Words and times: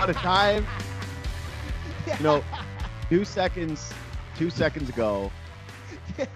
what 0.00 0.10
a 0.10 0.14
time. 0.14 0.66
You 2.18 2.24
know, 2.24 2.44
two 3.08 3.24
seconds, 3.24 3.92
two 4.36 4.50
seconds 4.50 4.88
ago, 4.88 5.30
Yes. 6.18 6.28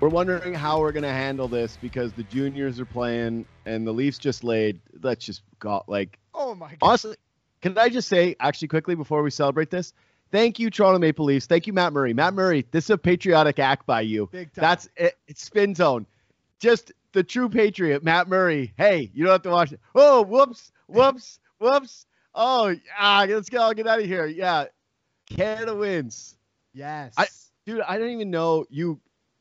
we're 0.00 0.10
wondering 0.10 0.54
how 0.54 0.78
we're 0.80 0.92
gonna 0.92 1.12
handle 1.12 1.48
this 1.48 1.76
because 1.80 2.12
the 2.12 2.22
juniors 2.24 2.78
are 2.78 2.84
playing 2.84 3.44
and 3.66 3.86
the 3.86 3.90
Leafs 3.92 4.18
just 4.18 4.44
laid. 4.44 4.80
Let's 5.02 5.24
just 5.24 5.42
got 5.58 5.88
like 5.88 6.18
Oh 6.34 6.54
my 6.54 6.68
god. 6.68 6.78
honestly. 6.82 7.16
Can 7.62 7.76
I 7.78 7.88
just 7.88 8.08
say 8.08 8.36
actually 8.38 8.68
quickly 8.68 8.94
before 8.94 9.22
we 9.22 9.30
celebrate 9.30 9.70
this? 9.70 9.92
Thank 10.30 10.58
you, 10.58 10.70
Toronto 10.70 10.98
Maple 10.98 11.24
Leafs. 11.24 11.46
Thank 11.46 11.66
you, 11.66 11.72
Matt 11.72 11.92
Murray. 11.94 12.12
Matt 12.14 12.34
Murray, 12.34 12.64
this 12.70 12.84
is 12.84 12.90
a 12.90 12.98
patriotic 12.98 13.58
act 13.58 13.86
by 13.86 14.02
you. 14.02 14.28
Big 14.30 14.52
time. 14.52 14.62
That's 14.62 14.88
it. 14.96 15.16
It's 15.26 15.42
spin 15.42 15.74
zone. 15.74 16.06
Just 16.60 16.92
the 17.12 17.24
true 17.24 17.48
patriot, 17.48 18.04
Matt 18.04 18.28
Murray. 18.28 18.72
Hey, 18.76 19.10
you 19.14 19.24
don't 19.24 19.32
have 19.32 19.42
to 19.42 19.50
watch 19.50 19.72
it. 19.72 19.80
Oh, 19.94 20.22
whoops, 20.22 20.70
whoops, 20.86 21.40
whoops. 21.58 22.04
Oh, 22.40 22.74
ah, 22.96 23.26
let's 23.28 23.48
get, 23.48 23.60
I'll 23.60 23.74
get 23.74 23.88
out 23.88 23.98
of 23.98 24.04
here. 24.06 24.24
Yeah, 24.26 24.66
Canada 25.26 25.74
wins. 25.74 26.36
yes. 26.72 27.12
I- 27.18 27.26
Dude, 27.66 27.80
I 27.82 27.98
don't 27.98 28.08
even 28.10 28.30
know 28.30 28.64
you. 28.70 28.98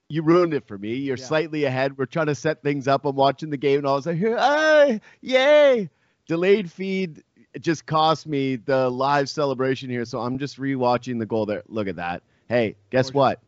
You 0.10 0.22
ruined 0.22 0.54
it 0.54 0.68
for 0.68 0.78
me. 0.78 0.96
You're 0.96 1.16
Yeah. 1.18 1.24
slightly 1.26 1.64
ahead. 1.64 1.98
We're 1.98 2.06
trying 2.08 2.26
to 2.26 2.36
set 2.36 2.62
things 2.62 2.88
up. 2.88 3.06
I'm 3.06 3.16
watching 3.16 3.50
the 3.52 3.58
game, 3.58 3.78
and 3.80 3.88
I 3.88 3.92
was 3.94 4.06
like, 4.06 4.20
ah, 4.38 4.98
yay! 5.22 5.90
Delayed 6.28 6.70
feed 6.72 7.24
just 7.62 7.86
cost 7.86 8.28
me 8.28 8.56
the 8.58 8.90
live 8.90 9.30
celebration 9.30 9.90
here, 9.90 10.04
so 10.06 10.20
I'm 10.20 10.38
just 10.40 10.58
rewatching 10.60 11.20
the 11.20 11.26
goal 11.26 11.46
there. 11.46 11.64
Look 11.68 11.88
at 11.88 11.96
that. 11.98 12.22
Hey, 12.50 12.76
guess 12.90 13.12
Gorgeous. 13.12 13.16
what? 13.16 13.40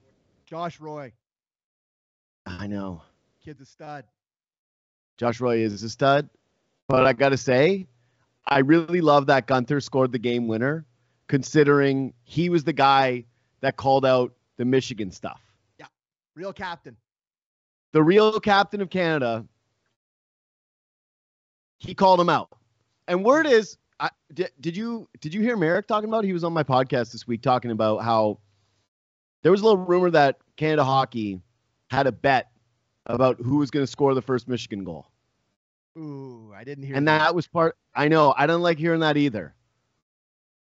Josh 0.45 0.79
Roy, 0.79 1.11
I 2.45 2.67
know. 2.67 3.01
kid's 3.43 3.61
a 3.61 3.65
stud. 3.65 4.05
Josh 5.17 5.39
Roy 5.41 5.57
is 5.59 5.83
a 5.83 5.89
stud. 5.89 6.29
But 6.87 7.05
I 7.05 7.13
got 7.13 7.29
to 7.29 7.37
say, 7.37 7.87
I 8.49 8.59
really 8.59 9.01
love 9.01 9.27
that 9.27 9.47
Guenther 9.47 9.81
scored 9.81 10.11
the 10.11 10.19
game 10.19 10.47
winner, 10.47 10.85
considering 11.27 12.13
he 12.23 12.49
was 12.49 12.63
the 12.63 12.73
guy 12.73 13.25
that 13.61 13.77
called 13.77 14.05
out 14.05 14.33
the 14.57 14.65
Michigan 14.65 15.11
stuff. 15.11 15.39
Yeah, 15.77 15.85
real 16.35 16.51
captain. 16.51 16.97
The 17.93 18.03
real 18.03 18.39
captain 18.39 18.81
of 18.81 18.89
Canada, 18.89 19.45
he 21.77 21.93
called 21.93 22.19
him 22.19 22.29
out. 22.29 22.49
And 23.07 23.23
word 23.23 23.45
is, 23.45 23.77
I, 23.99 24.09
did, 24.33 24.51
did 24.59 24.77
you 24.77 25.07
did 25.19 25.33
you 25.33 25.41
hear 25.41 25.57
Merrick 25.57 25.87
talking 25.87 26.09
about? 26.09 26.23
He 26.23 26.33
was 26.33 26.43
on 26.43 26.53
my 26.53 26.63
podcast 26.63 27.11
this 27.11 27.27
week 27.27 27.41
talking 27.41 27.71
about 27.71 28.03
how 28.03 28.39
there 29.43 29.51
was 29.51 29.61
a 29.61 29.63
little 29.65 29.83
rumor 29.83 30.09
that 30.11 30.37
Canada 30.55 30.83
Hockey 30.83 31.41
had 31.89 32.07
a 32.07 32.11
bet 32.11 32.51
about 33.05 33.39
who 33.39 33.57
was 33.57 33.71
going 33.71 33.83
to 33.83 33.91
score 33.91 34.13
the 34.13 34.21
first 34.21 34.47
Michigan 34.47 34.83
goal. 34.83 35.07
Ooh, 35.97 36.51
I 36.55 36.63
didn't 36.63 36.83
hear 36.85 36.95
and 36.95 37.07
that 37.07 37.33
was 37.35 37.47
part 37.47 37.77
i 37.95 38.07
know 38.07 38.33
i 38.37 38.45
don't 38.45 38.61
like 38.61 38.77
hearing 38.77 38.99
that 39.01 39.17
either 39.17 39.53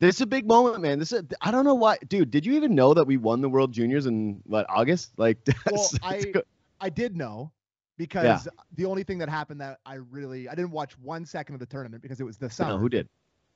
this 0.01 0.17
is 0.17 0.21
a 0.23 0.27
big 0.27 0.47
moment 0.47 0.81
man 0.83 0.99
this 0.99 1.13
is 1.13 1.23
i 1.41 1.51
don't 1.51 1.65
know 1.65 1.75
why 1.75 1.97
dude 2.09 2.31
did 2.31 2.45
you 2.45 2.55
even 2.55 2.75
know 2.75 2.93
that 2.95 3.07
we 3.07 3.17
won 3.17 3.41
the 3.41 3.49
world 3.49 3.73
juniors 3.73 4.07
in 4.07 4.41
what 4.45 4.67
august 4.69 5.13
like 5.19 5.39
Well, 5.65 5.95
I 6.03 6.37
I 6.81 6.89
did 6.91 7.17
know 7.17 7.53
because 7.97 8.49
the 8.75 8.85
only 8.85 9.03
thing 9.05 9.19
that 9.19 9.29
happened 9.29 9.61
that 9.61 9.79
I 9.87 9.95
really 9.95 10.49
I 10.49 10.55
didn't 10.55 10.73
watch 10.73 10.99
one 10.99 11.25
second 11.25 11.55
of 11.55 11.61
the 11.61 11.67
tournament 11.67 12.03
because 12.03 12.21
it 12.21 12.25
was 12.25 12.37
the 12.39 12.51
summer. 12.51 12.73
no, 12.73 12.79
who 12.79 12.89
did 12.89 13.09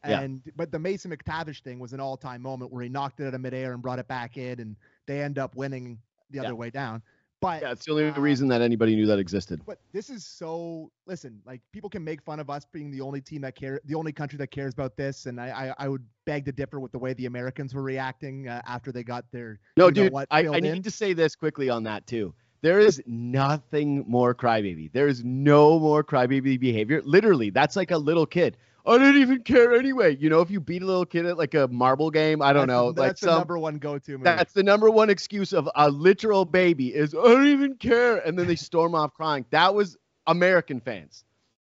yeah. 0.07 0.25
And 0.25 0.43
but 0.55 0.71
the 0.71 0.79
Mason 0.79 1.11
McTavish 1.11 1.63
thing 1.63 1.79
was 1.81 1.93
an 1.93 2.01
all-time 2.01 2.43
moment 2.43 2.73
where 2.73 2.83
he 2.83 2.89
knocked 2.89 3.21
it 3.21 3.27
out 3.27 3.35
of 3.35 3.41
midair 3.41 3.73
and 3.73 3.83
brought 3.83 3.99
it 3.99 4.07
back 4.07 4.37
in, 4.37 4.61
and 4.61 4.77
they 5.07 5.21
end 5.23 5.39
up 5.39 5.57
winning 5.57 5.99
the 6.31 6.39
other 6.39 6.49
Yeah. 6.51 6.55
way 6.55 6.71
down. 6.71 7.03
But 7.41 7.63
yeah 7.63 7.73
it's 7.73 7.85
the 7.85 7.93
only 7.93 8.09
uh, 8.09 8.21
reason 8.21 8.49
that 8.49 8.63
anybody 8.63 8.95
knew 8.95 9.07
that 9.07 9.19
existed 9.19 9.61
But 9.67 9.79
this 9.93 10.11
is 10.11 10.25
so. 10.25 10.91
Listen, 11.07 11.41
like 11.47 11.61
people 11.73 11.91
can 11.91 12.03
make 12.03 12.23
fun 12.23 12.41
of 12.41 12.51
us 12.51 12.65
being 12.73 12.91
the 12.91 13.01
only 13.01 13.21
team 13.21 13.43
that 13.43 13.55
care, 13.55 13.81
the 13.85 13.95
only 13.95 14.13
country 14.13 14.37
that 14.39 14.49
cares 14.49 14.73
about 14.73 14.97
this, 14.97 15.27
and 15.27 15.41
I, 15.41 15.75
I, 15.79 15.85
I 15.85 15.89
would 15.89 16.05
beg 16.25 16.45
to 16.47 16.53
differ 16.53 16.81
with 16.81 16.93
the 16.93 16.99
way 16.99 17.13
the 17.15 17.27
Americans 17.27 17.75
were 17.75 17.83
reacting 17.83 18.49
uh, 18.49 18.63
after 18.67 18.91
they 18.91 19.05
got 19.05 19.25
their. 19.33 19.61
no 19.77 19.91
dude 19.91 20.13
what 20.13 20.27
I, 20.31 20.47
I 20.49 20.61
need 20.61 20.85
to 20.85 20.91
say 20.91 21.13
this 21.13 21.37
quickly 21.37 21.69
on 21.69 21.83
that 21.85 22.07
too 22.07 22.35
there 22.63 22.81
is 22.81 23.03
nothing 23.07 24.05
more 24.09 24.35
crybaby 24.35 24.91
there 24.93 25.09
is 25.09 25.23
no 25.25 25.79
more 25.79 26.03
crybaby 26.03 26.59
behavior 26.59 27.03
literally 27.05 27.51
that's 27.51 27.77
like 27.77 27.91
a 27.91 27.99
little 27.99 28.27
kid 28.27 28.57
I 28.87 28.99
didn't 28.99 29.21
even 29.21 29.43
care 29.43 29.75
anyway. 29.75 30.17
You 30.17 30.31
know, 30.31 30.41
if 30.41 30.51
you 30.51 30.61
beat 30.61 30.83
a 30.83 30.87
little 30.87 31.05
kid 31.07 31.27
at 31.27 31.37
like 31.37 31.55
a 31.55 31.67
marble 31.69 32.11
game, 32.11 32.41
I 32.41 32.53
don't 32.53 32.69
That's 32.69 32.77
know. 32.77 32.93
the- 32.93 33.01
like 33.01 33.09
That's 33.11 33.21
the 33.21 33.27
some, 33.29 33.39
number 33.39 33.59
one 33.59 33.79
go-to. 33.79 34.19
That's 34.19 34.53
the 34.53 34.63
number 34.63 34.91
one 34.91 35.11
excuse 35.11 35.53
of 35.53 35.69
a 35.75 35.91
literal 35.91 36.45
baby 36.45 36.95
is 36.95 37.15
I 37.15 37.19
don't 37.23 37.49
even 37.49 37.75
care, 37.77 38.19
and 38.19 38.39
then 38.39 38.47
they 38.47 38.57
storm 38.57 38.95
off 38.95 39.13
crying. 39.15 39.45
That 39.51 39.75
was 39.75 39.97
American 40.27 40.81
fans. 40.81 41.25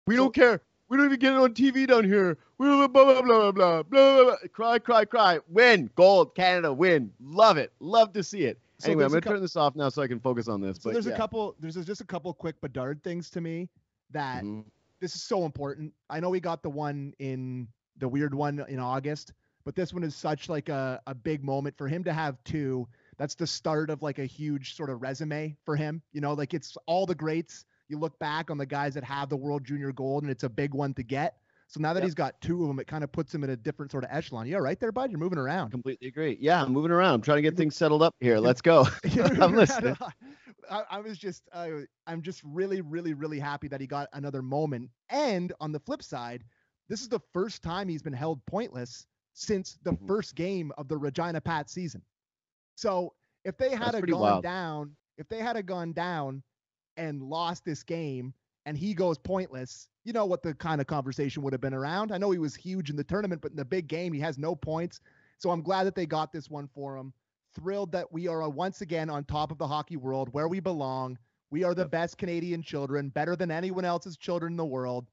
We 0.07 0.17
don't 0.17 0.35
care. 0.35 0.61
We 0.89 0.97
don't 0.97 1.07
even 1.07 1.19
get 1.19 1.33
it 1.33 1.39
on 1.39 1.55
TV 1.55 1.87
down 1.87 2.05
here. 2.05 2.37
We 2.59 2.67
blah 2.67 2.87
blah 2.89 3.05
blah 3.05 3.23
blah 3.23 3.23
blah 3.23 3.53
blah 3.53 3.83
blah. 3.83 4.25
blah. 4.25 4.37
Cry, 4.53 4.79
cry, 4.79 5.05
cry. 5.05 5.39
Win, 5.49 5.91
gold, 5.97 6.35
Canada, 6.35 6.73
win. 6.73 7.11
Love 7.21 7.57
it. 7.57 7.73
Love 7.81 8.13
to 8.13 8.23
see 8.23 8.43
it. 8.45 8.59
So 8.79 8.89
anyway, 8.89 9.05
I'm 9.05 9.11
gonna 9.11 9.21
turn 9.23 9.41
this 9.41 9.57
off 9.57 9.77
now 9.77 9.89
so 9.89 10.03
I 10.03 10.09
can 10.09 10.21
focus 10.21 10.47
on 10.49 10.61
this. 10.61 10.77
so 10.77 10.83
but 10.91 10.93
there's 10.95 11.07
yeah. 11.07 11.13
a 11.15 11.17
couple. 11.17 11.55
There's 11.59 11.77
just 11.77 12.01
a 12.01 12.05
couple 12.05 12.33
quick 12.35 12.61
Bedard 12.61 13.03
things 13.03 13.31
to 13.31 13.41
me 13.41 13.69
that 14.11 14.45
Mhm. 14.45 14.65
This 15.05 15.15
is 15.15 15.23
so 15.23 15.45
important. 15.45 15.93
I 16.09 16.19
know 16.19 16.31
we 16.31 16.41
got 16.41 16.63
the 16.63 16.71
one 16.71 17.13
in 17.19 17.69
the 17.99 18.09
weird 18.09 18.35
one 18.35 18.65
in 18.69 18.79
August, 18.79 19.35
but 19.63 19.77
this 19.77 19.93
one 19.93 20.03
is 20.03 20.17
such 20.17 20.49
like 20.49 20.71
a, 20.71 20.99
a 21.07 21.15
big 21.15 21.45
moment 21.45 21.77
for 21.77 21.87
him 21.89 22.03
to 22.05 22.13
have 22.15 22.43
two. 22.45 22.89
That's 23.19 23.35
the 23.35 23.47
start 23.47 23.91
of 23.91 24.01
like 24.01 24.19
a 24.19 24.25
huge 24.25 24.75
sort 24.75 24.89
of 24.89 25.03
resume 25.03 25.59
for 25.67 25.77
him. 25.77 26.01
You 26.13 26.23
know, 26.23 26.33
like 26.33 26.55
it's 26.55 26.79
all 26.87 27.05
the 27.05 27.15
greats. 27.15 27.67
You 27.89 27.99
look 27.99 28.19
back 28.19 28.51
on 28.51 28.57
the 28.57 28.65
guys 28.65 28.95
that 28.95 29.05
have 29.05 29.29
the 29.29 29.37
world 29.37 29.63
junior 29.63 29.93
gold 29.93 30.23
and 30.23 30.33
it's 30.33 30.45
a 30.45 30.49
big 30.49 30.73
one 30.73 30.95
to 30.95 31.03
get. 31.03 31.37
So 31.75 31.81
now 31.81 31.93
that 31.93 32.01
Yep. 32.03 32.07
he's 32.07 32.15
got 32.15 32.41
two 32.41 32.63
of 32.63 32.69
them, 32.69 32.79
it 32.79 32.87
kind 32.87 33.03
of 33.03 33.11
puts 33.11 33.35
him 33.35 33.43
in 33.43 33.51
a 33.51 33.57
different 33.57 33.91
sort 33.91 34.05
of 34.05 34.11
echelon. 34.13 34.47
Yeah, 34.47 34.59
right 34.59 34.79
there, 34.79 34.93
bud. 34.93 35.11
You're 35.11 35.19
moving 35.19 35.41
around. 35.41 35.73
Completely 35.73 36.07
agree. 36.07 36.39
Yeah, 36.41 36.63
I'm 36.63 36.73
moving 36.73 36.93
around. 36.93 37.15
I'm 37.15 37.21
trying 37.21 37.39
to 37.39 37.43
get 37.43 37.57
things 37.57 37.75
settled 37.75 38.01
up 38.01 38.15
here. 38.21 38.39
Let's 38.39 38.61
go. 38.61 38.87
I'm 39.41 39.57
listening. 39.57 39.97
I, 40.71 40.85
I 40.89 41.01
was 41.01 41.19
just, 41.19 41.49
uh, 41.53 41.71
I'm 42.07 42.23
just 42.23 42.43
really, 42.45 42.81
really, 42.81 43.13
really 43.13 43.41
happy 43.41 43.67
that 43.67 43.81
he 43.81 43.89
got 43.89 44.09
another 44.13 44.41
moment. 44.41 44.89
And 45.09 45.53
on 45.59 45.73
the 45.73 45.81
flip 45.81 46.01
side, 46.05 46.45
this 46.89 47.01
is 47.01 47.09
the 47.09 47.19
first 47.33 47.61
time 47.61 47.89
he's 47.89 48.03
been 48.03 48.13
held 48.13 48.45
pointless 48.47 49.05
since 49.33 49.77
the 49.83 49.95
Mhm. 49.95 50.07
first 50.07 50.37
game 50.37 50.71
of 50.79 50.87
the 50.87 50.97
Regina 50.97 51.41
Pat 51.41 51.69
season. 51.69 52.03
So 52.77 53.15
if 53.45 53.57
they 53.59 53.71
had 53.71 53.95
gone 54.07 54.21
wild. 54.21 54.45
down, 54.45 54.97
if 55.19 55.29
they 55.29 55.39
had 55.39 55.57
a 55.57 55.63
gone 55.63 55.93
down 55.93 56.45
and 56.97 57.21
lost 57.21 57.65
this 57.65 57.83
game 57.83 58.33
and 58.65 58.79
he 58.79 58.95
goes 58.95 59.19
pointless, 59.19 59.89
you 60.05 60.13
know 60.13 60.27
what 60.27 60.43
the 60.43 60.55
kind 60.55 60.81
of 60.81 60.87
conversation 60.87 61.43
would 61.43 61.53
have 61.53 61.61
been 61.61 61.75
around. 61.75 62.13
I 62.13 62.19
know 62.19 62.31
he 62.31 62.39
was 62.39 62.55
huge 62.55 62.91
in 62.91 62.97
the 62.97 63.05
tournament, 63.05 63.41
but 63.43 63.51
in 63.53 63.57
the 63.57 63.65
big 63.65 63.89
game, 63.89 64.13
he 64.13 64.21
has 64.21 64.39
no 64.39 64.55
points. 64.55 65.01
So 65.39 65.51
I'm 65.51 65.63
glad 65.63 65.85
that 65.85 65.95
they 65.95 66.07
got 66.07 66.33
this 66.33 66.51
one 66.51 66.69
for 66.69 66.97
him. 66.97 67.13
Thrilled 67.55 67.93
that 67.93 68.13
we 68.13 68.29
are 68.29 68.49
once 68.49 68.81
again 68.81 69.11
on 69.11 69.25
top 69.25 69.51
of 69.51 69.59
the 69.59 69.67
hockey 69.67 69.97
world 69.97 70.29
where 70.33 70.49
we 70.49 70.61
belong. 70.61 71.19
We 71.51 71.65
are 71.65 71.75
the 71.75 71.83
Yep. 71.83 71.91
best 71.91 72.19
Canadian 72.19 72.63
children, 72.63 73.11
better 73.11 73.37
than 73.37 73.51
anyone 73.51 73.85
else's 73.85 74.17
children 74.17 74.53
in 74.55 74.57
the 74.57 74.65
world. 74.65 75.07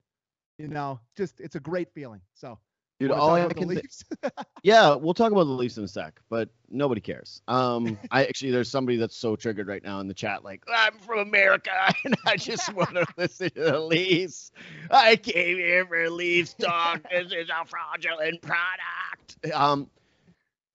You 0.57 0.67
know, 0.67 0.99
just 1.15 1.39
it's 1.39 1.55
a 1.55 1.59
great 1.59 1.91
feeling. 1.93 2.21
So, 2.33 2.59
Dude, 3.01 3.09
all 3.09 3.33
I 3.33 3.47
can 3.47 3.67
thi- 3.67 3.75
Leafs? 3.75 4.03
Yeah, 4.63 4.93
we'll 4.93 5.15
talk 5.15 5.31
about 5.31 5.45
the 5.45 5.51
Leafs 5.51 5.77
in 5.77 5.83
a 5.83 5.87
sec, 5.87 6.21
but 6.29 6.49
nobody 6.69 7.01
cares. 7.01 7.41
Um, 7.47 7.97
I 8.11 8.25
actually 8.25 8.51
there's 8.51 8.69
somebody 8.69 8.97
that's 8.97 9.17
so 9.17 9.35
triggered 9.35 9.67
right 9.67 9.83
now 9.83 9.99
in 10.01 10.07
the 10.07 10.13
chat, 10.13 10.43
like 10.43 10.63
I'm 10.71 10.93
from 10.99 11.19
America 11.19 11.71
and 12.05 12.15
I 12.27 12.37
just 12.37 12.71
want 12.75 12.91
to 12.91 13.05
listen 13.17 13.49
to 13.51 13.63
the 13.63 13.79
Leafs. 13.79 14.51
I 14.91 15.15
came 15.15 15.57
here 15.57 15.83
for 15.87 16.07
Leafs 16.11 16.53
talk. 16.53 17.01
This 17.09 17.31
is 17.31 17.49
a 17.49 17.65
fraudulent 17.65 18.39
product. 18.43 19.51
Um, 19.51 19.89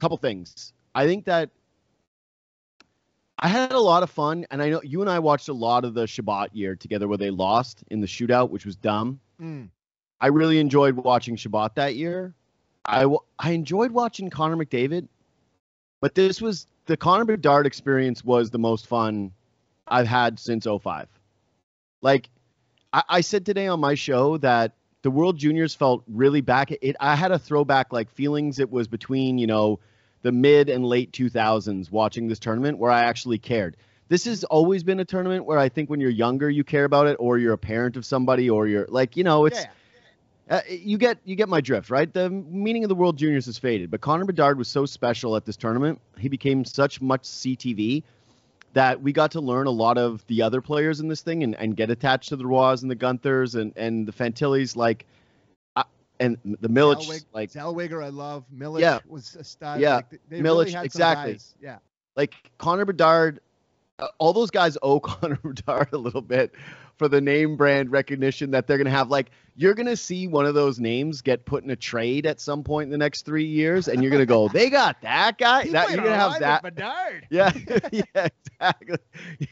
couple 0.01 0.17
things. 0.17 0.73
I 0.97 1.07
think 1.07 1.27
that 1.27 1.51
I 3.39 3.47
had 3.47 3.71
a 3.71 3.79
lot 3.79 4.03
of 4.03 4.11
fun, 4.11 4.47
and 4.51 4.61
I 4.61 4.71
know 4.71 4.81
you 4.83 5.01
and 5.01 5.09
I 5.11 5.21
watched 5.21 5.49
a 5.49 5.53
lot 5.53 5.85
of 5.85 5.95
the 5.95 6.09
Chabot 6.09 6.49
year 6.57 6.75
together 6.75 7.07
where 7.07 7.19
they 7.19 7.31
lost 7.31 7.85
in 7.89 8.01
the 8.01 8.07
shootout, 8.09 8.51
which 8.51 8.67
was 8.67 8.75
dumb. 8.75 9.21
Mm, 9.41 9.69
I 10.21 10.29
really 10.29 10.59
enjoyed 10.59 10.97
watching 10.97 11.37
Chabot 11.37 11.75
that 11.75 11.95
year. 11.95 12.35
I, 12.85 13.03
w- 13.03 13.21
I 13.39 13.51
enjoyed 13.51 13.91
watching 13.91 14.31
Connor 14.31 14.57
McDavid, 14.57 15.09
but 16.01 16.15
this 16.15 16.41
was 16.41 16.67
the 16.87 16.97
Connor 16.97 17.25
Bedard 17.25 17.67
experience 17.67 18.25
was 18.25 18.51
the 18.51 18.59
most 18.59 18.87
fun 18.87 19.33
I've 19.89 20.07
had 20.07 20.39
since 20.39 20.67
05. 20.67 21.09
Like 22.01 22.29
I, 22.93 23.03
I 23.09 23.21
said 23.21 23.45
today 23.45 23.67
on 23.67 23.81
my 23.81 23.95
show 23.95 24.37
that 24.39 24.73
the 25.03 25.11
World 25.11 25.39
Juniors 25.39 25.75
felt 25.75 26.03
really 26.09 26.41
back. 26.41 26.71
It 26.73 26.97
I 27.01 27.15
had 27.15 27.33
a 27.33 27.39
throwback 27.39 27.93
like 27.93 28.11
feelings. 28.11 28.59
It 28.59 28.71
was 28.71 28.89
between 28.89 29.39
you 29.39 29.47
know 29.47 29.81
the 30.23 30.33
mid 30.33 30.69
and 30.69 30.85
late 30.85 31.13
2000s 31.13 31.91
watching 31.91 32.27
this 32.29 32.39
tournament 32.39 32.79
where 32.79 32.91
I 32.91 33.03
actually 33.05 33.39
cared. 33.39 33.77
This 34.09 34.25
has 34.25 34.45
always 34.45 34.83
been 34.85 35.01
a 35.01 35.05
tournament 35.05 35.45
where 35.45 35.59
I 35.59 35.69
think 35.69 35.91
when 35.91 36.01
you're 36.01 36.11
younger 36.11 36.49
you 36.49 36.65
care 36.65 36.85
about 36.85 37.07
it, 37.07 37.17
or 37.19 37.39
you're 37.39 37.53
a 37.53 37.59
parent 37.59 37.97
of 37.97 38.05
somebody, 38.05 38.49
or 38.49 38.67
you're 38.67 38.87
like 38.89 39.17
you 39.17 39.25
know 39.25 39.47
it's 39.47 39.61
yeah. 39.61 39.71
Uh, 40.49 40.61
you 40.69 40.97
get 40.97 41.19
you 41.25 41.35
get 41.35 41.49
my 41.49 41.61
drift, 41.61 41.91
right? 41.91 42.13
The 42.13 42.31
meaning 42.31 42.85
of 42.85 42.89
the 42.89 42.95
World 42.95 43.17
Juniors 43.19 43.47
has 43.47 43.59
faded, 43.59 43.91
but 43.91 44.01
Connor 44.01 44.25
Bedard 44.25 44.59
was 44.59 44.69
so 44.69 44.87
special 44.87 45.35
at 45.35 45.45
this 45.45 45.57
tournament. 45.57 46.01
He 46.19 46.29
became 46.29 46.65
such 46.65 47.01
much 47.01 47.23
CTV 47.23 48.05
that 48.73 49.03
we 49.03 49.13
got 49.13 49.31
to 49.33 49.41
learn 49.41 49.67
a 49.67 49.71
lot 49.71 49.99
of 49.99 50.25
the 50.29 50.43
other 50.43 50.61
players 50.61 51.01
in 51.01 51.09
this 51.09 51.23
thing 51.23 51.43
and, 51.43 51.55
and 51.57 51.77
get 51.77 51.91
attached 51.91 52.29
to 52.29 52.37
the 52.37 52.47
Roys 52.47 52.83
and 52.83 52.91
the 52.91 52.95
Guenthers 52.95 53.55
and, 53.55 53.73
and 53.75 54.07
the 54.07 54.13
Fantillis. 54.13 54.77
Like, 54.77 55.07
I, 55.75 55.85
and 56.21 56.37
the 56.45 56.69
Milic, 56.69 56.99
Zellwig- 56.99 57.25
like 57.33 57.51
Zellweger, 57.51 58.05
I 58.05 58.11
love. 58.11 58.45
Milic 58.55 58.81
Yeah. 58.83 58.99
was 59.09 59.35
a 59.35 59.43
stud. 59.43 59.81
Yeah. 59.81 59.97
Like, 59.97 60.11
th- 60.11 60.23
they 60.29 60.41
Milic, 60.41 60.67
really 60.75 60.85
exactly. 60.85 61.39
Yeah. 61.61 61.79
like 62.17 62.35
Connor 62.59 62.85
Bedard, 62.85 63.39
uh, 63.39 63.41
all 64.19 64.33
those 64.33 64.51
guys 64.51 64.77
owe 64.83 65.01
Connor 65.01 65.39
Bedard 65.43 65.89
a 65.93 65.99
little 65.99 66.21
bit 66.21 66.53
for 66.97 67.09
the 67.09 67.21
name 67.21 67.57
brand 67.57 67.91
recognition 67.91 68.51
that 68.53 68.67
they're 68.67 68.79
gonna 68.79 68.91
have. 68.91 69.09
Like 69.11 69.31
you're 69.57 69.75
gonna 69.75 69.97
see 69.97 70.27
one 70.27 70.47
of 70.47 70.55
those 70.55 70.79
names 70.79 71.23
get 71.23 71.45
put 71.45 71.65
in 71.65 71.71
a 71.71 71.77
trade 71.77 72.27
at 72.27 72.41
some 72.41 72.63
point 72.63 72.87
in 72.87 72.91
the 72.91 72.99
next 72.99 73.25
three 73.25 73.47
years, 73.47 73.89
and 73.89 74.03
you're 74.03 74.13
gonna 74.13 74.27
go, 74.27 74.49
they 74.49 74.71
got 74.71 75.01
that 75.03 75.39
guy. 75.39 75.69
That 75.69 75.91
you're 75.91 76.05
gonna 76.05 76.17
have 76.17 76.41
that. 76.41 76.63
Bedard. 76.63 77.27
Yeah, 77.31 77.53
yeah, 77.93 78.29
exactly. 78.45 78.99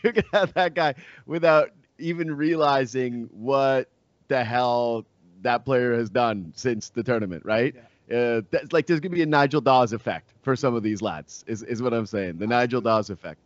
You're 0.02 0.12
gonna 0.12 0.26
have 0.32 0.54
that 0.54 0.74
guy 0.74 0.94
without 1.26 1.70
even 1.98 2.34
realizing 2.34 3.28
what 3.32 3.88
the 4.28 4.44
hell 4.44 5.04
that 5.42 5.64
player 5.64 5.94
has 5.94 6.10
done 6.10 6.52
since 6.56 6.90
the 6.90 7.02
tournament, 7.02 7.44
right? 7.44 7.74
Uh, 8.10 8.42
that's 8.50 8.72
like 8.72 8.86
there's 8.86 9.00
gonna 9.00 9.14
be 9.14 9.22
a 9.22 9.26
Nigel 9.26 9.60
Dawes 9.60 9.92
effect 9.92 10.30
for 10.42 10.56
some 10.56 10.74
of 10.74 10.82
these 10.82 11.00
lads, 11.02 11.44
is, 11.46 11.62
is 11.62 11.82
what 11.82 11.94
I'm 11.94 12.06
saying. 12.06 12.38
The 12.38 12.46
Nigel 12.46 12.80
Dawes 12.80 13.10
effect. 13.10 13.40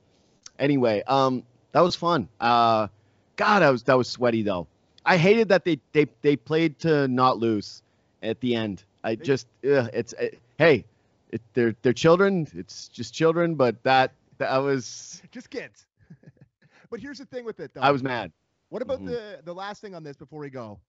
Anyway, 0.59 1.03
um, 1.07 1.43
that 1.73 1.81
was 1.81 1.95
fun. 1.95 2.29
Uh, 2.41 2.89
God, 3.37 3.63
I 3.63 3.71
was 3.71 3.83
that 3.85 3.97
was 3.97 4.09
sweaty 4.09 4.43
though. 4.43 4.67
I 5.05 5.17
hated 5.17 5.49
that 5.49 5.65
they 5.65 5.79
they 5.93 6.07
they 6.23 6.37
played 6.37 6.79
to 6.81 7.09
not 7.09 7.39
lose 7.39 7.83
at 8.23 8.41
the 8.41 8.55
end. 8.55 8.85
I 9.05 9.15
just 9.15 9.47
ugh, 9.65 9.89
it's 9.93 10.13
uh 10.15 10.29
hey, 10.59 10.85
it, 11.31 11.41
they're 11.55 11.75
they're 11.83 11.93
children. 11.93 12.47
It's 12.55 12.89
just 12.89 13.15
children, 13.15 13.55
but 13.55 13.83
that 13.85 14.13
that 14.39 14.57
was 14.59 15.23
Just 15.31 15.51
kids. 15.51 15.87
but 16.91 17.01
here's 17.01 17.19
the 17.19 17.27
thing 17.27 17.45
with 17.45 17.61
it, 17.61 17.73
though. 17.75 17.81
I 17.81 17.91
was 17.91 18.03
mad. 18.03 18.33
What 18.71 18.83
about 18.83 19.01
Mhm. 19.01 19.07
the 19.07 19.41
the 19.45 19.55
last 19.55 19.81
thing 19.81 19.95
on 19.95 20.03
this 20.03 20.17
before 20.17 20.41
we 20.41 20.51
go? 20.51 20.81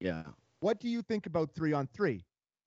Yeah. 0.00 0.22
What 0.60 0.80
do 0.80 0.88
you 0.88 1.02
think 1.02 1.26
about 1.26 1.50
three 1.54 1.72
on 1.72 1.86
three? 1.88 2.24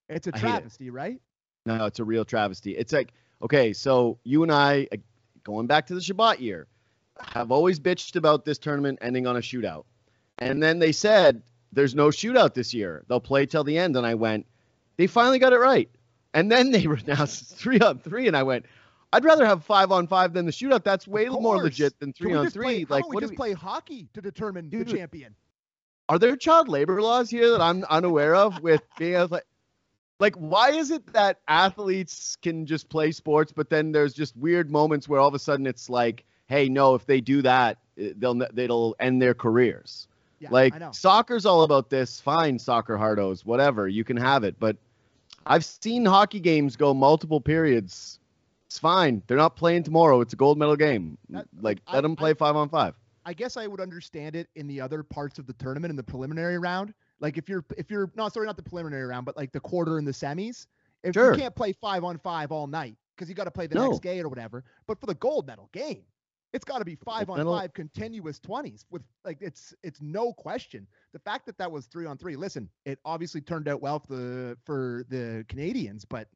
It's 0.10 0.28
a 0.28 0.32
hate 0.34 0.56
it. 0.56 0.64
travesty, 0.64 0.90
right? 0.90 1.22
No, 1.66 1.86
it's 1.86 2.00
a 2.00 2.04
real 2.04 2.26
travesty. 2.26 2.76
It's 2.78 2.94
like, 2.94 3.14
okay, 3.42 3.74
so 3.74 4.18
you 4.24 4.44
and 4.44 4.52
I, 4.52 4.88
going 5.48 5.66
back 5.66 5.88
to 5.88 5.96
the 5.96 6.02
Chabot 6.02 6.42
year, 6.42 6.68
have 7.20 7.52
always 7.52 7.80
bitched 7.80 8.18
about 8.18 8.44
this 8.44 8.58
tournament 8.58 9.00
ending 9.02 9.26
on 9.26 9.38
a 9.38 9.40
shootout. 9.40 9.86
And 10.40 10.62
then 10.62 10.78
they 10.78 10.92
said, 10.92 11.42
there's 11.72 11.96
no 11.96 12.10
shootout 12.10 12.54
this 12.54 12.74
year. 12.74 13.06
They'll 13.08 13.22
play 13.22 13.46
till 13.46 13.64
the 13.64 13.78
end. 13.78 13.96
And 13.96 14.06
I 14.06 14.14
went, 14.16 14.46
they 14.98 15.08
finally 15.08 15.40
got 15.40 15.54
it 15.54 15.60
right. 15.60 15.90
And 16.34 16.52
then 16.52 16.72
they 16.72 16.84
announced 17.08 17.56
three 17.56 17.80
on 17.80 18.00
three. 18.00 18.28
And 18.28 18.36
I 18.36 18.44
went, 18.44 18.66
I'd 19.14 19.24
rather 19.24 19.46
have 19.46 19.64
five 19.64 19.90
on 19.92 20.06
five 20.06 20.34
than 20.34 20.46
the 20.46 20.52
shootout. 20.52 20.84
That's 20.84 21.08
way 21.08 21.28
more 21.28 21.58
legit 21.58 21.98
than 22.00 22.12
three 22.12 22.34
on 22.34 22.50
three. 22.50 22.86
Play, 22.86 22.98
like, 22.98 23.10
we 23.10 23.16
what 23.16 23.22
do 23.22 23.28
just 23.28 23.32
we, 23.32 23.38
play 23.38 23.54
hockey 23.54 24.10
to 24.14 24.22
determine 24.22 24.70
Dude, 24.70 24.88
the 24.88 24.98
champion? 24.98 25.34
are 26.10 26.20
there 26.20 26.36
child 26.36 26.68
labor 26.68 27.02
laws 27.02 27.30
here 27.30 27.52
that 27.52 27.62
I'm 27.62 27.86
unaware 27.86 28.36
of 28.36 28.62
with 28.62 28.82
being 29.00 29.16
athletic? 29.16 29.48
Like, 30.20 30.36
why 30.36 30.72
is 30.72 30.90
it 30.90 31.14
that 31.14 31.40
athletes 31.48 32.38
can 32.42 32.66
just 32.66 32.90
play 32.90 33.12
sports, 33.12 33.52
but 33.52 33.70
then 33.70 33.92
there's 33.92 34.14
just 34.14 34.36
weird 34.36 34.72
moments 34.72 35.08
where 35.08 35.20
all 35.20 35.28
of 35.28 35.36
a 35.36 35.40
sudden 35.40 35.68
it's 35.68 35.90
like, 35.90 36.24
hey, 36.48 36.70
no, 36.70 36.96
if 36.96 37.06
they 37.06 37.22
do 37.22 37.42
that, 37.44 37.78
eh, 38.00 38.14
they'll 38.18 38.42
they'll 38.54 38.96
end 39.00 39.22
their 39.22 39.34
careers. 39.34 40.08
Yeah, 40.40 40.50
like 40.52 40.74
I 40.74 40.92
soccer's 40.92 41.46
all 41.46 41.64
about 41.64 41.90
this. 41.90 42.20
Fine, 42.20 42.60
soccer 42.60 42.98
hardos, 42.98 43.46
whatever, 43.46 43.88
you 43.88 44.04
can 44.04 44.18
have 44.18 44.44
it. 44.44 44.60
But 44.60 44.78
I've 45.46 45.66
seen 45.66 46.06
hockey 46.06 46.40
games 46.40 46.76
go 46.76 46.94
multiple 46.94 47.42
periods. 47.42 48.20
It's 48.66 48.78
fine. 48.80 49.24
They're 49.28 49.38
not 49.38 49.56
playing 49.56 49.84
tomorrow. 49.84 50.22
It's 50.22 50.34
a 50.34 50.36
gold 50.36 50.58
medal 50.58 50.76
game. 50.76 51.18
That- 51.30 51.48
like, 51.62 51.80
I- 51.88 51.96
let 51.96 52.02
them 52.02 52.14
I- 52.14 52.16
play 52.16 52.34
five 52.34 52.56
on 52.56 52.70
five. 52.70 52.96
I 53.26 53.34
guess 53.34 53.58
I 53.58 53.68
would 53.68 53.82
understand 53.82 54.36
it 54.38 54.48
in 54.56 54.68
the 54.68 54.80
other 54.80 55.04
parts 55.04 55.38
of 55.38 55.48
the 55.48 55.54
tournament 55.54 55.90
in 55.90 55.96
the 55.98 56.04
preliminary 56.04 56.58
round. 56.58 56.94
Like 57.20 57.38
if 57.38 57.50
you're 57.50 57.66
if 57.78 57.90
you're 57.90 58.12
no 58.16 58.30
sorry 58.30 58.46
not 58.46 58.58
the 58.58 58.64
preliminary 58.64 59.06
round, 59.06 59.26
but 59.26 59.36
like 59.38 59.52
the 59.52 59.60
quarter 59.60 59.98
and 59.98 60.08
the 60.08 60.12
semis. 60.12 60.68
If 61.04 61.14
Sure. 61.14 61.32
you 61.34 61.40
can't 61.40 61.56
play 61.56 61.74
five 61.74 62.04
on 62.04 62.18
five 62.18 62.52
all 62.52 62.68
night 62.68 62.96
because 63.16 63.30
you 63.30 63.36
got 63.36 63.46
to 63.46 63.52
play 63.52 63.68
the 63.68 63.76
No. 63.76 63.90
next 63.90 64.02
game 64.02 64.26
or 64.26 64.30
whatever. 64.30 64.64
But 64.88 65.00
for 65.00 65.06
the 65.06 65.14
gold 65.16 65.46
medal 65.48 65.70
game, 65.72 66.04
it's 66.54 66.66
got 66.66 66.80
to 66.80 66.86
be 66.86 66.96
five 66.96 67.30
on 67.30 67.44
five 67.46 67.74
continuous 67.74 68.40
twenties 68.40 68.86
with 68.90 69.04
like 69.26 69.38
it's 69.42 69.74
it's 69.84 70.02
no 70.02 70.34
question. 70.34 70.88
The 71.14 71.20
fact 71.20 71.46
that 71.46 71.58
that 71.60 71.72
was 71.72 71.86
three 71.86 72.06
on 72.06 72.18
three. 72.18 72.36
Listen, 72.36 72.70
it 72.86 73.00
obviously 73.06 73.42
turned 73.42 73.68
out 73.68 73.82
well 73.82 74.00
for 74.00 74.16
the 74.16 74.58
for 74.66 75.06
the 75.10 75.46
Canadians, 75.50 76.04
but 76.06 76.28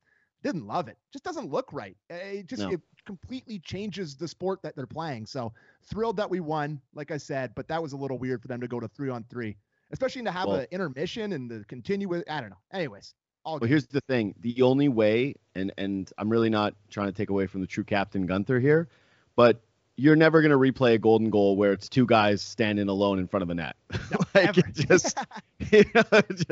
didn't 0.43 0.65
love 0.65 0.87
it. 0.87 0.97
Just 1.11 1.23
doesn't 1.23 1.49
look 1.51 1.71
right. 1.71 1.95
It 2.09 2.47
just 2.47 2.63
No. 2.63 2.71
it 2.71 2.81
completely 3.05 3.59
changes 3.59 4.15
the 4.15 4.27
sport 4.27 4.61
that 4.63 4.75
they're 4.75 4.87
playing. 4.87 5.25
So 5.27 5.53
thrilled 5.83 6.17
that 6.17 6.29
we 6.29 6.39
won, 6.39 6.81
like 6.93 7.11
I 7.11 7.17
said, 7.17 7.53
but 7.55 7.67
that 7.67 7.81
was 7.81 7.93
a 7.93 7.97
little 7.97 8.17
weird 8.17 8.41
for 8.41 8.47
them 8.47 8.59
to 8.61 8.67
go 8.67 8.79
to 8.79 8.87
three 8.87 9.09
on 9.09 9.23
three, 9.25 9.55
especially 9.91 10.23
to 10.23 10.31
have 10.31 10.47
Well- 10.47 10.57
an 10.57 10.67
intermission 10.71 11.33
and 11.33 11.49
the 11.49 11.63
continuous. 11.67 12.23
I 12.29 12.41
don't 12.41 12.49
know. 12.49 12.57
Anyways, 12.73 13.13
all 13.45 13.53
Well, 13.53 13.59
good. 13.61 13.69
here's 13.69 13.87
the 13.87 14.01
thing: 14.01 14.35
the 14.39 14.61
only 14.61 14.89
way, 14.89 15.35
and 15.55 15.71
and 15.77 16.11
I'm 16.17 16.29
really 16.29 16.49
not 16.49 16.73
trying 16.89 17.07
to 17.07 17.13
take 17.13 17.29
away 17.29 17.47
from 17.47 17.61
the 17.61 17.67
true 17.67 17.83
captain 17.83 18.27
Guenther 18.27 18.61
here, 18.61 18.87
but 19.35 19.61
you're 19.97 20.15
never 20.15 20.41
gonna 20.41 20.57
replay 20.57 20.93
a 20.95 20.97
golden 20.97 21.29
goal 21.29 21.55
where 21.57 21.73
it's 21.73 21.87
two 21.89 22.05
guys 22.05 22.41
standing 22.41 22.87
alone 22.87 23.19
in 23.19 23.27
front 23.27 23.43
of 23.43 23.49
a 23.49 23.53
net. 23.55 23.75
like 24.33 24.57
it 24.57 24.73
just, 24.73 25.17
you 25.71 25.83
know, 25.93 26.03
just 26.29 26.45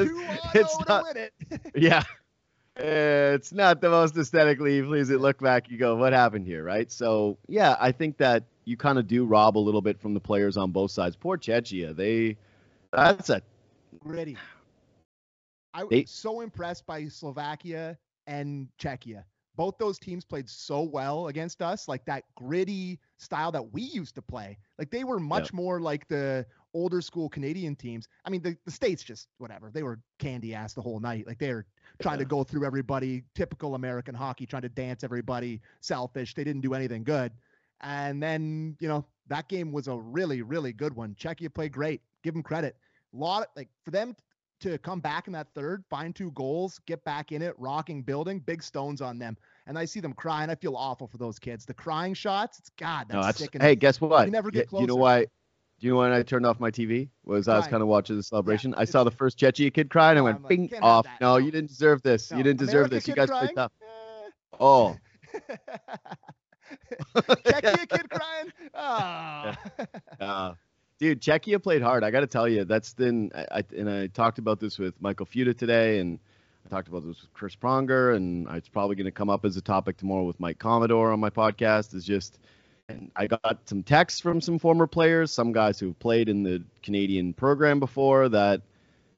it's 0.56 0.76
oh 0.80 0.84
not- 0.88 1.16
it. 1.18 1.34
yeah. 1.76 2.04
It's 2.76 3.52
not 3.52 3.82
the 3.82 3.90
most 3.90 4.16
aesthetically 4.18 4.82
pleasing 4.82 5.18
look 5.18 5.40
back. 5.42 5.70
You 5.70 5.78
go, 5.78 5.96
what 5.98 6.14
happened 6.14 6.46
here, 6.46 6.64
right? 6.64 6.90
So 6.92 7.38
yeah, 7.48 7.76
I 7.80 7.92
think 7.92 8.18
that 8.18 8.44
you 8.64 8.78
kind 8.78 8.98
of 8.98 9.06
do 9.08 9.26
rob 9.26 9.58
a 9.58 9.60
little 9.60 9.82
bit 9.82 10.00
from 10.00 10.14
the 10.14 10.20
players 10.22 10.56
on 10.56 10.72
both 10.72 10.92
sides. 10.92 11.16
Poor 11.18 11.38
Czechia, 11.38 11.94
they 11.96 12.38
that's 12.92 13.30
a 13.30 13.42
Gritty. 14.00 14.38
I 15.74 15.84
was 15.84 15.90
They- 15.90 16.06
so 16.06 16.42
impressed 16.42 16.86
by 16.86 17.08
Slovakia 17.08 17.98
and 18.28 18.68
Czechia. 18.80 19.24
Both 19.56 19.78
those 19.78 20.00
teams 20.00 20.24
played 20.24 20.50
so 20.50 20.84
well 20.84 21.28
against 21.28 21.62
us, 21.62 21.88
like 21.90 22.06
that 22.06 22.24
gritty 22.36 22.98
style 23.18 23.52
that 23.52 23.74
we 23.74 23.82
used 23.82 24.16
to 24.16 24.22
play. 24.22 24.58
Like 24.78 24.90
they 24.90 25.04
were 25.04 25.20
much 25.20 25.52
more 25.52 25.82
like 25.82 26.08
the 26.08 26.46
older 26.74 27.02
school 27.02 27.28
Canadian 27.28 27.76
teams. 27.76 28.08
I 28.24 28.30
mean, 28.30 28.42
the, 28.42 28.56
the 28.64 28.72
states 28.72 29.04
just 29.04 29.28
whatever. 29.38 29.70
They 29.70 29.84
were 29.84 30.00
candy 30.18 30.56
ass 30.56 30.74
the 30.74 30.82
whole 30.82 31.02
night. 31.02 31.28
Like 31.28 31.40
they 31.40 31.54
were 31.54 31.66
trying 32.02 32.20
to 32.20 32.26
go 32.26 32.44
through 32.46 32.66
everybody, 32.66 33.24
typical 33.36 33.76
American 33.76 34.16
hockey, 34.16 34.46
trying 34.46 34.62
to 34.62 34.70
dance 34.70 35.04
everybody, 35.04 35.62
selfish. 35.82 36.36
They 36.36 36.46
didn't 36.46 36.62
do 36.62 36.74
anything 36.74 37.04
good. 37.04 37.34
And 37.82 38.24
then, 38.24 38.78
you 38.80 38.88
know, 38.88 39.06
that 39.28 39.50
game 39.50 39.74
was 39.74 39.88
a 39.88 39.98
really, 39.98 40.42
really 40.42 40.72
good 40.72 40.96
one. 40.96 41.16
Czechia 41.16 41.54
played 41.54 41.74
great. 41.74 42.02
Give 42.24 42.34
them 42.34 42.44
credit. 42.44 42.76
A 43.14 43.18
lot 43.18 43.42
of, 43.44 43.48
like 43.56 43.70
for 43.86 43.92
them 43.92 44.16
to 44.62 44.78
come 44.80 45.00
back 45.00 45.28
in 45.28 45.34
that 45.34 45.48
third, 45.56 45.84
find 45.90 46.14
two 46.16 46.32
goals, 46.32 46.80
get 46.86 47.04
back 47.06 47.32
in 47.32 47.42
it, 47.42 47.54
rocking, 47.58 48.02
building, 48.04 48.40
big 48.42 48.62
stones 48.62 49.02
on 49.02 49.18
them. 49.18 49.38
And 49.68 49.78
I 49.78 49.86
see 49.86 50.00
them 50.02 50.14
crying. 50.14 50.50
I 50.50 50.56
feel 50.56 50.76
awful 50.76 51.08
for 51.08 51.18
those 51.18 51.40
kids. 51.40 51.66
The 51.66 51.74
crying 51.74 52.14
shots, 52.14 52.60
it's 52.60 52.70
God, 52.78 53.06
that's, 53.08 53.14
no, 53.14 53.22
that's 53.22 53.38
sick. 53.40 53.56
hey, 53.62 53.76
guess 53.76 54.02
what? 54.02 54.26
You 54.26 54.32
never 54.32 54.52
get 54.52 54.72
Y- 54.72 54.82
You 54.82 54.88
know 54.88 54.96
why? 54.96 55.22
Do 55.80 55.88
you 55.88 55.94
know 55.94 56.00
when 56.00 56.12
I 56.12 56.24
turned 56.24 56.46
off 56.46 56.60
my 56.60 56.72
TV? 56.72 57.08
Was 57.24 57.48
I 57.48 57.56
was 57.58 57.68
kind 57.68 57.82
of 57.82 57.88
watching 57.88 58.18
the 58.18 58.24
celebration. 58.24 58.74
I 58.76 58.84
saw 58.84 59.06
the 59.06 59.12
first 59.12 59.40
Czechia 59.40 59.74
kid 59.74 59.90
cry, 59.90 60.10
and 60.10 60.20
I 60.20 60.22
went 60.22 60.42
like, 60.44 60.50
bing 60.50 60.70
off. 60.82 61.06
No, 61.22 61.38
No. 61.38 61.38
you 61.38 61.52
didn't 61.52 61.70
deserve 61.70 62.02
this. 62.02 62.30
No, 62.32 62.38
You 62.38 62.44
didn't 62.44 62.60
deserve 62.60 62.88
America 62.88 62.96
this. 62.96 63.08
You 63.08 63.16
guys 63.16 63.30
played 63.30 63.54
crying? 63.54 63.56
tough. 63.56 63.72
Oh, 64.60 64.98
Czechia 67.16 67.88
kid 67.90 68.10
crying. 68.10 68.52
Oh. 68.74 69.54
Uh, 70.20 70.54
dude, 71.00 71.22
Czechia 71.22 71.62
played 71.62 71.82
hard. 71.82 72.04
I 72.04 72.12
got 72.12 72.20
to 72.20 72.28
tell 72.28 72.48
you, 72.48 72.66
that's 72.66 72.94
then. 72.94 73.32
I, 73.34 73.64
and 73.76 73.90
I 73.90 74.08
talked 74.08 74.38
about 74.38 74.60
this 74.60 74.78
with 74.78 74.94
Michael 75.02 75.26
Futa 75.26 75.58
today, 75.58 76.00
and 76.00 76.20
I 76.66 76.70
talked 76.70 76.88
about 76.88 77.06
this 77.06 77.22
with 77.22 77.34
Chris 77.34 77.56
Pronger, 77.56 78.16
and 78.16 78.48
it's 78.50 78.70
probably 78.70 78.96
going 78.96 79.06
to 79.06 79.12
come 79.12 79.30
up 79.30 79.46
as 79.46 79.58
a 79.58 79.62
topic 79.62 79.98
tomorrow 79.98 80.26
with 80.26 80.40
Mike 80.40 80.60
Commodore 80.60 81.12
on 81.12 81.20
my 81.20 81.30
podcast. 81.30 81.96
Is 81.96 82.06
just, 82.06 82.38
and 82.88 83.12
I 83.16 83.28
got 83.28 83.62
some 83.66 83.82
texts 83.82 84.20
from 84.20 84.42
some 84.42 84.60
former 84.60 84.86
players, 84.86 85.32
some 85.32 85.52
guys 85.52 85.80
who've 85.80 85.98
played 85.98 86.30
in 86.30 86.44
the 86.44 86.64
Canadian 86.84 87.34
program 87.34 87.80
before 87.80 88.30
that. 88.30 88.62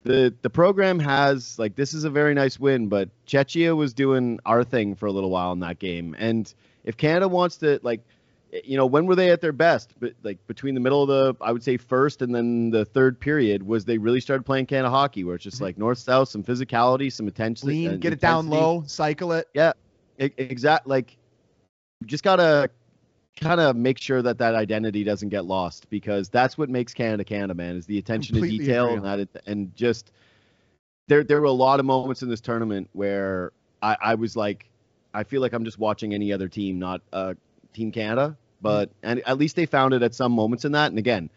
The, 0.03 0.33
the 0.41 0.49
program 0.49 0.97
has 0.97 1.59
like 1.59 1.75
this 1.75 1.93
is 1.93 2.05
a 2.05 2.09
very 2.09 2.33
nice 2.33 2.59
win, 2.59 2.87
but 2.87 3.09
Czechia 3.27 3.75
was 3.75 3.93
doing 3.93 4.39
our 4.47 4.63
thing 4.63 4.95
for 4.95 5.05
a 5.05 5.11
little 5.11 5.29
while 5.29 5.51
in 5.51 5.59
that 5.59 5.77
game. 5.77 6.15
And 6.17 6.51
if 6.83 6.97
Canada 6.97 7.27
wants 7.27 7.57
to 7.57 7.79
like 7.83 8.01
you 8.51 8.75
know, 8.77 8.85
when 8.85 9.05
were 9.05 9.15
they 9.15 9.31
at 9.31 9.41
their 9.41 9.53
best? 9.53 9.93
But 9.99 10.13
like 10.23 10.45
between 10.47 10.73
the 10.73 10.81
middle 10.81 11.01
of 11.01 11.07
the, 11.07 11.35
I 11.43 11.51
would 11.51 11.63
say 11.63 11.77
first 11.77 12.21
and 12.21 12.33
then 12.35 12.69
the 12.69 12.83
third 12.85 13.19
period 13.19 13.63
was 13.63 13.85
they 13.85 13.97
really 13.97 14.19
started 14.19 14.43
playing 14.43 14.65
Canada 14.65 14.89
hockey, 14.89 15.23
where 15.23 15.35
it's 15.35 15.43
just 15.43 15.59
Mhm. 15.59 15.61
like 15.61 15.77
north 15.77 15.99
south, 15.99 16.29
some 16.29 16.43
physicality, 16.43 17.11
some 17.11 17.27
attention, 17.27 17.69
Lean, 17.69 17.91
uh, 17.91 17.95
get 17.97 18.13
it 18.13 18.19
down 18.19 18.47
low, 18.47 18.83
cycle 18.87 19.31
it. 19.31 19.47
Yeah. 19.53 19.73
Exact, 20.19 20.85
like 20.87 21.17
just 22.05 22.23
gotta 22.23 22.69
kind 23.37 23.59
of 23.61 23.75
make 23.75 23.97
sure 23.97 24.21
that 24.21 24.37
that 24.37 24.55
identity 24.55 25.03
doesn't 25.03 25.29
get 25.29 25.45
lost 25.45 25.89
because 25.89 26.29
that's 26.29 26.57
what 26.57 26.69
makes 26.69 26.93
Canada 26.93 27.23
Canada, 27.23 27.53
man, 27.53 27.75
is 27.75 27.85
the 27.85 27.97
attention 27.97 28.35
to 28.35 28.41
detail 28.41 28.93
and 28.93 29.05
that, 29.05 29.19
it, 29.19 29.29
and 29.47 29.75
just 29.75 30.11
there 31.07 31.23
there 31.23 31.39
were 31.39 31.47
a 31.47 31.51
lot 31.51 31.79
of 31.79 31.85
moments 31.85 32.21
in 32.21 32.29
this 32.29 32.41
tournament 32.41 32.89
where 32.93 33.51
I, 33.81 33.97
I 34.01 34.15
was 34.15 34.35
like, 34.35 34.69
I 35.13 35.23
feel 35.23 35.41
like 35.41 35.53
I'm 35.53 35.65
just 35.65 35.79
watching 35.79 36.13
any 36.13 36.31
other 36.31 36.47
team, 36.47 36.77
not 36.77 37.01
uh, 37.13 37.33
Team 37.73 37.91
Canada. 37.91 38.29
Hmm. 38.29 38.35
But 38.61 38.91
and 39.03 39.21
at 39.25 39.37
least 39.37 39.55
they 39.55 39.65
found 39.65 39.93
it 39.93 40.01
at 40.03 40.13
some 40.15 40.31
moments 40.31 40.65
in 40.65 40.73
that. 40.73 40.91
And 40.91 40.99
again, 40.99 41.29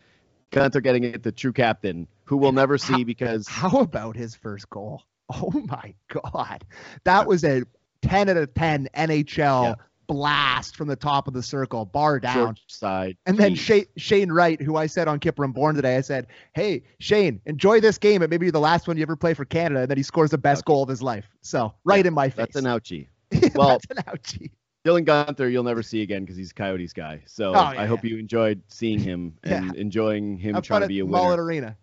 Guenther 0.53 0.83
getting 0.83 1.05
it 1.05 1.23
the 1.23 1.33
true 1.33 1.53
captain, 1.53 2.07
who 2.25 2.37
we'll 2.37 2.53
never 2.53 2.79
see 2.79 2.93
How- 2.93 3.05
because 3.05 3.49
How 3.49 3.81
about 3.81 4.17
his 4.17 4.35
first 4.35 4.69
goal? 4.71 5.03
Oh 5.33 5.51
my 5.67 5.95
God. 6.09 6.65
That 7.05 7.27
was 7.27 7.45
a 7.45 7.63
10 8.03 8.29
out 8.29 8.37
of 8.37 8.53
10 8.55 8.89
NHL 8.95 9.37
Yeah. 9.65 9.75
blast 10.07 10.77
from 10.77 10.87
the 10.87 10.97
top 10.97 11.27
of 11.29 11.33
the 11.35 11.43
circle, 11.43 11.87
bar 11.87 12.21
down. 12.21 12.35
Short 12.35 12.61
side. 12.67 13.17
And 13.25 13.39
then. 13.39 13.55
Shane, 13.55 13.87
Shane 13.97 14.31
Wright, 14.31 14.61
who 14.61 14.77
I 14.77 14.87
said 14.87 15.09
on 15.09 15.19
Kipper 15.21 15.43
and 15.43 15.55
Bourne 15.55 15.75
today, 15.77 15.97
I 15.97 16.03
said, 16.03 16.27
Hey, 16.53 16.83
Shane, 17.01 17.41
enjoy 17.47 17.81
this 17.81 17.97
game. 17.97 18.21
It 18.23 18.29
may 18.29 18.37
be 18.37 18.51
the 18.51 18.61
last 18.61 18.87
one 18.87 18.99
you 18.99 19.03
ever 19.03 19.17
play 19.17 19.33
for 19.33 19.47
Canada. 19.47 19.81
And 19.81 19.91
then 19.91 19.97
he 19.97 20.03
scores 20.03 20.31
the 20.31 20.37
best 20.39 20.67
goal 20.67 20.83
of 20.83 20.91
his 20.91 21.01
life. 21.03 21.25
So, 21.41 21.73
right 21.85 22.05
in 22.05 22.13
my 22.13 22.29
face. 22.29 22.37
That's 22.37 22.57
an 22.57 22.65
ouchie. 22.67 23.07
well- 23.55 23.69
That's 23.69 23.87
an 23.91 23.97
ouchie. 24.05 24.51
Dylan 24.85 25.05
Guenther, 25.07 25.51
you'll 25.51 25.65
never 25.65 25.83
see 25.83 26.03
again 26.03 26.23
because 26.23 26.37
he's 26.37 26.51
a 26.51 26.55
Coyotes 26.55 26.93
guy. 26.93 27.23
So 27.27 27.51
Oh, 27.51 27.73
yeah, 27.73 27.81
I 27.81 27.87
hope 27.87 28.05
you 28.05 28.19
enjoyed 28.19 28.63
seeing 28.69 28.99
him 28.99 29.35
Yeah. 29.45 29.57
and 29.59 29.75
enjoying 29.77 30.37
him 30.37 30.55
Have 30.55 30.65
trying 30.65 30.83
to 30.83 30.89
be 30.89 30.99
a 31.01 31.07
winner. 31.07 31.17
Mullet. 31.19 31.39
Arena. 31.39 31.77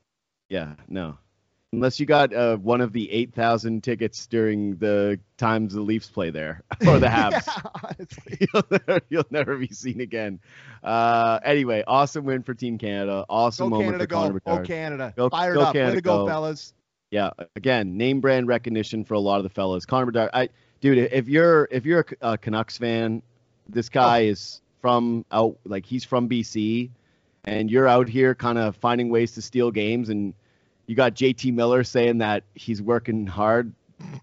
Yeah, 0.49 0.75
no. 0.87 1.17
Unless 1.73 1.99
you 2.01 2.05
got 2.05 2.33
uh, 2.33 2.57
one 2.57 2.81
of 2.81 2.91
the 2.91 3.09
8,000 3.09 3.81
tickets 3.81 4.27
during 4.27 4.75
the 4.75 5.17
times 5.37 5.73
the 5.73 5.79
Leafs 5.81 6.09
play 6.09 6.29
there 6.29 6.61
or 6.85 6.99
the 6.99 7.07
Habs. 7.07 7.47
yeah, 7.47 7.69
honestly. 7.83 8.37
you'll, 8.53 8.63
never, 8.69 9.01
you'll 9.09 9.27
never 9.31 9.57
be 9.57 9.69
seen 9.69 10.01
again. 10.01 10.39
Uh, 10.83 11.39
anyway, 11.43 11.83
awesome 11.87 12.25
win 12.25 12.43
for 12.43 12.53
Team 12.53 12.77
Canada. 12.77 13.25
Awesome 13.29 13.67
Go 13.69 13.77
moment 13.77 13.85
Canada, 13.97 14.03
for 14.03 14.07
go. 14.07 14.15
Connor 14.17 14.33
Go 14.33 14.39
Bedard. 14.51 14.67
Canada. 14.67 15.13
Go- 15.15 15.29
Fired 15.29 15.53
go 15.55 15.61
up. 15.61 15.73
Way 15.73 15.79
Canada, 15.79 15.95
to 15.95 16.01
go, 16.01 16.17
go. 16.19 16.27
fellas. 16.27 16.73
Yeah, 17.09 17.31
again, 17.55 17.97
name 17.97 18.19
brand 18.21 18.47
recognition 18.47 19.05
for 19.05 19.13
a 19.15 19.19
lot 19.19 19.37
of 19.37 19.43
the 19.43 19.49
fellas. 19.49 19.85
Connor 19.85 20.07
Bedard, 20.07 20.29
I, 20.33 20.49
dude, 20.81 20.97
if 20.97 21.27
you're 21.29 21.67
if 21.71 21.85
you're 21.85 22.05
a, 22.21 22.37
Canucks 22.37 22.77
fan, 22.77 23.21
this 23.69 23.87
oh. 23.89 23.93
guy 23.93 24.19
Oh. 24.25 24.29
is 24.29 24.61
from 24.81 25.23
out 25.31 25.57
like 25.65 25.85
he's 25.85 26.03
from 26.03 26.27
BC, 26.27 26.89
and 27.45 27.69
you're 27.71 27.87
out 27.87 28.09
here 28.09 28.35
kind 28.35 28.57
of 28.57 28.75
finding 28.75 29.09
ways 29.09 29.31
to 29.33 29.41
steal 29.41 29.71
games, 29.71 30.09
and 30.09 30.33
you 30.87 30.95
got 30.95 31.13
JT 31.13 31.53
Miller 31.53 31.83
saying 31.83 32.17
that 32.17 32.43
he's 32.55 32.81
working 32.81 33.25
hard 33.27 33.71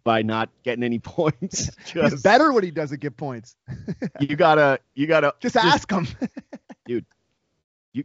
by 0.05 0.23
not 0.23 0.51
getting 0.65 0.83
any 0.85 0.99
points. 0.99 1.71
He's 1.93 2.23
better 2.23 2.53
when 2.53 2.65
he 2.65 2.71
doesn't 2.73 3.01
get 3.01 3.17
points. 3.17 3.57
you 4.21 4.37
gotta 4.37 4.81
you 4.95 5.07
gotta 5.07 5.33
Just 5.41 5.57
ask 5.57 5.91
him. 5.91 6.07
dude. 6.87 7.07
you 7.93 8.05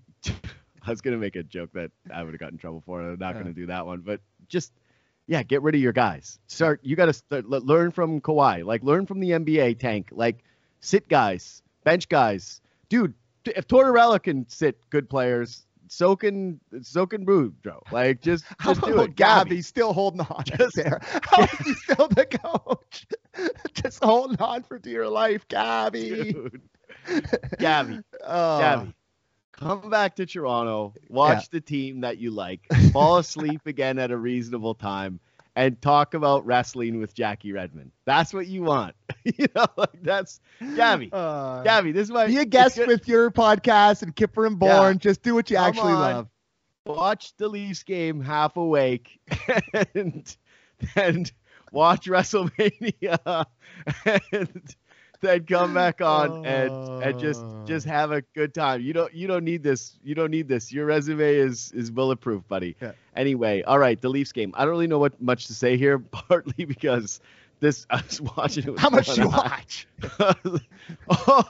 I 0.86 0.90
was 0.90 1.02
gonna 1.02 1.18
make 1.18 1.36
a 1.36 1.44
joke 1.44 1.72
that 1.74 1.92
I 2.14 2.24
would 2.24 2.34
have 2.34 2.40
gotten 2.40 2.56
in 2.56 2.60
trouble 2.60 2.82
for. 2.86 3.02
I'm 3.02 3.18
not 3.18 3.36
Yeah. 3.36 3.42
gonna 3.42 3.54
do 3.54 3.66
that 3.68 3.86
one, 3.88 4.02
but 4.02 4.22
just 4.48 4.72
yeah, 5.28 5.44
get 5.44 5.62
rid 5.62 5.76
of 5.76 5.82
your 5.82 5.94
guys. 5.94 6.40
Start. 6.48 6.80
You 6.84 6.96
gotta 6.96 7.14
learn 7.32 7.92
from 7.92 8.22
Kawhi. 8.22 8.66
Like 8.66 8.84
learn 8.84 9.06
from 9.06 9.20
the 9.20 9.32
NBA 9.32 9.80
tank. 9.80 10.10
Like 10.12 10.44
sit 10.82 11.08
guys, 11.08 11.62
bench 11.84 12.10
guys, 12.10 12.62
dude. 12.90 13.14
If 13.46 13.68
Tortorella 13.68 14.22
can 14.24 14.48
sit 14.48 14.78
good 14.90 15.10
players, 15.10 15.66
so 15.88 16.16
can 16.16 16.60
so 16.82 17.06
can 17.06 17.26
Boudreau. 17.26 17.82
Like 17.92 18.22
just 18.22 18.46
How 18.58 18.74
just 18.74 18.84
oh, 18.84 18.88
do 18.88 18.94
about 18.94 19.10
it. 19.10 19.16
Gabby 19.16 19.62
still 19.62 19.94
holding 19.94 20.22
on 20.22 20.44
Just- 20.46 20.76
there? 20.76 21.00
How 21.24 21.44
is 21.44 21.50
he 21.60 21.74
still 21.74 22.08
the 22.08 22.26
coach? 22.26 23.06
Just 23.74 24.04
holding 24.04 24.40
on 24.40 24.62
for 24.62 24.78
dear 24.78 25.08
life, 25.08 25.48
Gabby. 25.48 26.34
Dude. 26.34 26.62
Gabby. 27.58 28.00
Oh, 28.24 28.60
Gabby, 28.60 28.94
come 29.54 29.90
back 29.90 30.16
to 30.18 30.26
Toronto, 30.26 30.94
watch 31.10 31.50
the 31.50 31.62
team 31.62 32.02
that 32.02 32.18
you 32.18 32.32
like, 32.32 32.62
fall 32.92 33.18
asleep 33.18 33.62
again 33.66 33.98
at 34.00 34.12
a 34.12 34.18
reasonable 34.18 34.76
time, 34.76 35.20
and 35.56 35.80
talk 35.82 36.14
about 36.16 36.46
wrestling 36.46 37.00
with 37.00 37.14
Jackie 37.14 37.52
Redmond. 37.54 37.92
That's 38.06 38.34
what 38.34 38.48
you 38.48 38.64
want. 38.64 38.96
you 39.24 39.48
know, 39.56 39.66
like 39.78 40.02
that's 40.02 40.40
Gabby. 40.76 41.10
uh, 41.14 41.64
Gabby, 41.64 41.92
this 41.92 42.04
is 42.04 42.12
my 42.12 42.28
be 42.28 42.38
a 42.38 42.46
guest 42.46 42.78
with 42.88 43.08
your 43.08 43.32
podcast 43.32 44.02
and 44.04 44.16
Kipper 44.16 44.46
and 44.46 44.58
Bourne. 44.60 44.98
Just 45.00 45.22
do 45.24 45.34
what 45.36 45.50
you 45.50 45.58
Come 45.58 45.66
actually 45.68 45.94
on. 45.94 46.00
love. 46.00 46.28
watch 46.86 47.36
the 47.38 47.48
Leafs 47.48 47.84
game 47.84 48.20
half 48.22 48.58
awake 48.58 49.20
and 49.94 50.36
then 50.96 51.26
watch 51.72 52.08
WrestleMania 52.08 53.46
and 54.32 54.76
then 55.24 55.46
come 55.46 55.74
back 55.74 56.02
on 56.02 56.46
and 56.46 56.72
and 57.04 57.20
just 57.20 57.44
just 57.66 57.88
have 57.88 58.12
a 58.12 58.22
good 58.36 58.54
time. 58.54 58.82
You 58.82 58.94
don't 58.94 59.12
you 59.14 59.28
don't 59.28 59.44
need 59.44 59.64
this. 59.64 59.98
You 60.04 60.14
don't 60.14 60.30
need 60.30 60.48
this. 60.48 60.72
Your 60.72 60.86
resume 60.86 61.36
is 61.36 61.72
is 61.72 61.90
bulletproof, 61.90 62.48
buddy. 62.48 62.76
Yeah. 62.82 62.92
Anyway, 63.16 63.64
all 63.64 63.80
right, 63.80 64.00
the 64.00 64.10
Leafs 64.10 64.32
game. 64.32 64.54
I 64.56 64.62
don't 64.66 64.72
really 64.72 64.88
know 64.88 65.00
what 65.00 65.20
much 65.22 65.48
to 65.48 65.54
say 65.56 65.78
here, 65.78 65.98
partly 66.12 66.66
because 66.66 67.20
this 67.60 67.88
I 67.90 68.02
was 68.02 68.22
watching 68.22 68.68
it. 68.74 68.80
How 68.80 68.90
much 68.92 69.18
you 69.18 69.28
watch? 69.30 69.88
oh, 71.10 71.44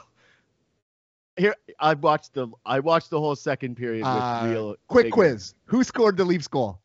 here 1.35 1.55
I 1.79 1.95
watched 1.95 2.33
the 2.33 2.47
I 2.65 2.79
watched 2.79 3.09
the 3.09 3.19
whole 3.19 3.35
second 3.35 3.75
period 3.75 4.03
with 4.05 4.07
Uh, 4.07 4.47
real 4.49 4.75
Quick 4.87 5.05
figures. 5.07 5.13
quiz. 5.13 5.55
Who 5.65 5.83
scored 5.83 6.17
the 6.17 6.25
Leafs 6.25 6.47
goal? 6.47 6.79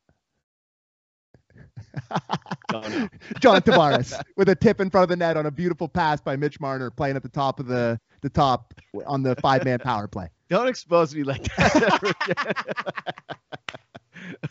Don't. 2.69 3.11
John 3.41 3.61
Tavares 3.63 4.21
with 4.37 4.49
a 4.49 4.55
tip 4.55 4.81
in 4.81 4.91
front 4.91 5.05
of 5.05 5.09
the 5.09 5.17
net 5.17 5.37
on 5.37 5.47
a 5.47 5.51
beautiful 5.51 5.89
pass 5.89 6.21
by 6.21 6.37
Mitch 6.37 6.61
Marner 6.61 6.91
playing 6.91 7.17
at 7.17 7.23
the 7.23 7.29
top 7.29 7.61
of 7.61 7.67
the 7.67 7.99
the 8.21 8.29
top 8.31 8.75
on 9.07 9.23
the 9.23 9.35
five 9.37 9.65
man 9.65 9.79
power 9.79 10.07
play. 10.09 10.29
Don't 10.49 10.69
expose 10.69 11.15
me 11.15 11.23
like 11.25 11.45
that. 11.57 12.15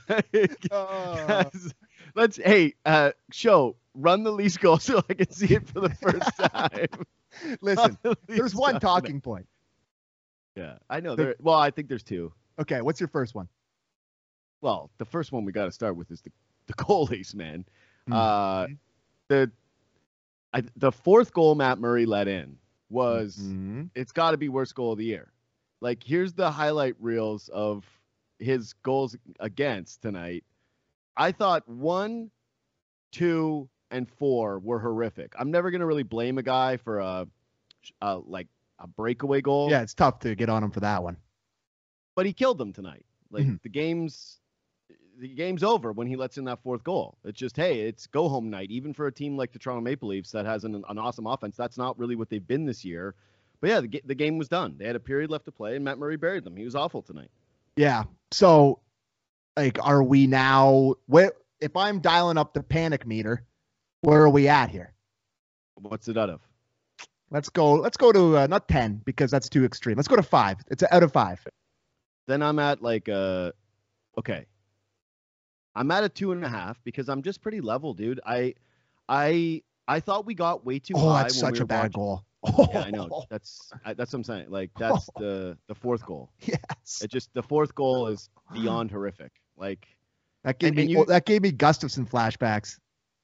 Guys, 0.70 1.74
Let's 2.15 2.38
hey, 2.38 2.74
uh 2.86 3.12
show, 3.32 3.75
run 3.94 4.24
the 4.24 4.32
least 4.32 4.60
goal 4.60 4.77
so 4.79 5.03
I 5.10 5.13
can 5.13 5.32
see 5.32 5.53
it 5.56 5.67
for 5.67 5.82
the 5.82 5.89
first 5.89 6.38
time. 6.38 6.88
Listen, 7.62 7.98
the 8.01 8.17
there's 8.27 8.56
one 8.56 8.79
talking 8.79 9.22
point. 9.22 9.48
Yeah, 10.56 10.77
I 10.89 11.00
know 11.01 11.15
The- 11.15 11.24
there 11.24 11.36
well, 11.39 11.56
I 11.56 11.70
think 11.72 11.88
there's 11.89 12.03
two. 12.03 12.34
Okay, 12.60 12.82
what's 12.82 13.00
your 13.00 13.10
first 13.10 13.36
one? 13.36 13.48
Well, 14.62 14.89
the 14.98 15.06
first 15.06 15.32
one 15.32 15.46
we 15.46 15.51
got 15.51 15.65
to 15.65 15.72
start 15.72 15.96
with 15.96 16.10
is 16.10 16.22
the 16.22 16.32
the 16.67 16.74
goalies, 16.86 17.33
man. 17.36 17.65
Hmm. 18.07 18.13
Uh 18.13 18.67
the 19.29 19.51
I, 20.53 20.63
the 20.75 20.91
fourth 20.91 21.33
goal 21.33 21.55
Matt 21.55 21.79
Murray 21.79 22.05
let 22.05 22.27
in 22.27 22.57
was 22.89 23.38
Mhm. 23.38 23.89
it's 23.95 24.12
got 24.12 24.31
to 24.31 24.38
be 24.38 24.50
worst 24.50 24.75
goal 24.75 24.93
of 24.93 24.97
the 24.97 25.05
year. 25.05 25.31
Like 25.81 26.03
here's 26.03 26.33
the 26.33 26.50
highlight 26.51 26.95
reels 27.00 27.50
of 27.50 27.86
his 28.39 28.74
goals 28.74 29.15
against 29.39 30.01
tonight. 30.01 30.43
I 31.17 31.31
thought 31.31 31.67
one, 31.67 32.31
two, 33.12 33.69
and 33.91 34.09
four 34.09 34.59
were 34.59 34.79
horrific. 34.79 35.33
I'm 35.38 35.51
never 35.51 35.71
gonna 35.71 35.86
really 35.86 36.03
blame 36.03 36.38
a 36.38 36.43
guy 36.43 36.77
for 36.77 37.00
a, 37.00 37.27
a 38.01 38.17
like 38.17 38.47
a 38.79 38.88
breakaway 38.88 39.41
goal. 39.41 39.69
Yeah, 39.69 39.81
it's 39.81 39.93
tough 39.93 40.19
to 40.19 40.36
get 40.36 40.50
on 40.50 40.63
him 40.63 40.71
for 40.71 40.79
that 40.81 41.03
one. 41.03 41.17
but 42.15 42.25
he 42.25 42.33
killed 42.33 42.57
them 42.57 42.74
tonight. 42.74 43.05
Like 43.29 43.45
Mhm. 43.45 43.62
the 43.62 43.69
game's 43.69 44.39
the 45.19 45.27
game's 45.29 45.63
over 45.63 45.91
when 45.91 46.07
he 46.07 46.15
lets 46.15 46.38
in 46.38 46.45
that 46.45 46.62
fourth 46.62 46.83
goal. 46.83 47.17
It's 47.24 47.39
just 47.39 47.55
hey, 47.55 47.81
it's 47.81 48.07
go 48.07 48.29
home 48.29 48.50
night, 48.50 48.71
even 48.71 48.93
for 48.93 49.07
a 49.07 49.12
team 49.12 49.38
like 49.38 49.51
the 49.51 49.59
Toronto 49.59 49.81
Maple 49.81 50.09
Leafs 50.09 50.31
that 50.31 50.45
has 50.45 50.63
an, 50.63 50.83
an 50.88 50.97
awesome 50.97 51.27
offense. 51.27 51.55
That's 51.55 51.77
not 51.77 51.97
really 51.97 52.15
what 52.15 52.29
they've 52.29 52.45
been 52.45 52.65
this 52.65 52.86
year. 52.86 53.15
But 53.59 53.69
yeah, 53.69 53.81
the, 53.81 54.01
the 54.05 54.15
game 54.15 54.38
was 54.38 54.47
done. 54.47 54.75
They 54.77 54.86
had 54.86 54.95
a 54.95 55.00
period 55.00 55.31
left 55.31 55.45
to 55.45 55.51
play, 55.51 55.75
and 55.75 55.83
Matt 55.83 55.97
Murray 55.97 56.17
buried 56.17 56.43
them. 56.43 56.55
He 56.55 56.63
was 56.63 56.75
awful 56.75 57.01
tonight. 57.01 57.31
Yeah. 57.75 58.03
So, 58.31 58.79
like, 59.55 59.79
are 59.81 60.03
we 60.03 60.27
now? 60.27 60.95
Where, 61.07 61.33
if 61.59 61.75
I'm 61.75 62.00
dialing 62.00 62.38
up 62.38 62.53
the 62.53 62.62
panic 62.62 63.07
meter, 63.07 63.43
where 64.01 64.21
are 64.21 64.29
we 64.29 64.47
at 64.47 64.69
here? 64.69 64.93
What's 65.75 66.07
it 66.07 66.17
out 66.17 66.29
of? 66.29 66.41
Let's 67.31 67.50
go. 67.50 67.74
Let's 67.74 67.97
go 67.97 68.12
to 68.12 68.38
uh, 68.38 68.47
not 68.47 68.67
ten 68.67 69.01
because 69.03 69.31
that's 69.31 69.50
too 69.50 69.65
extreme. 69.65 69.97
Let's 69.97 70.07
go 70.07 70.15
to 70.15 70.24
five. 70.24 70.57
It's 70.69 70.83
out 70.91 71.03
of 71.03 71.12
five. 71.12 71.45
Then 72.27 72.41
I'm 72.41 72.59
at 72.59 72.81
like 72.81 73.09
uh 73.09 73.51
okay. 74.17 74.45
I'm 75.77 75.91
at 75.91 76.03
a 76.03 76.10
two 76.10 76.31
and 76.31 76.43
a 76.43 76.50
half 76.50 76.84
because 76.84 77.07
I'm 77.10 77.22
just 77.22 77.41
pretty 77.41 77.62
level, 77.62 77.93
dude. 77.93 78.19
I 78.25 78.55
I 79.07 79.62
I 79.88 80.00
thought 80.00 80.25
we 80.25 80.34
got 80.34 80.65
way 80.65 80.79
too 80.79 80.93
Oh, 80.98 81.10
high. 81.10 81.24
that's 81.24 81.41
when 81.41 81.51
we 81.51 81.57
such 81.57 81.63
a 81.63 81.65
bad 81.67 81.77
watching- 81.77 81.91
goal. 81.93 82.24
Yeah, 82.72 82.81
I 82.81 82.91
know. 82.91 83.24
That's 83.29 83.72
I, 83.84 83.93
that's 83.93 84.13
what 84.13 84.19
I'm 84.19 84.24
saying. 84.24 84.46
Like 84.50 84.72
that's 84.77 85.10
the 85.17 85.57
the 85.67 85.75
fourth 85.75 86.05
goal. 86.05 86.29
yes. 86.41 87.01
It 87.03 87.12
just 87.12 87.34
the 87.34 87.43
fourth 87.43 87.74
goal 87.75 88.07
is 88.07 88.29
beyond 88.53 88.91
horrific. 88.91 89.31
Like 89.57 89.88
That 90.43 90.60
gave 90.60 90.69
and- 90.69 90.77
me 90.77 90.81
and 90.84 90.91
you- 90.91 91.05
that 91.05 91.25
gave 91.25 91.41
me 91.41 91.51
Gustavsson 91.51 92.10
flashbacks. 92.10 92.79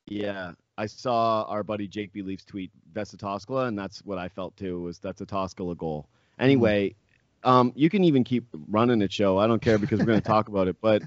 yeah, 0.07 0.51
I 0.77 0.88
saw 0.88 1.43
our 1.43 1.63
buddy 1.63 1.88
Jake 1.88 2.12
B 2.12 2.22
Leafs 2.22 2.43
tweet 2.43 2.72
Vesa 2.91 3.15
Toskala, 3.15 3.67
and 3.67 3.77
that's 3.77 4.00
what 4.03 4.17
I 4.17 4.27
felt 4.27 4.57
too. 4.57 4.81
Was 4.81 5.00
that's 5.00 5.22
a 5.22 5.25
Toskala 5.25 5.77
goal. 5.77 6.07
Anyway, 6.39 6.95
um, 7.43 7.72
you 7.75 7.89
can 7.89 8.03
even 8.03 8.24
keep 8.24 8.45
running 8.67 9.01
it, 9.03 9.13
show. 9.13 9.38
I 9.38 9.45
don't 9.48 9.62
care 9.62 9.77
because 9.77 10.00
we're 10.00 10.05
going 10.05 10.22
to 10.22 10.27
talk 10.27 10.48
about 10.50 10.67
it. 10.67 10.75
But 10.81 11.03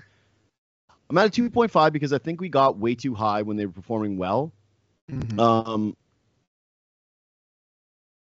I'm 1.09 1.19
at 1.19 1.27
a 1.27 1.43
2.5 1.43 1.93
because 1.93 2.13
I 2.13 2.19
think 2.19 2.41
we 2.41 2.49
got 2.49 2.79
way 2.79 2.95
too 2.95 3.15
high 3.15 3.43
when 3.43 3.57
they 3.57 3.67
were 3.67 3.73
performing 3.73 4.17
well. 4.17 4.53
Mhm. 5.11 5.39
Um, 5.39 5.97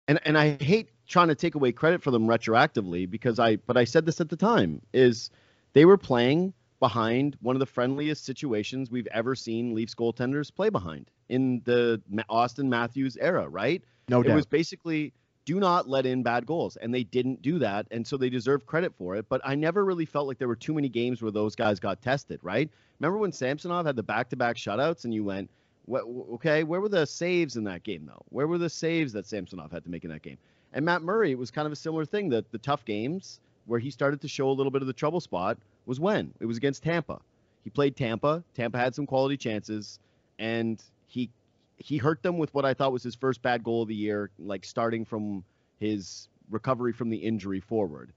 and 0.08 0.20
and 0.24 0.38
I 0.38 0.58
hate 0.62 0.90
trying 1.08 1.30
to 1.30 1.36
take 1.36 1.56
away 1.56 1.72
credit 1.72 2.02
for 2.02 2.12
them 2.12 2.28
retroactively 2.28 3.10
because 3.10 3.40
I 3.40 3.56
but 3.58 3.78
I 3.78 3.84
said 3.84 4.06
this 4.06 4.22
at 4.22 4.30
the 4.30 4.36
time 4.36 4.82
is 4.94 5.30
they 5.74 5.86
were 5.86 5.98
playing 5.98 6.54
behind 6.80 7.38
one 7.42 7.56
of 7.56 7.60
the 7.60 7.66
friendliest 7.66 8.26
situations 8.26 8.92
we've 8.92 9.08
ever 9.08 9.34
seen 9.34 9.74
Leafs 9.74 9.96
goaltenders 9.96 10.54
play 10.54 10.70
behind 10.70 11.10
in 11.30 11.62
the 11.66 12.02
Auston 12.30 12.68
Matthews 12.68 13.18
era, 13.18 13.48
right? 13.48 13.84
no 14.08 14.22
it 14.22 14.32
was 14.34 14.46
basically 14.46 15.12
do 15.46 15.60
not 15.60 15.88
let 15.88 16.06
in 16.06 16.24
bad 16.24 16.46
goals 16.46 16.76
and 16.78 16.94
they 16.94 17.04
didn't 17.04 17.42
do 17.42 17.60
that 17.60 17.86
and 17.92 18.06
so 18.06 18.18
they 18.18 18.30
deserve 18.30 18.66
credit 18.66 18.94
for 18.98 19.16
it 19.16 19.26
but 19.30 19.40
i 19.44 19.56
never 19.56 19.86
really 19.86 20.06
felt 20.06 20.28
like 20.28 20.38
there 20.38 20.48
were 20.48 20.56
too 20.56 20.74
many 20.74 20.90
games 20.90 21.22
where 21.22 21.32
those 21.32 21.56
guys 21.56 21.80
got 21.80 22.02
tested 22.02 22.40
right 22.42 22.70
remember 23.00 23.18
when 23.18 23.32
samsonov 23.32 23.86
had 23.86 23.96
the 23.96 24.04
back-to-back 24.04 24.56
shutouts 24.56 25.06
and 25.06 25.14
you 25.14 25.24
went 25.24 25.50
okay, 25.90 26.64
where 26.64 26.82
were 26.82 26.90
the 26.90 27.06
saves 27.06 27.58
in 27.58 27.64
that 27.66 27.84
game 27.84 28.06
though? 28.06 28.22
Where 28.30 28.48
were 28.48 28.58
the 28.58 28.70
saves 28.70 29.14
that 29.14 29.26
Samsonov 29.26 29.72
had 29.72 29.84
to 29.84 29.90
make 29.90 30.04
in 30.04 30.10
that 30.10 30.22
game? 30.22 30.38
And 30.74 30.84
Matt 30.84 31.02
Murray, 31.02 31.32
it 31.32 31.38
was 31.38 31.52
kind 31.52 31.66
of 31.66 31.72
a 31.72 31.76
similar 31.76 32.06
thing. 32.06 32.30
That 32.30 32.52
the 32.52 32.58
tough 32.58 32.86
games 32.86 33.40
where 33.66 33.80
he 33.80 33.90
started 33.90 34.22
to 34.22 34.28
show 34.28 34.50
a 34.50 34.52
little 34.52 34.72
bit 34.72 34.82
of 34.82 34.88
the 34.88 34.94
trouble 34.94 35.20
spot 35.20 35.58
was 35.86 36.00
when 36.00 36.34
it 36.40 36.46
was 36.46 36.58
against 36.58 36.84
Tampa. 36.84 37.20
He 37.64 37.70
played 37.70 37.96
Tampa. 37.96 38.44
Tampa 38.54 38.78
had 38.78 38.94
some 38.94 39.06
quality 39.06 39.38
chances, 39.38 40.00
and 40.38 40.84
he 41.08 41.30
he 41.78 41.98
hurt 41.98 42.24
them 42.24 42.38
with 42.38 42.54
what 42.54 42.66
I 42.66 42.74
thought 42.74 42.92
was 42.92 43.04
his 43.04 43.16
first 43.16 43.42
bad 43.42 43.64
goal 43.64 43.84
of 43.84 43.88
the 43.88 43.96
year, 43.96 44.32
like 44.40 44.66
starting 44.66 45.06
from 45.06 45.44
his 45.78 46.30
recovery 46.50 46.94
from 46.94 47.10
the 47.10 47.18
injury 47.18 47.60
forward. 47.60 48.14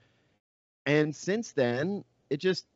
And 0.87 1.15
since 1.15 1.53
then, 1.53 2.05
it 2.31 2.39
just 2.39 2.67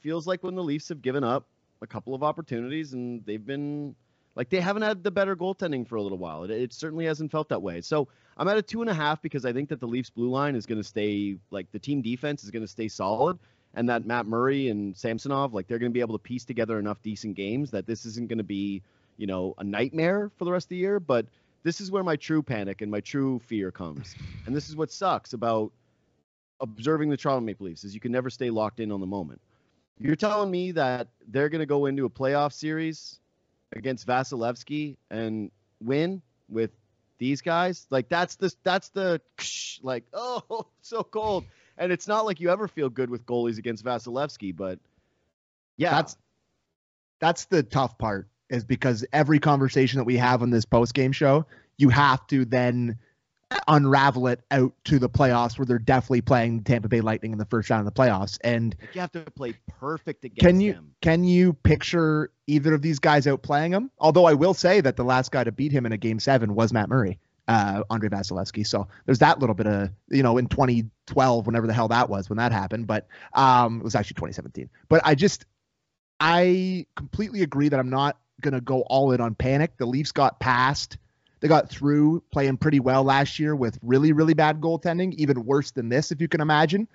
feels 0.00 0.26
like 0.26 0.42
when 0.42 0.54
the 0.54 0.62
Leafs 0.62 0.88
have 0.88 1.02
given 1.02 1.22
up 1.22 1.46
a 1.80 1.86
couple 1.86 2.14
of 2.14 2.22
opportunities 2.22 2.92
and 2.92 3.24
they've 3.26 3.44
been 3.44 3.94
like 4.34 4.48
they 4.48 4.60
haven't 4.60 4.82
had 4.82 5.04
the 5.04 5.10
better 5.10 5.36
goaltending 5.36 5.86
for 5.86 5.96
a 5.96 6.02
little 6.02 6.18
while. 6.18 6.44
It, 6.44 6.50
it 6.50 6.72
certainly 6.72 7.04
hasn't 7.04 7.30
felt 7.30 7.48
that 7.50 7.60
way. 7.60 7.80
So 7.80 8.08
I'm 8.36 8.48
at 8.48 8.56
a 8.56 8.62
two 8.62 8.80
and 8.80 8.90
a 8.90 8.94
half 8.94 9.20
because 9.20 9.44
I 9.44 9.52
think 9.52 9.68
that 9.68 9.80
the 9.80 9.86
Leafs 9.86 10.10
blue 10.10 10.30
line 10.30 10.56
is 10.56 10.66
going 10.66 10.80
to 10.80 10.86
stay 10.86 11.36
like 11.50 11.70
the 11.72 11.78
team 11.78 12.00
defense 12.02 12.42
is 12.42 12.50
going 12.50 12.62
to 12.62 12.68
stay 12.68 12.88
solid, 12.88 13.38
and 13.74 13.88
that 13.88 14.06
Matt 14.06 14.26
Murray 14.26 14.68
and 14.68 14.96
Samsonov 14.96 15.52
like 15.52 15.66
they're 15.66 15.78
going 15.78 15.92
to 15.92 15.94
be 15.94 16.00
able 16.00 16.16
to 16.16 16.22
piece 16.22 16.44
together 16.44 16.78
enough 16.78 17.02
decent 17.02 17.36
games 17.36 17.70
that 17.72 17.86
this 17.86 18.06
isn't 18.06 18.28
going 18.28 18.38
to 18.38 18.44
be 18.44 18.82
you 19.22 19.28
know 19.28 19.54
a 19.58 19.62
nightmare 19.62 20.32
for 20.36 20.44
the 20.44 20.50
rest 20.50 20.66
of 20.66 20.70
the 20.70 20.76
year. 20.76 20.98
But 20.98 21.26
this 21.62 21.80
is 21.80 21.92
where 21.92 22.02
my 22.02 22.16
true 22.16 22.42
panic 22.42 22.82
and 22.82 22.90
my 22.90 22.98
true 22.98 23.38
fear 23.46 23.70
comes, 23.70 24.16
and 24.46 24.54
this 24.54 24.68
is 24.68 24.74
what 24.74 24.90
sucks 24.90 25.32
about 25.32 25.70
observing 26.60 27.08
the 27.08 27.16
Toronto 27.16 27.40
Maple 27.40 27.66
Leafs 27.66 27.84
is 27.84 27.94
you 27.94 28.00
can 28.00 28.10
never 28.10 28.30
stay 28.30 28.50
locked 28.50 28.80
in 28.80 28.90
on 28.90 29.00
the 29.00 29.06
moment. 29.06 29.40
You're 29.98 30.16
telling 30.16 30.50
me 30.50 30.72
that 30.72 31.06
they're 31.28 31.48
going 31.48 31.60
to 31.60 31.66
go 31.66 31.86
into 31.86 32.04
a 32.04 32.10
playoff 32.10 32.52
series 32.52 33.20
against 33.76 34.06
Vasilevskiy 34.08 34.96
and 35.10 35.52
win 35.80 36.20
with 36.48 36.72
these 37.18 37.42
guys? 37.42 37.86
Like 37.90 38.08
that's 38.08 38.34
the 38.34 38.52
that's 38.64 38.88
the 38.88 39.20
like 39.82 40.04
oh 40.12 40.66
so 40.80 41.04
cold. 41.04 41.44
And 41.78 41.92
it's 41.92 42.08
not 42.08 42.26
like 42.26 42.40
you 42.40 42.50
ever 42.50 42.66
feel 42.66 42.88
good 42.88 43.08
with 43.08 43.24
goalies 43.24 43.58
against 43.58 43.84
Vasilevskiy, 43.84 44.56
but 44.56 44.80
yeah, 45.76 45.92
that's 45.92 46.16
that's 47.20 47.44
the 47.44 47.62
tough 47.62 47.96
part 47.98 48.26
is 48.52 48.64
because 48.64 49.04
every 49.12 49.40
conversation 49.40 49.98
that 49.98 50.04
we 50.04 50.16
have 50.18 50.42
on 50.42 50.50
this 50.50 50.64
post 50.64 50.94
game 50.94 51.10
show, 51.10 51.46
you 51.78 51.88
have 51.88 52.24
to 52.28 52.44
then 52.44 52.98
unravel 53.68 54.28
it 54.28 54.40
out 54.50 54.72
to 54.84 54.98
the 54.98 55.08
playoffs 55.08 55.58
where 55.58 55.66
they're 55.66 55.78
definitely 55.78 56.20
playing 56.20 56.62
Tampa 56.62 56.88
Bay 56.88 57.00
Lightning 57.00 57.32
in 57.32 57.38
the 57.38 57.44
first 57.44 57.70
round 57.70 57.86
of 57.86 57.92
the 57.92 58.00
playoffs. 58.00 58.38
And 58.42 58.74
you 58.92 59.00
have 59.00 59.12
to 59.12 59.22
play 59.32 59.54
perfect 59.80 60.24
against 60.24 60.40
can 60.40 60.60
you, 60.60 60.74
them. 60.74 60.94
Can 61.00 61.24
you 61.24 61.52
picture 61.52 62.30
either 62.46 62.74
of 62.74 62.82
these 62.82 62.98
guys 62.98 63.26
out 63.26 63.42
playing 63.42 63.72
him? 63.72 63.90
Although 63.98 64.26
I 64.26 64.34
will 64.34 64.54
say 64.54 64.80
that 64.80 64.96
the 64.96 65.04
last 65.04 65.30
guy 65.30 65.44
to 65.44 65.52
beat 65.52 65.72
him 65.72 65.86
in 65.86 65.92
a 65.92 65.98
game 65.98 66.20
seven 66.20 66.54
was 66.54 66.72
Matt 66.72 66.88
Murray, 66.88 67.18
uh, 67.48 67.82
Andrei 67.90 68.08
Vasilevskiy. 68.08 68.66
So 68.66 68.88
there's 69.06 69.20
that 69.20 69.38
little 69.38 69.54
bit 69.54 69.66
of, 69.66 69.90
you 70.08 70.22
know, 70.22 70.38
in 70.38 70.46
2012, 70.46 71.46
whenever 71.46 71.66
the 71.66 71.72
hell 71.72 71.88
that 71.88 72.08
was 72.08 72.28
when 72.28 72.38
that 72.38 72.52
happened. 72.52 72.86
But 72.86 73.06
um, 73.34 73.80
it 73.80 73.84
was 73.84 73.94
actually 73.94 74.14
2017. 74.14 74.70
But 74.88 75.02
I 75.04 75.14
just, 75.14 75.44
I 76.20 76.86
completely 76.96 77.42
agree 77.42 77.68
that 77.68 77.78
I'm 77.78 77.90
not 77.90 78.16
going 78.40 78.54
to 78.54 78.60
go 78.60 78.82
all 78.82 79.12
in 79.12 79.20
on 79.20 79.34
panic. 79.34 79.76
The 79.76 79.86
Leafs 79.86 80.12
got 80.12 80.40
past 80.40 80.96
they 81.42 81.48
got 81.48 81.68
through 81.68 82.22
playing 82.30 82.56
pretty 82.58 82.78
well 82.78 83.02
last 83.02 83.40
year 83.40 83.56
with 83.56 83.76
really, 83.82 84.12
really 84.12 84.32
bad 84.32 84.60
goaltending, 84.60 85.12
even 85.14 85.44
worse 85.44 85.72
than 85.72 85.88
this, 85.88 86.12
if 86.12 86.20
you 86.20 86.28
can 86.28 86.40
imagine. 86.40 86.86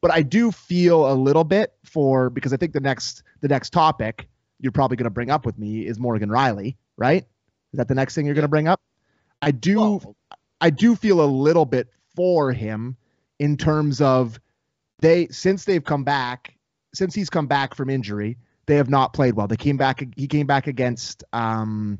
But 0.00 0.10
I 0.10 0.22
do 0.22 0.50
feel 0.50 1.10
a 1.10 1.14
little 1.14 1.44
bit 1.44 1.72
for 1.84 2.28
because 2.28 2.52
I 2.52 2.56
think 2.56 2.72
the 2.72 2.80
next 2.80 3.22
the 3.40 3.48
next 3.48 3.70
topic 3.70 4.28
you're 4.58 4.72
probably 4.72 4.96
going 4.96 5.04
to 5.04 5.10
bring 5.10 5.30
up 5.30 5.46
with 5.46 5.56
me 5.56 5.86
is 5.86 6.00
Morgan 6.00 6.28
Rielly, 6.28 6.74
right? 6.96 7.24
Is 7.72 7.78
that 7.78 7.86
the 7.86 7.94
next 7.94 8.16
thing 8.16 8.26
you're 8.26 8.34
going 8.34 8.42
to 8.42 8.48
bring 8.48 8.66
up? 8.66 8.80
I 9.40 9.52
do 9.52 10.16
I 10.60 10.70
do 10.70 10.96
feel 10.96 11.22
a 11.22 11.26
little 11.26 11.64
bit 11.64 11.88
for 12.16 12.52
him 12.52 12.96
in 13.38 13.56
terms 13.56 14.00
of 14.00 14.40
they 14.98 15.28
since 15.28 15.64
they've 15.64 15.84
come 15.84 16.02
back, 16.02 16.56
since 16.92 17.14
he's 17.14 17.30
come 17.30 17.46
back 17.46 17.76
from 17.76 17.88
injury, 17.88 18.36
they 18.66 18.76
have 18.76 18.90
not 18.90 19.12
played 19.12 19.34
well. 19.34 19.48
They 19.48 19.56
came 19.56 19.76
back 19.76 20.04
he 20.16 20.26
came 20.26 20.46
back 20.46 20.66
against 20.66 21.24
um 21.32 21.98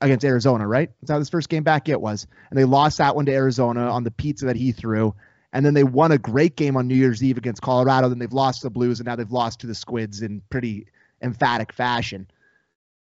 against 0.00 0.24
Arizona, 0.24 0.66
right? 0.66 0.90
That's 1.00 1.10
how 1.10 1.18
his 1.18 1.30
first 1.30 1.48
game 1.48 1.62
back 1.62 1.88
it 1.88 2.00
was. 2.00 2.26
And 2.50 2.58
they 2.58 2.64
lost 2.64 2.98
that 2.98 3.14
one 3.14 3.26
to 3.26 3.32
Arizona 3.32 3.90
on 3.90 4.04
the 4.04 4.10
pizza 4.10 4.46
that 4.46 4.56
he 4.56 4.72
threw. 4.72 5.14
And 5.52 5.64
then 5.64 5.74
they 5.74 5.84
won 5.84 6.10
a 6.10 6.18
great 6.18 6.56
game 6.56 6.76
on 6.76 6.88
New 6.88 6.96
Year's 6.96 7.22
Eve 7.22 7.38
against 7.38 7.62
Colorado. 7.62 8.08
Then 8.08 8.18
they've 8.18 8.32
lost 8.32 8.62
the 8.62 8.70
Blues, 8.70 8.98
and 8.98 9.06
now 9.06 9.14
they've 9.14 9.30
lost 9.30 9.60
to 9.60 9.68
the 9.68 9.74
Squids 9.74 10.20
in 10.20 10.42
pretty 10.50 10.88
emphatic 11.22 11.72
fashion. 11.72 12.28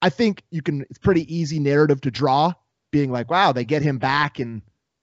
I 0.01 0.09
think 0.09 0.43
you 0.51 0.63
can. 0.63 0.83
It's 0.89 0.99
pretty 0.99 1.35
easy 1.35 1.59
narrative 1.59 2.01
to 2.03 2.11
draw, 2.11 2.55
being 2.91 3.13
like, 3.13 3.31
"Wow, 3.31 3.53
they 3.53 3.67
get 3.67 3.83
him 3.83 3.99
back, 3.99 4.39
and 4.39 4.63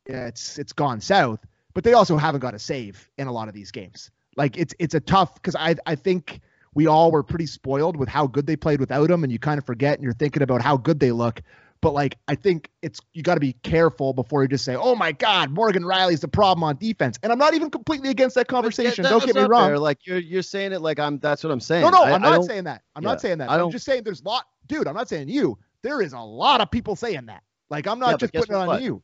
yeah, 0.10 0.26
it's 0.26 0.58
it's 0.58 0.74
gone 0.74 1.02
south." 1.02 1.40
But 1.76 1.84
they 1.84 1.94
also 1.94 2.18
haven't 2.18 2.42
got 2.42 2.56
a 2.56 2.60
save 2.60 3.10
in 3.18 3.28
a 3.28 3.32
lot 3.32 3.48
of 3.48 3.54
these 3.54 3.70
games. 3.72 4.10
Like 4.36 4.58
it's 4.58 4.74
it's 4.80 4.96
a 4.96 5.00
tough 5.00 5.36
because 5.36 5.56
I 5.56 5.76
I 5.86 5.96
think 5.96 6.42
we 6.76 6.86
all 6.88 7.12
were 7.12 7.24
pretty 7.24 7.48
spoiled 7.48 7.98
with 7.98 8.08
how 8.08 8.28
good 8.28 8.46
they 8.46 8.56
played 8.56 8.80
without 8.80 9.10
him, 9.10 9.24
and 9.24 9.34
you 9.34 9.40
kind 9.40 9.58
of 9.58 9.66
forget 9.66 9.96
and 9.96 10.04
you're 10.04 10.14
thinking 10.14 10.44
about 10.44 10.62
how 10.62 10.78
good 10.78 11.00
they 11.00 11.12
look. 11.12 11.42
But 11.82 11.94
like, 11.94 12.18
I 12.28 12.36
think 12.36 12.70
it's 12.82 13.00
you 13.14 13.24
got 13.24 13.36
to 13.36 13.40
be 13.40 13.54
careful 13.64 14.14
before 14.14 14.42
you 14.42 14.48
just 14.48 14.66
say, 14.66 14.76
"Oh 14.76 14.96
my 14.96 15.12
God, 15.12 15.52
Morgan 15.52 15.84
Rielly's 15.84 16.20
the 16.20 16.28
problem 16.28 16.64
on 16.64 16.78
defense." 16.78 17.20
And 17.22 17.32
I'm 17.32 17.38
not 17.38 17.54
even 17.54 17.70
completely 17.70 18.10
against 18.10 18.36
that 18.36 18.48
conversation. 18.48 19.04
That, 19.04 19.10
don't 19.10 19.26
get 19.26 19.36
me 19.36 19.44
wrong. 19.44 19.70
Fair. 19.70 19.80
Like 19.80 20.06
you're 20.06 20.20
you're 20.20 20.42
saying 20.42 20.74
it 20.74 20.82
like 20.82 21.00
I'm. 21.00 21.20
That's 21.20 21.44
what 21.44 21.52
I'm 21.52 21.60
saying. 21.60 21.84
No, 21.84 21.90
no, 21.90 22.04
I, 22.04 22.14
I'm 22.14 22.22
not 22.22 22.44
saying 22.44 22.64
that. 22.64 22.82
I'm 22.96 23.04
yeah, 23.04 23.10
not 23.10 23.22
saying 23.22 23.38
that. 23.40 23.50
I'm 23.50 23.72
just 23.72 23.86
saying 23.86 24.04
there's 24.04 24.22
a 24.22 24.26
lot, 24.26 24.46
dude. 24.68 24.88
I'm 24.88 24.96
not 24.96 25.10
saying 25.10 25.30
you. 25.30 25.58
There 25.82 26.02
is 26.02 26.14
a 26.14 26.20
lot 26.20 26.62
of 26.62 26.72
people 26.72 26.96
saying 26.96 27.28
that. 27.28 27.44
Like 27.70 27.88
I'm 27.88 28.00
not 28.00 28.12
yeah, 28.12 28.18
just 28.18 28.34
putting 28.34 28.56
it 28.56 28.60
on 28.60 28.68
what? 28.68 28.82
you. 28.82 29.04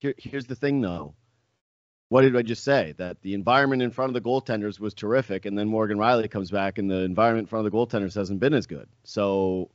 Here, 0.00 0.14
here's 0.18 0.46
the 0.46 0.54
thing, 0.54 0.80
though. 0.80 1.14
What 2.10 2.22
did 2.22 2.36
I 2.36 2.42
just 2.42 2.64
say? 2.64 2.92
That 2.98 3.22
the 3.22 3.34
environment 3.34 3.82
in 3.82 3.92
front 3.92 4.10
of 4.10 4.14
the 4.14 4.28
goaltenders 4.28 4.80
was 4.80 4.94
terrific, 4.94 5.46
and 5.46 5.56
then 5.56 5.68
Morgan 5.68 5.96
Rielly 5.96 6.28
comes 6.28 6.50
back, 6.50 6.78
and 6.78 6.90
the 6.90 7.02
environment 7.02 7.44
in 7.44 7.48
front 7.48 7.64
of 7.64 7.72
the 7.72 7.78
goaltenders 7.78 8.16
hasn't 8.16 8.40
been 8.40 8.52
as 8.52 8.66
good. 8.66 8.88
So 9.04 9.70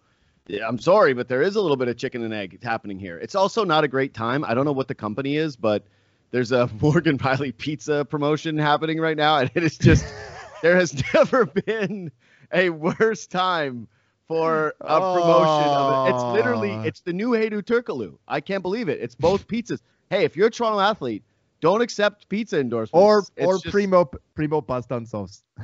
I'm 0.65 0.77
sorry, 0.77 1.13
but 1.13 1.29
there 1.29 1.41
is 1.41 1.55
a 1.55 1.61
little 1.61 1.77
bit 1.77 1.87
of 1.87 1.95
chicken 1.95 2.23
and 2.23 2.33
egg 2.33 2.61
happening 2.61 2.99
here. 2.99 3.17
It's 3.17 3.35
also 3.35 3.63
not 3.63 3.85
a 3.85 3.87
great 3.87 4.13
time. 4.13 4.43
I 4.43 4.53
don't 4.53 4.65
know 4.65 4.73
what 4.73 4.89
the 4.89 4.95
company 4.95 5.37
is, 5.37 5.55
but 5.55 5.85
there's 6.31 6.51
a 6.51 6.69
Morgan 6.81 7.17
Rielly 7.17 7.55
pizza 7.55 8.03
promotion 8.03 8.57
happening 8.57 8.99
right 8.99 9.15
now, 9.15 9.37
and 9.37 9.49
it 9.55 9.63
is 9.63 9.77
just 9.77 10.05
there 10.61 10.75
has 10.75 11.01
never 11.13 11.45
been 11.45 12.11
a 12.51 12.69
worse 12.69 13.27
time 13.27 13.87
for 14.27 14.75
a 14.81 14.99
promotion 14.99 15.69
of 15.69 16.07
it. 16.07 16.15
It's 16.15 16.23
literally 16.33 16.73
it's 16.85 16.99
the 16.99 17.13
new 17.13 17.29
Hedo 17.29 17.61
Turkoglu. 17.61 18.17
I 18.27 18.41
can't 18.41 18.61
believe 18.61 18.89
it. 18.89 18.99
It's 18.99 19.15
both 19.15 19.47
pizzas. 19.47 19.79
Hey, 20.09 20.25
if 20.25 20.35
you're 20.35 20.47
a 20.47 20.51
Toronto 20.51 20.81
athlete, 20.81 21.23
don't 21.65 21.81
accept 21.81 22.29
pizza 22.29 22.59
endorsements. 22.59 23.03
Or 23.03 23.19
it's 23.35 23.47
or 23.47 23.57
just, 23.57 23.73
primo 23.73 24.07
primo 24.35 24.61
pasta 24.61 24.95
and 24.97 25.07
sauce. 25.07 25.43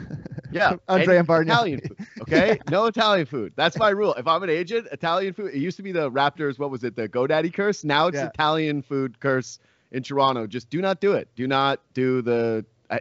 Yeah, 0.51 0.75
Andre 0.89 1.15
and 1.15 1.27
Bargnani. 1.27 1.47
Italian 1.47 1.79
food. 1.79 1.97
Okay, 2.23 2.59
no 2.69 2.87
Italian 2.87 3.25
food. 3.25 3.53
That's 3.55 3.77
my 3.77 3.89
rule. 3.89 4.13
If 4.15 4.27
I'm 4.27 4.43
an 4.43 4.49
agent, 4.49 4.87
Italian 4.91 5.33
food. 5.33 5.53
It 5.53 5.59
used 5.59 5.77
to 5.77 5.83
be 5.83 5.93
the 5.93 6.11
Raptors. 6.11 6.59
What 6.59 6.71
was 6.71 6.83
it? 6.83 6.95
The 6.97 7.07
GoDaddy 7.07 7.53
curse. 7.53 7.85
Now 7.85 8.07
it's 8.07 8.17
Yeah. 8.17 8.27
Italian 8.33 8.81
food 8.81 9.19
curse 9.21 9.59
in 9.91 10.03
Toronto. 10.03 10.47
Just 10.47 10.69
do 10.69 10.81
not 10.81 10.99
do 10.99 11.13
it. 11.13 11.29
Do 11.35 11.47
not 11.47 11.79
do 11.93 12.21
the. 12.21 12.65
I, 12.89 12.99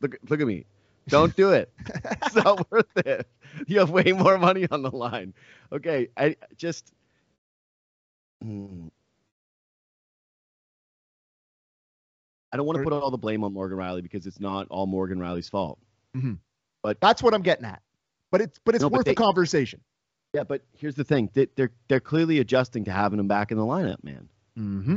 look, 0.00 0.16
look 0.28 0.40
at 0.40 0.46
me. 0.46 0.64
Don't 1.06 1.36
do 1.36 1.52
it. 1.52 1.70
it's 2.22 2.34
not 2.34 2.68
worth 2.72 2.96
it. 2.96 3.28
You 3.66 3.78
have 3.78 3.90
way 3.90 4.10
more 4.12 4.38
money 4.38 4.66
on 4.70 4.82
the 4.82 4.90
line. 4.90 5.34
Okay, 5.70 6.08
I 6.16 6.34
just. 6.56 6.92
Hmm. 8.42 8.88
I 12.52 12.56
don't 12.56 12.66
want 12.66 12.78
to 12.78 12.84
put 12.84 12.92
all 12.92 13.10
the 13.10 13.18
blame 13.18 13.44
on 13.44 13.52
Morgan 13.52 13.78
Rielly 13.78 14.02
because 14.02 14.26
it's 14.26 14.40
not 14.40 14.66
all 14.70 14.86
Morgan 14.86 15.18
Rielly's 15.18 15.48
fault. 15.48 15.78
But 16.82 17.00
that's 17.00 17.22
what 17.22 17.34
I'm 17.34 17.42
getting 17.42 17.64
at. 17.64 17.82
But 18.30 18.40
it's 18.40 18.58
but 18.64 18.74
it's 18.74 18.82
No, 18.82 18.90
but 18.90 18.98
worth 18.98 19.04
they- 19.06 19.12
the 19.12 19.16
conversation. 19.16 19.80
Yeah, 20.34 20.44
but 20.44 20.62
here's 20.76 20.94
the 20.94 21.04
thing: 21.04 21.30
they, 21.32 21.46
they're 21.56 21.70
they're 21.88 22.00
clearly 22.00 22.38
adjusting 22.38 22.84
to 22.84 22.90
having 22.90 23.18
him 23.18 23.28
back 23.28 23.50
in 23.50 23.56
the 23.56 23.64
lineup, 23.64 24.04
man. 24.04 24.28
Mm-hmm. 24.58 24.96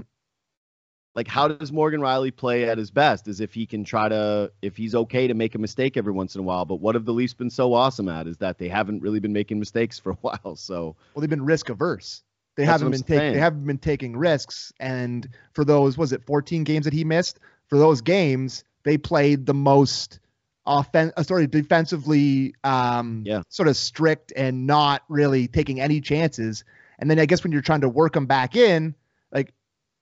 Like, 1.15 1.27
how 1.27 1.47
does 1.49 1.71
Morgan 1.71 1.99
Rielly 2.01 2.35
play 2.35 2.69
at 2.69 2.77
his 2.77 2.91
best? 2.91 3.27
Is 3.27 3.39
if 3.41 3.53
he 3.53 3.65
can 3.65 3.83
try 3.83 4.07
to, 4.09 4.51
if 4.61 4.77
he's 4.77 4.93
okay 4.95 5.27
to 5.27 5.33
make 5.33 5.55
a 5.55 5.57
mistake 5.57 5.95
every 5.97 6.11
once 6.13 6.35
in 6.35 6.39
a 6.41 6.43
while. 6.43 6.63
But 6.65 6.77
what 6.81 6.95
have 6.95 7.03
the 7.05 7.13
Leafs 7.13 7.33
been 7.33 7.49
so 7.49 7.73
awesome 7.73 8.07
at? 8.09 8.27
Is 8.27 8.37
that 8.37 8.57
they 8.57 8.67
haven't 8.69 9.01
really 9.01 9.19
been 9.19 9.33
making 9.33 9.59
mistakes 9.59 9.97
for 9.99 10.11
a 10.11 10.15
while. 10.21 10.55
So 10.55 10.95
Well, 11.13 11.21
they've 11.21 11.29
been 11.29 11.45
risk 11.45 11.69
averse. 11.69 12.23
They 12.55 12.65
That's 12.65 12.81
haven't 12.81 12.91
been 12.91 13.03
taking 13.03 13.33
they 13.33 13.39
haven't 13.39 13.65
been 13.65 13.77
taking 13.77 14.17
risks. 14.17 14.73
And 14.79 15.27
for 15.53 15.63
those, 15.63 15.97
was 15.97 16.11
it 16.11 16.23
14 16.25 16.63
games 16.63 16.85
that 16.85 16.93
he 16.93 17.03
missed? 17.03 17.39
For 17.67 17.77
those 17.77 18.01
games, 18.01 18.63
they 18.83 18.97
played 18.97 19.45
the 19.45 19.53
most 19.53 20.19
offen- 20.65 21.13
uh, 21.15 21.23
sorry, 21.23 21.47
defensively 21.47 22.53
um 22.63 23.23
Yeah. 23.25 23.41
sort 23.49 23.67
of 23.69 23.77
strict 23.77 24.33
and 24.35 24.67
not 24.67 25.03
really 25.07 25.47
taking 25.47 25.79
any 25.79 26.01
chances. 26.01 26.63
And 26.99 27.09
then 27.09 27.19
I 27.19 27.25
guess 27.25 27.43
when 27.43 27.51
you're 27.51 27.61
trying 27.61 27.81
to 27.81 27.89
work 27.89 28.13
them 28.13 28.25
back 28.25 28.55
in, 28.55 28.95
like 29.31 29.53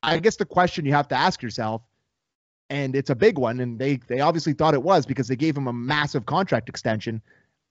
I 0.02 0.20
guess 0.20 0.38
the 0.38 0.46
question 0.46 0.86
you 0.86 0.94
have 0.94 1.08
to 1.10 1.16
ask 1.16 1.42
yourself, 1.42 1.82
and 2.70 2.96
it's 2.96 3.10
a 3.10 3.16
big 3.16 3.38
one, 3.38 3.60
and 3.60 3.78
they 3.78 3.98
they 4.08 4.22
obviously 4.22 4.54
thought 4.54 4.74
it 4.74 4.84
was 4.84 5.06
because 5.06 5.28
they 5.28 5.36
gave 5.36 5.56
him 5.56 5.68
a 5.68 5.74
massive 5.74 6.26
contract 6.26 6.68
extension. 6.68 7.22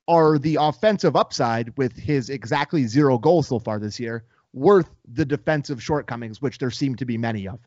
Are 0.06 0.38
the 0.38 0.56
offensive 0.60 1.16
upside 1.16 1.76
with 1.76 1.94
his 1.96 2.30
exactly 2.30 2.86
zero 2.86 3.18
goals 3.18 3.48
so 3.48 3.58
far 3.58 3.78
this 3.78 4.00
year? 4.00 4.24
Worth 4.54 4.88
the 5.06 5.24
defensive 5.24 5.82
shortcomings, 5.82 6.40
which 6.40 6.58
there 6.58 6.70
seem 6.70 6.96
to 6.96 7.04
be 7.04 7.18
many 7.18 7.46
of. 7.48 7.58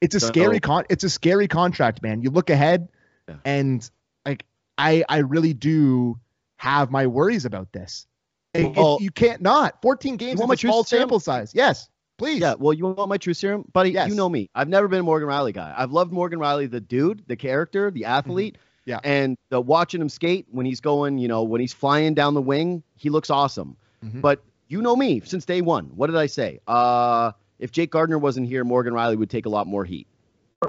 It's 0.00 0.14
a 0.14 0.20
So- 0.20 0.26
scary 0.28 0.60
con. 0.60 0.84
It's 0.90 1.02
a 1.04 1.10
scary 1.10 1.48
contract, 1.48 2.02
man. 2.02 2.20
You 2.22 2.30
look 2.30 2.50
ahead, 2.50 2.88
Yeah. 3.28 3.36
and 3.44 3.90
like 4.26 4.44
I, 4.78 5.02
I 5.08 5.18
really 5.18 5.54
do 5.54 6.18
have 6.56 6.90
my 6.90 7.06
worries 7.06 7.44
about 7.46 7.72
this. 7.72 8.06
It- 8.52 8.66
it- 8.66 8.76
Well- 8.76 8.98
you 9.00 9.10
can't 9.10 9.40
not 9.40 9.80
14 9.82 10.16
games 10.16 10.40
is 10.40 10.50
a 10.50 10.56
small 10.56 10.84
sample 10.84 11.20
size. 11.20 11.52
Yes, 11.54 11.88
please. 12.18 12.40
Yeah, 12.40 12.54
well, 12.58 12.74
you 12.74 12.86
want 12.86 13.08
my 13.08 13.16
true 13.16 13.32
serum, 13.34 13.64
buddy? 13.72 13.90
Yes. 13.92 14.10
You 14.10 14.14
know 14.14 14.28
me. 14.28 14.50
I've 14.54 14.68
never 14.68 14.88
been 14.88 15.00
a 15.00 15.02
Morgan 15.02 15.28
Rielly 15.28 15.54
guy. 15.54 15.74
I've 15.76 15.92
loved 15.92 16.12
Morgan 16.12 16.38
Rielly, 16.38 16.70
the 16.70 16.80
dude, 16.80 17.22
the 17.26 17.36
character, 17.36 17.90
the 17.90 18.04
athlete. 18.04 18.54
Mm-hmm. 18.54 18.90
Yeah. 18.90 19.00
And 19.02 19.36
the 19.48 19.60
watching 19.60 20.00
him 20.02 20.08
skate 20.10 20.46
when 20.50 20.64
he's 20.66 20.80
going, 20.80 21.18
you 21.18 21.26
know, 21.28 21.42
when 21.42 21.60
he's 21.62 21.72
flying 21.72 22.14
down 22.14 22.34
the 22.34 22.42
wing, 22.42 22.82
he 22.94 23.08
looks 23.10 23.30
awesome. 23.30 23.76
Mhm. 24.04 24.20
But 24.20 24.44
you 24.68 24.82
know 24.82 24.96
me 24.96 25.20
since 25.24 25.44
day 25.44 25.60
one. 25.60 25.86
What 25.94 26.08
did 26.08 26.16
I 26.16 26.26
say? 26.26 26.60
Uh, 26.66 27.32
if 27.58 27.72
Jake 27.72 27.90
Gardiner 27.90 28.18
wasn't 28.18 28.46
here, 28.46 28.64
Morgan 28.64 28.94
Rielly 28.94 29.16
would 29.16 29.30
take 29.30 29.46
a 29.46 29.48
lot 29.48 29.66
more 29.66 29.84
heat. 29.84 30.06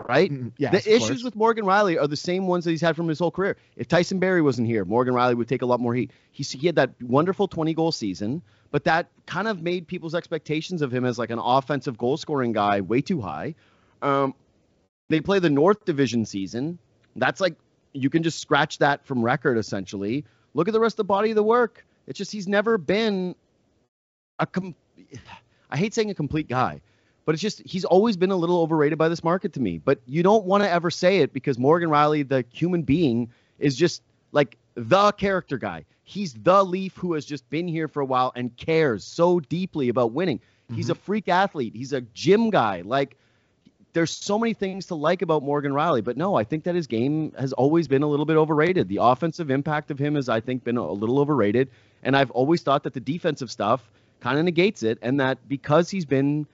Right? 0.07 0.31
Mm, 0.31 0.51
yes, 0.57 0.71
the 0.71 0.95
issues 0.95 1.07
course. 1.07 1.23
with 1.23 1.35
Morgan 1.35 1.65
Rielly 1.65 1.99
are 1.99 2.07
the 2.07 2.17
same 2.17 2.47
ones 2.47 2.65
that 2.65 2.71
he's 2.71 2.81
had 2.81 2.95
from 2.95 3.07
his 3.07 3.19
whole 3.19 3.31
career. 3.31 3.57
If 3.77 3.87
Tyson 3.87 4.19
Barrie 4.19 4.41
wasn't 4.41 4.67
here, 4.67 4.83
Morgan 4.85 5.13
Rielly 5.13 5.35
would 5.35 5.47
take 5.47 5.61
a 5.61 5.65
lot 5.65 5.79
more 5.79 5.93
heat. 5.93 6.11
He, 6.31 6.43
he 6.43 6.67
had 6.67 6.75
that 6.75 7.01
wonderful 7.01 7.47
20 7.47 7.73
goal 7.73 7.91
season, 7.91 8.41
but 8.69 8.83
that 8.83 9.07
kind 9.25 9.47
of 9.47 9.61
made 9.61 9.87
people's 9.87 10.13
expectations 10.13 10.81
of 10.81 10.93
him 10.93 11.05
as 11.05 11.17
like 11.17 11.29
an 11.29 11.39
offensive 11.39 11.97
goal 11.97 12.17
scoring 12.17 12.51
guy 12.51 12.81
way 12.81 13.01
too 13.01 13.21
high. 13.21 13.55
Um, 14.01 14.35
they 15.09 15.21
play 15.21 15.39
the 15.39 15.49
North 15.49 15.85
Division 15.85 16.25
season. 16.25 16.79
That's 17.15 17.39
like 17.39 17.55
you 17.93 18.09
can 18.09 18.23
just 18.23 18.39
scratch 18.39 18.79
that 18.79 19.05
from 19.05 19.23
record 19.23 19.57
essentially. 19.57 20.25
Look 20.53 20.67
at 20.67 20.73
the 20.73 20.79
rest 20.79 20.93
of 20.93 20.97
the 20.97 21.03
body 21.05 21.31
of 21.31 21.35
the 21.35 21.43
work. 21.43 21.85
It's 22.07 22.17
just 22.17 22.31
he's 22.31 22.47
never 22.47 22.77
been 22.77 23.35
a 24.39 24.45
com- 24.45 24.75
I 25.69 25.77
hate 25.77 25.93
saying 25.93 26.09
a 26.09 26.15
complete 26.15 26.47
guy, 26.47 26.81
but 27.25 27.35
it's 27.35 27.41
just 27.41 27.61
he's 27.65 27.85
always 27.85 28.17
been 28.17 28.31
a 28.31 28.35
little 28.35 28.61
overrated 28.61 28.97
by 28.97 29.09
this 29.09 29.23
market 29.23 29.53
to 29.53 29.59
me. 29.59 29.77
But 29.77 29.99
you 30.05 30.23
don't 30.23 30.45
want 30.45 30.63
to 30.63 30.69
ever 30.69 30.89
say 30.89 31.19
it 31.19 31.33
because 31.33 31.57
Morgan 31.57 31.89
Rielly, 31.89 32.27
the 32.27 32.45
human 32.51 32.83
being, 32.83 33.29
is 33.59 33.75
just 33.75 34.01
like 34.31 34.57
the 34.75 35.11
character 35.13 35.57
guy. 35.57 35.85
He's 36.03 36.33
the 36.33 36.63
Leaf 36.63 36.95
who 36.95 37.13
has 37.13 37.25
just 37.25 37.49
been 37.49 37.67
here 37.67 37.87
for 37.87 37.99
a 37.99 38.05
while 38.05 38.31
and 38.35 38.55
cares 38.55 39.03
so 39.03 39.39
deeply 39.41 39.89
about 39.89 40.13
winning. 40.13 40.39
He's 40.73 40.89
a 40.89 40.93
mm-hmm. 40.93 41.01
freak 41.01 41.27
athlete. 41.27 41.75
He's 41.75 41.93
a 41.93 42.01
gym 42.01 42.49
guy. 42.49 42.81
Like 42.81 43.17
there's 43.93 44.11
so 44.11 44.37
many 44.37 44.53
things 44.53 44.85
to 44.87 44.95
like 44.95 45.21
about 45.21 45.43
Morgan 45.43 45.71
Rielly, 45.71 46.03
but 46.03 46.17
no, 46.17 46.35
I 46.35 46.43
think 46.43 46.65
that 46.65 46.75
his 46.75 46.87
game 46.87 47.33
has 47.37 47.51
always 47.53 47.87
been 47.87 48.03
a 48.03 48.07
little 48.07 48.25
bit 48.25 48.37
overrated. 48.37 48.87
The 48.87 48.99
offensive 49.01 49.49
impact 49.49 49.91
of 49.91 49.97
him 49.97 50.15
has, 50.15 50.29
I 50.29 50.39
think, 50.39 50.63
been 50.63 50.77
a 50.77 50.91
little 50.91 51.19
overrated. 51.19 51.69
And 52.03 52.15
I've 52.15 52.31
always 52.31 52.61
thought 52.61 52.83
that 52.83 52.93
the 52.93 52.99
defensive 52.99 53.49
stuff 53.49 53.89
kind 54.19 54.37
of 54.39 54.45
negates 54.45 54.83
it, 54.83 54.97
and 55.01 55.19
that 55.19 55.37
because 55.47 55.89
he's 55.89 56.05
been 56.05 56.45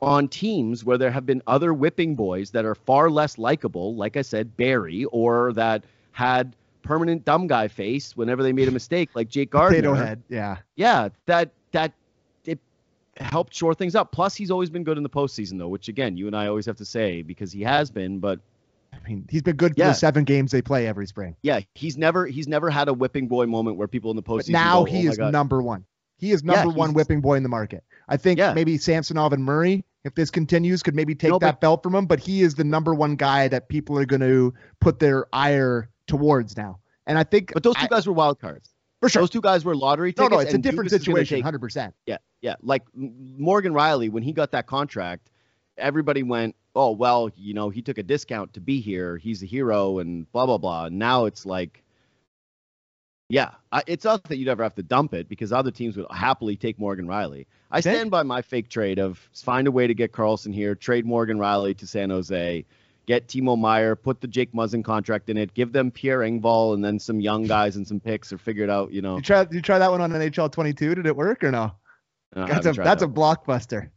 on 0.00 0.28
teams 0.28 0.84
where 0.84 0.96
there 0.96 1.10
have 1.10 1.26
been 1.26 1.42
other 1.46 1.74
whipping 1.74 2.14
boys 2.14 2.50
that 2.52 2.64
are 2.64 2.74
far 2.76 3.10
less 3.10 3.36
likable, 3.38 3.96
like 3.96 4.16
I 4.16 4.22
said, 4.22 4.56
Barrie, 4.56 5.04
or 5.06 5.52
that 5.54 5.82
had 6.12 6.54
permanent 6.82 7.24
dumb 7.24 7.46
guy 7.48 7.66
face 7.68 8.16
whenever 8.16 8.42
they 8.42 8.52
made 8.52 8.68
a 8.68 8.70
mistake, 8.70 9.10
like 9.14 9.28
Jake 9.28 9.50
Gardiner 9.58 9.90
Potato 9.90 9.94
head. 9.94 10.22
Yeah. 10.28 10.58
yeah, 10.76 11.08
that 11.26 11.50
that 11.72 11.92
it 12.44 12.58
helped 13.18 13.52
shore 13.54 13.74
things 13.74 13.94
up. 13.96 14.12
Plus, 14.12 14.36
he's 14.36 14.50
always 14.52 14.70
been 14.70 14.84
good 14.84 14.96
in 14.96 15.02
the 15.02 15.10
postseason, 15.10 15.58
though, 15.58 15.68
which 15.68 15.88
again, 15.88 16.16
you 16.16 16.26
and 16.28 16.36
I 16.36 16.46
always 16.46 16.66
have 16.66 16.76
to 16.76 16.84
say 16.84 17.22
because 17.22 17.50
he 17.52 17.62
has 17.62 17.90
been. 17.90 18.20
But 18.20 18.38
I 18.94 18.96
mean, 19.08 19.26
he's 19.28 19.42
been 19.42 19.56
good 19.56 19.74
for 19.74 19.80
Yeah. 19.80 19.88
the 19.88 19.94
seven 19.94 20.22
games 20.24 20.52
they 20.52 20.62
play 20.62 20.86
every 20.86 21.06
spring. 21.08 21.34
yeah, 21.42 21.60
he's 21.74 21.98
never 21.98 22.26
he's 22.26 22.46
never 22.46 22.70
had 22.70 22.86
a 22.88 22.92
whipping 22.94 23.26
boy 23.26 23.46
moment 23.46 23.76
where 23.76 23.88
people 23.88 24.10
in 24.12 24.16
the 24.16 24.22
postseason. 24.22 24.52
But 24.52 24.62
now 24.62 24.78
go, 24.80 24.84
he 24.84 25.08
oh 25.08 25.10
is 25.10 25.18
number 25.18 25.60
one. 25.60 25.84
He 26.18 26.32
is 26.32 26.42
Yeah, 26.44 26.54
number 26.62 26.76
one 26.76 26.92
whipping 26.92 27.20
boy 27.20 27.34
in 27.36 27.42
the 27.42 27.48
market. 27.48 27.82
I 28.08 28.16
think 28.16 28.38
Yeah. 28.38 28.52
maybe 28.52 28.76
Samsonov 28.76 29.32
and 29.32 29.42
Murray, 29.44 29.84
if 30.04 30.14
this 30.14 30.30
continues, 30.30 30.82
could 30.82 30.94
maybe 30.94 31.14
take 31.14 31.30
No, 31.30 31.38
that 31.38 31.52
but- 31.54 31.60
belt 31.60 31.82
from 31.82 31.94
him. 31.94 32.06
But 32.06 32.20
he 32.20 32.42
is 32.42 32.54
the 32.56 32.64
number 32.64 32.94
one 32.94 33.16
guy 33.16 33.48
that 33.48 33.68
people 33.68 33.98
are 33.98 34.04
going 34.04 34.20
to 34.20 34.52
put 34.80 34.98
their 34.98 35.26
ire 35.32 35.88
towards 36.06 36.56
now. 36.56 36.80
And 37.06 37.16
I 37.18 37.24
think, 37.24 37.52
But 37.54 37.62
those 37.62 37.74
two 37.76 37.84
I- 37.84 37.88
guys 37.88 38.06
were 38.06 38.12
wild 38.12 38.38
cards. 38.40 38.74
for 39.00 39.08
sure. 39.08 39.22
Those 39.22 39.30
two 39.30 39.40
guys 39.40 39.64
were 39.64 39.76
lottery 39.76 40.12
tickets. 40.12 40.30
no, 40.30 40.36
no, 40.36 40.40
it's 40.42 40.54
a 40.54 40.58
different 40.58 40.90
Dubas 40.90 40.98
situation, 40.98 41.36
take- 41.36 41.44
hundred 41.44 41.60
percent. 41.60 41.94
Yeah, 42.06 42.18
yeah. 42.42 42.56
Like 42.62 42.82
Morgan 42.94 43.72
Rielly, 43.72 44.10
when 44.10 44.22
he 44.24 44.32
got 44.32 44.50
that 44.52 44.66
contract, 44.66 45.30
everybody 45.76 46.24
went, 46.24 46.56
"Oh, 46.74 46.90
well, 46.90 47.30
you 47.36 47.54
know, 47.54 47.70
he 47.70 47.80
took 47.80 47.98
a 47.98 48.02
discount 48.02 48.52
to 48.54 48.60
be 48.60 48.80
here. 48.80 49.16
He's 49.16 49.40
a 49.42 49.46
hero," 49.46 49.98
and 50.00 50.30
blah 50.32 50.46
blah 50.46 50.58
blah. 50.58 50.86
And 50.86 50.98
now 50.98 51.26
it's 51.26 51.46
like, 51.46 51.84
yeah, 53.28 53.50
I, 53.70 53.82
it's 53.86 54.04
not 54.04 54.24
that 54.24 54.38
you'd 54.38 54.48
ever 54.48 54.62
have 54.62 54.74
to 54.76 54.82
dump 54.82 55.12
it 55.12 55.28
because 55.28 55.52
other 55.52 55.70
teams 55.70 55.96
would 55.96 56.06
happily 56.10 56.56
take 56.56 56.78
Morgan 56.78 57.06
Rielly. 57.06 57.46
I 57.70 57.80
stand 57.80 58.10
by 58.10 58.22
my 58.22 58.40
fake 58.40 58.70
trade 58.70 58.98
of 58.98 59.18
find 59.34 59.68
a 59.68 59.70
way 59.70 59.86
to 59.86 59.94
get 59.94 60.12
Karlsson 60.12 60.54
here, 60.54 60.74
trade 60.74 61.04
Morgan 61.04 61.38
Rielly 61.38 61.76
to 61.78 61.86
San 61.86 62.10
Jose. 62.10 62.64
Get 63.06 63.26
Timo 63.26 63.58
Meier, 63.58 63.96
put 63.96 64.20
the 64.20 64.28
Jake 64.28 64.52
Muzzin 64.52 64.84
contract 64.84 65.30
in 65.30 65.38
it, 65.38 65.54
give 65.54 65.72
them 65.72 65.90
Pierre 65.90 66.18
Engvall 66.20 66.74
and 66.74 66.84
then 66.84 66.98
some 66.98 67.20
young 67.20 67.44
guys 67.44 67.76
and 67.76 67.86
some 67.86 68.00
picks, 68.00 68.32
or 68.34 68.38
figure 68.38 68.64
it 68.64 68.70
out. 68.70 68.92
You 68.92 69.00
know, 69.00 69.16
You 69.16 69.22
try, 69.22 69.46
you 69.50 69.62
try 69.62 69.78
that 69.78 69.90
one 69.90 70.02
on 70.02 70.10
NHL 70.10 70.52
22? 70.52 70.94
Did 70.94 71.06
it 71.06 71.16
work 71.16 71.42
or 71.42 71.50
no? 71.50 71.72
Uh, 72.36 72.42
I 72.42 72.46
That's 72.48 72.66
haven't 72.66 72.82
a 72.82 72.84
that's 72.84 73.00
that 73.00 73.06
a 73.06 73.08
blockbuster. 73.08 73.90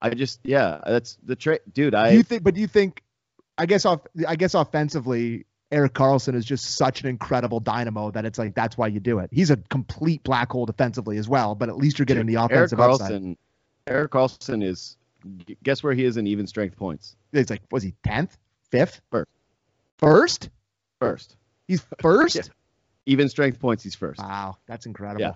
I 0.00 0.10
just 0.10 0.40
yeah, 0.44 0.80
that's 0.86 1.18
the 1.24 1.36
trade, 1.36 1.60
dude. 1.72 1.94
I 1.94 2.10
you 2.10 2.22
think? 2.22 2.42
But 2.42 2.54
do 2.54 2.60
you 2.60 2.66
think? 2.66 3.02
I 3.58 3.66
guess 3.66 3.84
off. 3.84 4.00
I 4.26 4.36
guess 4.36 4.54
offensively, 4.54 5.46
Erik 5.72 5.94
Karlsson 5.94 6.34
is 6.34 6.44
just 6.44 6.76
such 6.76 7.00
an 7.00 7.08
incredible 7.08 7.58
dynamo 7.58 8.10
that 8.10 8.26
it's 8.26 8.38
like 8.38 8.54
that's 8.54 8.76
why 8.76 8.86
you 8.86 9.00
do 9.00 9.18
it. 9.18 9.30
He's 9.32 9.50
a 9.50 9.56
complete 9.56 10.22
black 10.22 10.52
hole 10.52 10.66
defensively 10.66 11.16
as 11.16 11.28
well, 11.28 11.54
but 11.54 11.70
at 11.70 11.76
least 11.78 11.98
you're 11.98 12.06
getting 12.06 12.26
dude, 12.26 12.36
the 12.36 12.40
Erik 12.40 12.52
offensive 12.52 12.80
upside. 12.80 13.10
Karlsson. 13.10 13.36
Erik 13.86 14.10
Karlsson 14.12 14.62
is. 14.62 14.96
Guess 15.62 15.84
where 15.84 15.94
he 15.94 16.04
is 16.04 16.16
in 16.16 16.26
even 16.26 16.46
strength 16.46 16.76
points? 16.76 17.16
It's 17.32 17.48
like 17.48 17.62
was 17.70 17.82
he 17.82 17.94
tenth, 18.04 18.36
fifth, 18.70 19.00
First. 19.10 19.30
first? 19.98 20.50
First. 21.00 21.36
He's 21.66 21.84
first. 22.00 22.36
Yeah. 22.36 22.42
Even 23.04 23.28
strength 23.28 23.58
points, 23.58 23.82
he's 23.82 23.96
first. 23.96 24.20
Wow, 24.20 24.58
that's 24.68 24.86
incredible. 24.86 25.22
Yeah. 25.22 25.32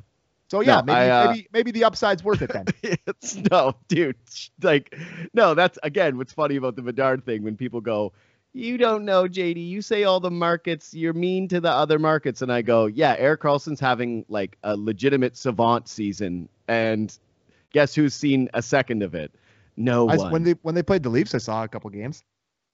So 0.49 0.61
yeah, 0.61 0.77
No, 0.77 0.83
maybe 0.83 0.97
I, 0.97 1.09
uh, 1.09 1.27
maybe 1.33 1.49
maybe 1.53 1.71
the 1.73 1.85
upside's 1.85 2.23
worth 2.23 2.43
it 2.43 2.53
then. 2.53 2.67
it's 3.07 3.35
no, 3.51 3.75
dude. 3.89 4.15
Like, 4.63 4.97
no, 5.35 5.55
that's 5.55 5.77
again 5.83 6.17
what's 6.17 6.33
funny 6.33 6.55
about 6.55 6.77
the 6.77 6.83
Bedard 6.83 7.25
thing 7.25 7.43
when 7.43 7.57
people 7.57 7.81
go, 7.81 8.13
You 8.57 8.79
don't 8.79 9.05
know, 9.05 9.25
JD. 9.25 9.69
You 9.69 9.83
say 9.83 10.05
all 10.05 10.19
the 10.19 10.31
markets, 10.31 10.95
you're 10.95 11.13
mean 11.13 11.47
to 11.49 11.61
the 11.61 11.71
other 11.71 11.99
markets. 11.99 12.41
And 12.41 12.51
I 12.51 12.63
go, 12.63 12.87
Yeah, 12.87 13.15
Erik 13.19 13.43
Karlsson's 13.43 13.81
having 13.81 14.25
like 14.29 14.57
a 14.63 14.77
legitimate 14.77 15.37
savant 15.37 15.89
season. 15.89 16.49
And 16.67 17.17
guess 17.73 17.95
who's 17.95 18.15
seen 18.15 18.49
a 18.55 18.63
second 18.63 19.03
of 19.03 19.15
it? 19.15 19.35
No 19.77 20.09
I, 20.09 20.17
one. 20.17 20.33
when 20.33 20.43
they 20.43 20.53
when 20.63 20.75
they 20.75 20.83
played 20.83 21.03
the 21.03 21.11
Leafs, 21.11 21.35
I 21.35 21.39
saw 21.39 21.65
a 21.65 21.69
couple 21.69 21.91
games. 21.91 22.25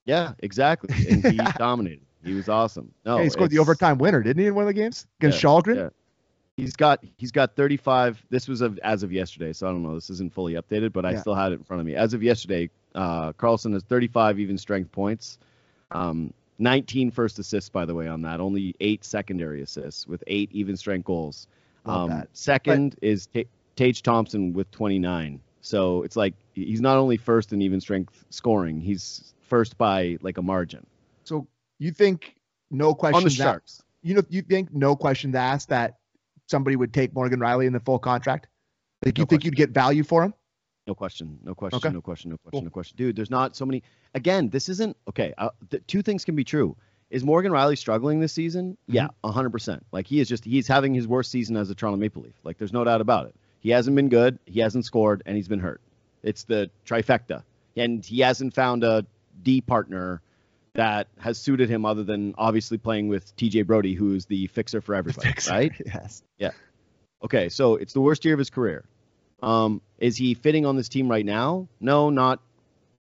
yeah, 0.04 0.34
exactly. 0.38 0.94
And 1.10 1.26
he 1.26 1.36
dominated. 1.58 2.06
He 2.24 2.34
was 2.34 2.48
awesome. 2.48 2.92
No, 3.04 3.18
Hey, 3.18 3.24
he 3.24 3.30
scored 3.30 3.50
the 3.50 3.58
overtime 3.58 3.98
winner, 3.98 4.22
didn't 4.22 4.40
he, 4.40 4.46
in 4.46 4.54
one 4.54 4.62
of 4.62 4.68
the 4.68 4.74
games 4.74 5.08
against 5.18 5.42
Yeah, 5.42 5.74
yeah. 5.74 5.88
He's 6.56 6.76
got 6.76 7.02
he's 7.16 7.32
got 7.32 7.56
35. 7.56 8.24
This 8.30 8.46
was 8.46 8.60
of, 8.60 8.78
as 8.84 9.02
of 9.02 9.10
yesterday, 9.10 9.52
so 9.52 9.66
I 9.66 9.72
don't 9.72 9.82
know. 9.82 9.94
This 9.94 10.10
isn't 10.10 10.32
fully 10.32 10.54
updated, 10.54 10.92
but 10.92 11.04
I 11.04 11.16
still 11.16 11.34
had 11.34 11.50
it 11.50 11.56
in 11.56 11.64
front 11.64 11.80
of 11.80 11.86
me. 11.86 11.96
As 11.96 12.14
of 12.14 12.22
yesterday, 12.22 12.70
uh, 12.94 13.32
Karlsson 13.32 13.72
has 13.72 13.82
35 13.82 14.38
even 14.38 14.58
strength 14.58 14.92
points, 14.92 15.38
um, 15.92 16.32
19 16.58 17.10
first 17.10 17.38
assists 17.38 17.68
by 17.68 17.84
the 17.84 17.94
way 17.94 18.08
on 18.08 18.22
that. 18.22 18.40
Only 18.40 18.74
eight 18.80 19.04
secondary 19.04 19.62
assists 19.62 20.06
with 20.06 20.22
eight 20.26 20.50
even 20.52 20.76
strength 20.76 21.04
goals. 21.04 21.46
Um, 21.84 22.24
second 22.32 22.96
is 23.02 23.26
Ta 23.26 23.42
Tage 23.74 24.02
Thompson 24.02 24.52
with 24.52 24.70
29. 24.70 25.40
So 25.62 26.02
it's 26.02 26.16
like 26.16 26.34
he's 26.54 26.80
not 26.80 26.96
only 26.98 27.16
first 27.16 27.52
in 27.52 27.62
even 27.62 27.80
strength 27.80 28.24
scoring, 28.30 28.80
he's 28.80 29.34
first 29.40 29.76
by 29.76 30.18
like 30.22 30.38
a 30.38 30.42
margin 30.42 30.86
So 31.24 31.46
you 31.78 31.90
think 31.90 32.36
no 32.70 32.94
question 32.94 33.16
on 33.18 33.24
the 33.24 33.28
that 33.30 33.36
Sharks. 33.36 33.82
you 34.02 34.14
know 34.14 34.22
you 34.30 34.42
think 34.42 34.72
no 34.72 34.96
questions 34.96 35.34
asked 35.34 35.68
that 35.68 35.98
somebody 36.46 36.76
would 36.76 36.92
take 36.92 37.14
Morgan 37.14 37.38
Rielly 37.40 37.66
in 37.66 37.72
the 37.72 37.80
full 37.80 37.98
contract? 37.98 38.48
Like 39.04 39.18
you 39.18 39.22
No 39.22 39.26
think 39.26 39.44
you'd 39.44 39.56
get 39.56 39.70
value 39.70 40.04
for 40.04 40.22
him? 40.22 40.34
No 40.86 40.94
question. 40.94 41.38
No 41.44 41.54
question. 41.54 41.76
Okay. 41.76 41.92
No 41.92 42.00
question. 42.00 42.30
No 42.30 42.36
question. 42.38 42.50
Cool. 42.60 42.62
No 42.64 42.70
question. 42.70 42.96
Dude, 42.96 43.16
there's 43.16 43.30
not 43.30 43.54
so 43.56 43.64
many. 43.64 43.82
Again, 44.14 44.48
this 44.48 44.68
isn't 44.68 44.96
okay. 45.08 45.32
Uh, 45.38 45.50
th- 45.70 45.82
two 45.86 46.02
things 46.02 46.24
can 46.24 46.34
be 46.34 46.44
true. 46.44 46.76
Is 47.10 47.22
Morgan 47.24 47.52
Rielly 47.52 47.76
struggling 47.78 48.20
this 48.20 48.32
season? 48.32 48.76
Yeah, 48.86 49.08
Mm-hmm. 49.22 49.38
100%. 49.38 49.80
Like 49.92 50.06
he 50.06 50.18
is 50.18 50.28
just 50.28 50.44
he's 50.44 50.66
having 50.66 50.94
his 50.94 51.06
worst 51.06 51.30
season 51.30 51.56
as 51.56 51.70
a 51.70 51.74
Toronto 51.74 51.98
Maple 51.98 52.22
Leaf. 52.22 52.34
Like 52.42 52.58
there's 52.58 52.72
no 52.72 52.84
doubt 52.84 53.00
about 53.00 53.26
it. 53.26 53.34
He 53.60 53.70
hasn't 53.70 53.94
been 53.94 54.08
good. 54.08 54.38
He 54.46 54.58
hasn't 54.60 54.84
scored, 54.86 55.22
and 55.24 55.36
he's 55.36 55.46
been 55.46 55.60
hurt. 55.60 55.80
It's 56.24 56.44
the 56.44 56.70
trifecta, 56.86 57.42
and 57.76 58.04
he 58.04 58.20
hasn't 58.20 58.54
found 58.54 58.82
a 58.82 59.06
D 59.42 59.60
partner 59.60 60.20
that 60.74 61.08
has 61.18 61.38
suited 61.38 61.68
him 61.68 61.84
other 61.84 62.02
than 62.02 62.34
obviously 62.38 62.78
playing 62.78 63.06
with 63.08 63.36
TJ 63.36 63.66
Brodie, 63.66 63.94
who's 63.94 64.24
the 64.26 64.46
fixer 64.48 64.80
for 64.80 64.94
everybody, 64.94 65.32
right? 65.48 65.72
Yes. 65.86 66.22
Yeah. 66.38 66.50
Okay, 67.22 67.50
so 67.50 67.76
it's 67.76 67.92
the 67.92 68.00
worst 68.00 68.24
year 68.24 68.34
of 68.34 68.38
his 68.38 68.50
career. 68.50 68.84
Um, 69.42 69.80
is 69.98 70.16
he 70.16 70.34
fitting 70.34 70.64
on 70.66 70.76
this 70.76 70.88
team 70.88 71.08
right 71.08 71.24
now? 71.26 71.68
No, 71.80 72.10
not 72.10 72.40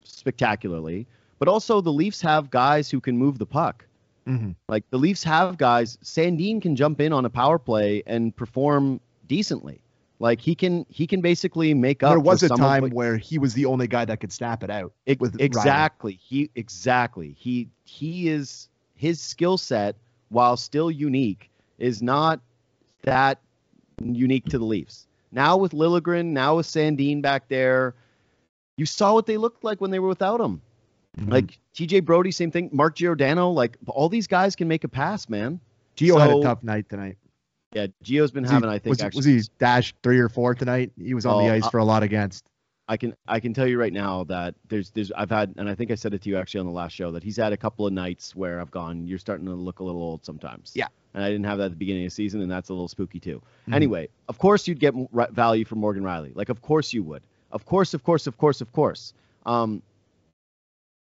spectacularly. 0.03 1.07
But 1.39 1.47
also, 1.47 1.81
the 1.81 1.91
Leafs 1.91 2.21
have 2.21 2.49
guys 2.49 2.89
who 2.89 2.99
can 2.99 3.17
move 3.17 3.37
the 3.37 3.45
puck. 3.45 3.85
hmm 4.25 4.51
Like 4.67 4.83
the 4.89 4.97
Leafs 4.97 5.23
have 5.23 5.57
guys. 5.57 5.97
Sandin 6.03 6.61
can 6.61 6.75
jump 6.75 7.01
in 7.01 7.13
on 7.13 7.25
a 7.25 7.29
power 7.29 7.57
play 7.57 8.03
and 8.05 8.35
perform 8.35 8.99
decently. 9.27 9.81
Like 10.19 10.39
he 10.39 10.53
can 10.53 10.85
he 10.89 11.07
can 11.07 11.21
basically 11.21 11.73
make 11.73 12.03
up. 12.03 12.11
There 12.11 12.19
was 12.19 12.43
a 12.43 12.49
time 12.49 12.89
where 12.91 13.17
he 13.17 13.39
was 13.39 13.55
the 13.55 13.65
only 13.65 13.87
guy 13.87 14.05
that 14.05 14.19
could 14.19 14.31
snap 14.31 14.63
it 14.63 14.69
out. 14.69 14.93
Rielly. 15.07 15.41
exactly. 15.41 16.13
He 16.21 16.51
exactly. 16.55 17.35
He 17.39 17.69
he 17.85 18.29
is 18.29 18.69
his 18.95 19.19
skill 19.19 19.57
set 19.57 19.95
while 20.29 20.57
still 20.57 20.91
unique 20.91 21.49
is 21.79 22.03
not 22.03 22.39
that 23.01 23.39
unique 24.03 24.45
to 24.45 24.59
the 24.59 24.65
Leafs. 24.65 25.07
Now 25.31 25.57
with 25.57 25.71
Liljegren, 25.71 26.27
now 26.27 26.57
with 26.57 26.67
Sandin 26.67 27.21
back 27.21 27.47
there, 27.47 27.95
you 28.77 28.85
saw 28.85 29.13
what 29.13 29.25
they 29.25 29.37
looked 29.37 29.63
like 29.63 29.79
when 29.81 29.91
they 29.91 29.99
were 29.99 30.07
without 30.09 30.39
him. 30.41 30.61
Mhm. 31.19 31.31
Like 31.31 31.59
TJ 31.75 32.01
Brodie, 32.05 32.31
same 32.31 32.51
thing. 32.51 32.69
Mark 32.71 32.95
Giordano, 32.95 33.49
like 33.51 33.77
all 33.87 34.09
these 34.09 34.27
guys 34.27 34.55
can 34.55 34.67
make 34.67 34.83
a 34.83 34.87
pass, 34.89 35.27
man. 35.29 35.59
Gio 35.97 36.19
had 36.19 36.31
a 36.31 36.41
tough 36.41 36.63
night 36.63 36.87
tonight. 36.89 37.17
Yeah, 37.73 37.87
Gio's 38.03 38.31
been 38.31 38.43
Was 38.43 38.49
he- 38.51 38.53
having, 38.55 38.69
I 38.69 38.79
think, 38.79 38.91
was, 38.91 39.01
actually. 39.01 39.19
was 39.19 39.25
he 39.47 39.51
dash 39.59 39.93
three 40.03 40.19
or 40.19 40.29
four 40.29 40.55
tonight? 40.55 40.91
He 40.97 41.13
was 41.13 41.25
on 41.25 41.43
the 41.43 41.49
Oh, 41.49 41.53
ice 41.53 41.67
for 41.69 41.77
a 41.79 41.85
lot 41.85 42.03
against. 42.03 42.45
I 42.87 42.97
can 42.97 43.13
I 43.27 43.39
can 43.39 43.53
tell 43.53 43.67
you 43.67 43.79
right 43.79 43.93
now 43.93 44.25
that 44.25 44.55
there's 44.67 44.89
there's 44.91 45.11
I've 45.13 45.29
had 45.29 45.53
and 45.57 45.69
I 45.69 45.75
think 45.75 45.91
I 45.91 45.95
said 45.95 46.13
it 46.13 46.21
to 46.23 46.29
you 46.29 46.37
actually 46.37 46.61
on 46.61 46.65
the 46.65 46.71
last 46.73 46.93
show 46.93 47.11
that 47.11 47.23
he's 47.23 47.37
had 47.37 47.53
a 47.53 47.57
couple 47.57 47.87
of 47.87 47.93
nights 47.93 48.35
where 48.35 48.59
I've 48.59 48.71
gone 48.71 49.07
you're 49.07 49.19
starting 49.19 49.45
to 49.45 49.53
look 49.53 49.79
a 49.79 49.83
little 49.83 50.01
old 50.01 50.25
sometimes. 50.25 50.73
Yeah. 50.75 50.87
And 51.13 51.23
I 51.23 51.29
didn't 51.29 51.45
have 51.45 51.57
that 51.57 51.65
at 51.65 51.71
the 51.71 51.77
beginning 51.77 52.03
of 52.05 52.11
the 52.11 52.15
season 52.15 52.41
and 52.41 52.51
that's 52.51 52.69
a 52.69 52.73
little 52.73 52.87
spooky 52.87 53.19
too. 53.19 53.41
Mhm. 53.67 53.75
Anyway, 53.75 54.09
of 54.29 54.37
course 54.37 54.67
you'd 54.67 54.79
get 54.79 54.93
value 55.31 55.65
from 55.65 55.79
Morgan 55.79 56.03
Rielly. 56.03 56.35
Like 56.35 56.49
of 56.49 56.61
course 56.61 56.93
you 56.93 57.03
would. 57.03 57.23
Of 57.51 57.65
course, 57.65 57.93
of 57.93 58.03
course, 58.03 58.27
of 58.27 58.37
course, 58.37 58.61
of 58.61 58.71
course. 58.71 59.13
Um 59.45 59.81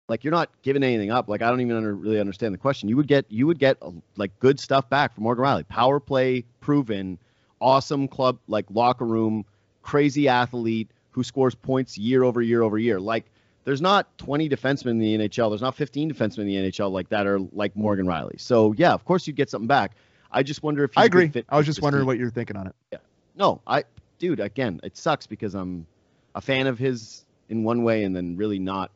like 0.08 0.24
you're 0.24 0.32
not 0.32 0.50
giving 0.62 0.82
anything 0.82 1.10
up. 1.10 1.28
Like 1.28 1.42
I 1.42 1.48
don't 1.48 1.60
even 1.60 1.76
under, 1.76 1.94
really 1.94 2.20
understand 2.20 2.52
the 2.52 2.58
question. 2.58 2.88
You 2.88 2.96
would 2.96 3.08
get 3.08 3.24
you 3.30 3.46
would 3.46 3.58
get 3.58 3.78
uh, 3.80 3.90
like 4.16 4.36
good 4.40 4.58
stuff 4.60 4.88
back 4.90 5.14
from 5.14 5.24
Morgan 5.24 5.44
Rielly. 5.44 5.66
Power 5.68 6.00
play 6.00 6.44
proven, 6.60 7.18
awesome 7.60 8.08
club 8.08 8.38
like 8.48 8.66
locker 8.70 9.06
room, 9.06 9.44
crazy 9.82 10.28
athlete 10.28 10.90
who 11.12 11.22
scores 11.22 11.54
points 11.54 11.96
year 11.96 12.24
over 12.24 12.42
year 12.42 12.62
over 12.62 12.78
year. 12.78 12.98
Like 12.98 13.26
there's 13.64 13.80
not 13.80 14.16
20 14.18 14.48
defensemen 14.48 14.90
in 14.92 14.98
the 14.98 15.18
NHL. 15.18 15.50
There's 15.50 15.62
not 15.62 15.76
15 15.76 16.12
defensemen 16.12 16.40
in 16.40 16.46
the 16.46 16.56
NHL 16.56 16.90
like 16.90 17.08
that 17.10 17.26
or 17.26 17.38
like 17.52 17.74
Morgan 17.76 18.06
Rielly. 18.06 18.40
So 18.40 18.72
yeah, 18.76 18.92
of 18.92 19.04
course 19.04 19.26
you'd 19.26 19.36
get 19.36 19.50
something 19.50 19.68
back. 19.68 19.92
I 20.30 20.42
just 20.42 20.62
wonder 20.62 20.84
if 20.84 20.96
I 20.96 21.02
he's 21.02 21.06
a 21.06 21.10
good 21.10 21.18
agree. 21.18 21.28
fit 21.28 21.46
I 21.48 21.56
was 21.58 21.66
just 21.66 21.82
wondering 21.82 22.02
team. 22.02 22.06
what 22.06 22.18
you're 22.18 22.30
thinking 22.30 22.56
on 22.56 22.66
it. 22.66 22.74
Yeah. 22.90 22.98
No, 23.36 23.60
I, 23.66 23.84
dude, 24.18 24.40
again, 24.40 24.80
it 24.82 24.96
sucks 24.96 25.26
because 25.26 25.54
I'm 25.54 25.86
a 26.34 26.40
fan 26.40 26.66
of 26.66 26.78
his 26.78 27.24
in 27.48 27.64
one 27.64 27.82
way 27.84 28.04
and 28.04 28.16
then 28.16 28.36
really 28.36 28.58
not 28.58 28.90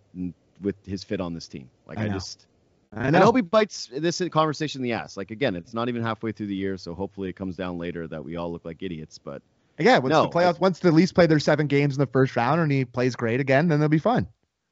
with 0.61 0.77
his 0.87 1.05
fit 1.05 1.21
on 1.21 1.35
this 1.35 1.47
team. 1.47 1.69
Like 1.87 1.99
I 1.99 2.05
I, 2.05 2.09
know. 2.09 2.15
just, 2.15 2.47
I 2.95 3.07
and 3.07 3.17
I 3.17 3.21
hope 3.21 3.37
he 3.37 3.43
bites 3.43 3.91
this 3.93 4.23
conversation 4.31 4.81
in 4.81 4.83
the 4.83 4.93
ass. 4.93 5.17
Like 5.17 5.31
again, 5.31 5.55
it's 5.55 5.75
not 5.75 5.89
even 5.89 6.03
halfway 6.03 6.33
through 6.33 6.47
the 6.47 6.55
year, 6.55 6.77
so 6.77 6.95
hopefully 6.95 7.29
it 7.29 7.37
comes 7.37 7.57
down 7.57 7.79
later 7.79 8.07
that 8.09 8.25
we 8.25 8.37
all 8.37 8.51
look 8.51 8.65
like 8.65 8.83
idiots. 8.83 9.19
But 9.19 9.43
Yeah, 9.79 9.99
once 9.99 10.13
No, 10.13 10.23
the 10.23 10.29
playoffs, 10.31 10.59
once 10.59 10.79
the 10.79 10.91
Leafs 10.91 11.13
play 11.13 11.27
their 11.27 11.39
seven 11.39 11.67
games 11.67 11.95
in 11.95 12.01
the 12.01 12.07
first 12.07 12.35
round 12.37 12.61
and 12.61 12.73
he 12.73 12.85
plays 12.85 13.15
great 13.15 13.41
again, 13.41 13.69
then 13.69 13.81
they'll 13.81 13.89
be 13.89 13.99
fun. 13.99 14.27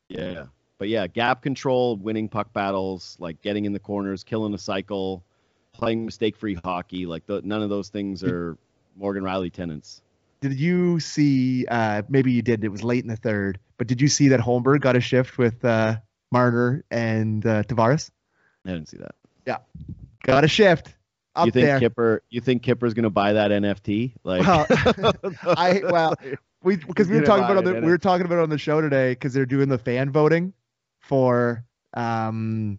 Yeah, 0.08 0.46
but 0.78 0.88
yeah, 0.88 1.06
gap 1.06 1.42
control, 1.42 1.96
winning 1.96 2.28
puck 2.28 2.52
battles, 2.52 3.16
like 3.18 3.40
getting 3.42 3.64
in 3.64 3.72
the 3.72 3.78
corners, 3.78 4.24
killing 4.24 4.54
a 4.54 4.58
cycle, 4.58 5.24
playing 5.72 6.04
mistake-free 6.04 6.58
hockey. 6.64 7.06
Like 7.06 7.26
the, 7.26 7.40
none 7.42 7.62
of 7.62 7.70
those 7.70 7.88
things 7.88 8.22
are 8.22 8.56
Morgan 8.96 9.22
Rielly 9.24 9.52
tenants. 9.52 10.02
Did 10.40 10.58
you 10.58 11.00
see? 11.00 11.66
Uh, 11.66 12.02
maybe 12.08 12.32
you 12.32 12.42
did. 12.42 12.64
It 12.64 12.68
was 12.68 12.84
late 12.84 13.02
in 13.02 13.08
the 13.08 13.16
third, 13.16 13.58
but 13.78 13.86
did 13.86 14.00
you 14.00 14.08
see 14.08 14.28
that 14.28 14.40
Holmberg 14.40 14.80
got 14.80 14.96
a 14.96 15.00
shift 15.00 15.38
with 15.38 15.64
uh, 15.64 15.96
Marner 16.30 16.84
and 16.90 17.44
uh, 17.46 17.62
Tavares? 17.62 18.10
I 18.66 18.72
didn't 18.72 18.88
see 18.88 18.98
that. 18.98 19.14
Yeah. 19.46 19.58
Got 20.22 20.44
a 20.44 20.48
shift 20.48 20.94
up 21.36 21.46
you 21.46 21.52
think 21.52 21.66
there. 21.66 21.80
Kipper? 21.80 22.22
You 22.30 22.40
think 22.40 22.62
Kipper's 22.62 22.94
gonna 22.94 23.10
buy 23.10 23.34
that 23.34 23.50
NFT? 23.50 24.12
Like, 24.24 24.46
Well, 24.46 24.66
I 25.42 25.82
well, 25.84 26.14
we 26.64 26.76
because 26.76 27.08
we 27.08 27.16
were 27.20 27.26
talking 27.26 27.44
about 27.44 27.56
it 27.56 27.58
on 27.58 27.64
the, 27.64 27.80
we 27.80 27.90
were 27.90 27.98
talking 27.98 28.26
about 28.26 28.38
it 28.38 28.42
on 28.42 28.50
the 28.50 28.58
show 28.58 28.80
today 28.80 29.12
because 29.12 29.32
they're 29.32 29.46
doing 29.46 29.68
the 29.68 29.78
fan 29.78 30.10
voting 30.10 30.52
for 31.00 31.64
um 31.94 32.78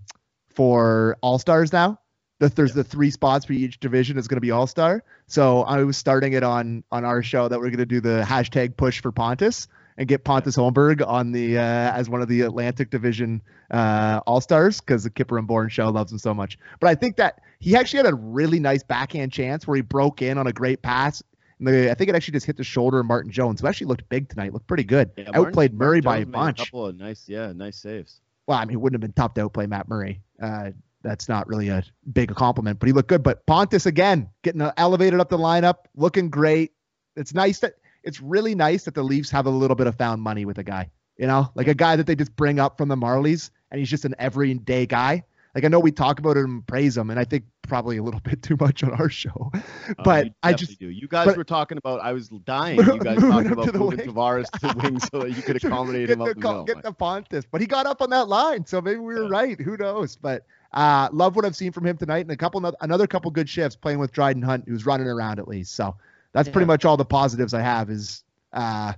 for 0.49 1.17
all 1.21 1.39
stars 1.39 1.71
now. 1.71 1.99
That 2.39 2.55
there's 2.55 2.73
the 2.73 2.83
three 2.83 3.11
spots 3.11 3.45
for 3.45 3.53
each 3.53 3.79
division 3.79 4.17
is 4.17 4.27
going 4.27 4.37
to 4.37 4.41
be 4.41 4.51
all 4.51 4.67
star. 4.67 5.03
So 5.27 5.61
I 5.61 5.83
was 5.83 5.95
starting 5.95 6.33
it 6.33 6.43
on 6.43 6.83
on 6.91 7.05
our 7.05 7.23
show 7.23 7.47
that 7.47 7.59
we're 7.59 7.69
going 7.69 7.77
to 7.77 7.85
do 7.85 8.01
the 8.01 8.25
hashtag 8.27 8.75
push 8.75 9.01
for 9.01 9.11
Pontus 9.11 9.67
and 9.97 10.07
get 10.07 10.23
Pontus 10.23 10.57
Holmberg 10.57 11.05
on 11.05 11.31
the 11.31 11.57
uh, 11.57 11.61
as 11.61 12.09
one 12.09 12.21
of 12.21 12.27
the 12.27 12.41
Atlantic 12.41 12.89
Division 12.89 13.41
uh, 13.71 14.19
All 14.27 14.41
Stars 14.41 14.81
because 14.81 15.03
the 15.03 15.09
Kipper 15.09 15.37
and 15.37 15.47
Bourne 15.47 15.69
show 15.69 15.89
loves 15.89 16.11
him 16.11 16.17
so 16.17 16.33
much. 16.33 16.57
But 16.79 16.89
I 16.89 16.95
think 16.95 17.17
that 17.17 17.39
he 17.59 17.75
actually 17.75 17.97
had 17.97 18.07
a 18.07 18.15
really 18.15 18.59
nice 18.59 18.83
backhand 18.83 19.31
chance 19.31 19.65
where 19.65 19.75
he 19.75 19.81
broke 19.81 20.21
in 20.21 20.37
on 20.37 20.47
a 20.47 20.51
great 20.51 20.81
pass. 20.81 21.23
And 21.59 21.67
the, 21.67 21.91
I 21.91 21.93
think 21.93 22.09
it 22.09 22.15
actually 22.15 22.33
just 22.33 22.45
hit 22.45 22.57
the 22.57 22.63
shoulder 22.63 22.99
of 22.99 23.05
Martin 23.05 23.31
Jones, 23.31 23.61
who 23.61 23.67
actually 23.67 23.87
looked 23.87 24.07
big 24.09 24.29
tonight, 24.29 24.53
looked 24.53 24.67
pretty 24.67 24.83
good. 24.83 25.11
Yeah, 25.15 25.25
Martin- 25.25 25.45
Outplayed 25.47 25.73
Murray 25.73 26.01
Martin 26.01 26.31
by 26.31 26.39
a 26.39 26.43
bunch. 26.43 26.57
couple 26.59 26.85
of 26.87 26.97
nice, 26.97 27.27
yeah, 27.27 27.53
nice 27.53 27.77
saves. 27.77 28.19
Well, 28.47 28.57
I 28.57 28.65
mean, 28.65 28.75
it 28.75 28.81
wouldn't 28.81 28.95
have 28.95 29.01
been 29.01 29.13
tough 29.13 29.33
to 29.35 29.41
outplay 29.41 29.65
Matt 29.65 29.87
Murray. 29.87 30.21
Uh, 30.41 30.71
that's 31.01 31.29
not 31.29 31.47
really 31.47 31.69
a 31.69 31.83
big 32.13 32.33
compliment, 32.35 32.79
but 32.79 32.87
he 32.87 32.93
looked 32.93 33.09
good. 33.09 33.23
But 33.23 33.45
Pontus 33.45 33.85
again, 33.85 34.29
getting 34.43 34.61
elevated 34.77 35.19
up 35.19 35.29
the 35.29 35.37
lineup, 35.37 35.85
looking 35.95 36.29
great. 36.29 36.73
It's 37.15 37.33
nice 37.33 37.59
that 37.59 37.75
it's 38.03 38.21
really 38.21 38.55
nice 38.55 38.83
that 38.83 38.93
the 38.95 39.03
Leafs 39.03 39.29
have 39.31 39.45
a 39.45 39.49
little 39.51 39.75
bit 39.75 39.87
of 39.87 39.95
found 39.95 40.21
money 40.21 40.45
with 40.45 40.57
a 40.57 40.63
guy. 40.63 40.89
You 41.17 41.27
know, 41.27 41.49
like 41.55 41.67
a 41.67 41.73
guy 41.73 41.95
that 41.95 42.07
they 42.07 42.15
just 42.15 42.35
bring 42.35 42.59
up 42.59 42.77
from 42.77 42.89
the 42.89 42.97
Marlies, 42.97 43.49
and 43.71 43.79
he's 43.79 43.89
just 43.89 44.03
an 44.03 44.15
everyday 44.19 44.85
guy. 44.85 45.23
Like 45.55 45.63
I 45.63 45.69
know 45.69 45.79
we 45.79 45.91
talk 45.91 46.19
about 46.19 46.35
him 46.35 46.43
and 46.45 46.67
praise 46.67 46.97
him, 46.97 47.09
and 47.09 47.17
I 47.17 47.23
think 47.23 47.45
probably 47.61 47.95
a 47.95 48.03
little 48.03 48.19
bit 48.23 48.43
too 48.43 48.57
much 48.59 48.83
on 48.83 48.91
our 48.91 49.09
show. 49.09 49.51
Uh, 49.53 49.93
But 50.03 50.25
you 50.25 50.31
I 50.43 50.51
just 50.53 50.77
do. 50.79 50.89
You 50.89 51.07
guys 51.07 51.27
but- 51.27 51.37
were 51.37 51.45
talking 51.45 51.77
about. 51.77 52.01
I 52.01 52.11
was 52.11 52.27
dying. 52.27 52.77
You 52.77 52.99
guys 52.99 53.19
talking 53.21 53.51
about 53.53 53.65
to 53.67 53.71
the 53.71 53.79
moving 53.79 53.99
wing. 53.99 54.09
Tavares 54.09 54.51
to 54.51 54.67
the 54.67 54.73
wing 54.83 54.99
so 54.99 55.19
that 55.19 55.31
you 55.31 55.41
could 55.41 55.55
accommodate 55.55 56.09
him 56.09 56.21
up 56.21 56.27
the, 56.27 56.33
the 56.33 56.39
middle. 56.41 56.63
get 56.65 56.83
the 56.83 56.91
Pontus, 56.91 57.45
but 57.49 57.61
he 57.61 57.67
got 57.67 57.85
up 57.85 58.01
on 58.01 58.09
that 58.09 58.27
line, 58.27 58.65
so 58.65 58.81
maybe 58.81 58.97
we 58.99 59.15
were 59.15 59.23
Yeah. 59.23 59.29
right. 59.29 59.59
Who 59.61 59.77
knows? 59.77 60.17
But 60.17 60.45
uh, 60.73 61.07
love 61.13 61.37
what 61.37 61.45
I've 61.45 61.55
seen 61.55 61.71
from 61.71 61.85
him 61.85 61.95
tonight, 61.95 62.25
and 62.25 62.31
a 62.31 62.35
couple 62.37 62.69
another 62.81 63.07
couple 63.07 63.31
good 63.31 63.47
shifts 63.47 63.77
playing 63.77 63.99
with 63.99 64.11
Dryden 64.11 64.41
Hunt, 64.41 64.65
who's 64.67 64.85
running 64.85 65.07
around 65.07 65.39
at 65.39 65.47
least. 65.47 65.73
So 65.75 65.95
that's 66.33 66.49
pretty 66.49 66.65
much 66.65 66.83
all 66.83 66.97
the 66.97 67.05
positives 67.05 67.53
I 67.53 67.61
have. 67.61 67.89
Is 67.89 68.25
uh, 68.51 68.91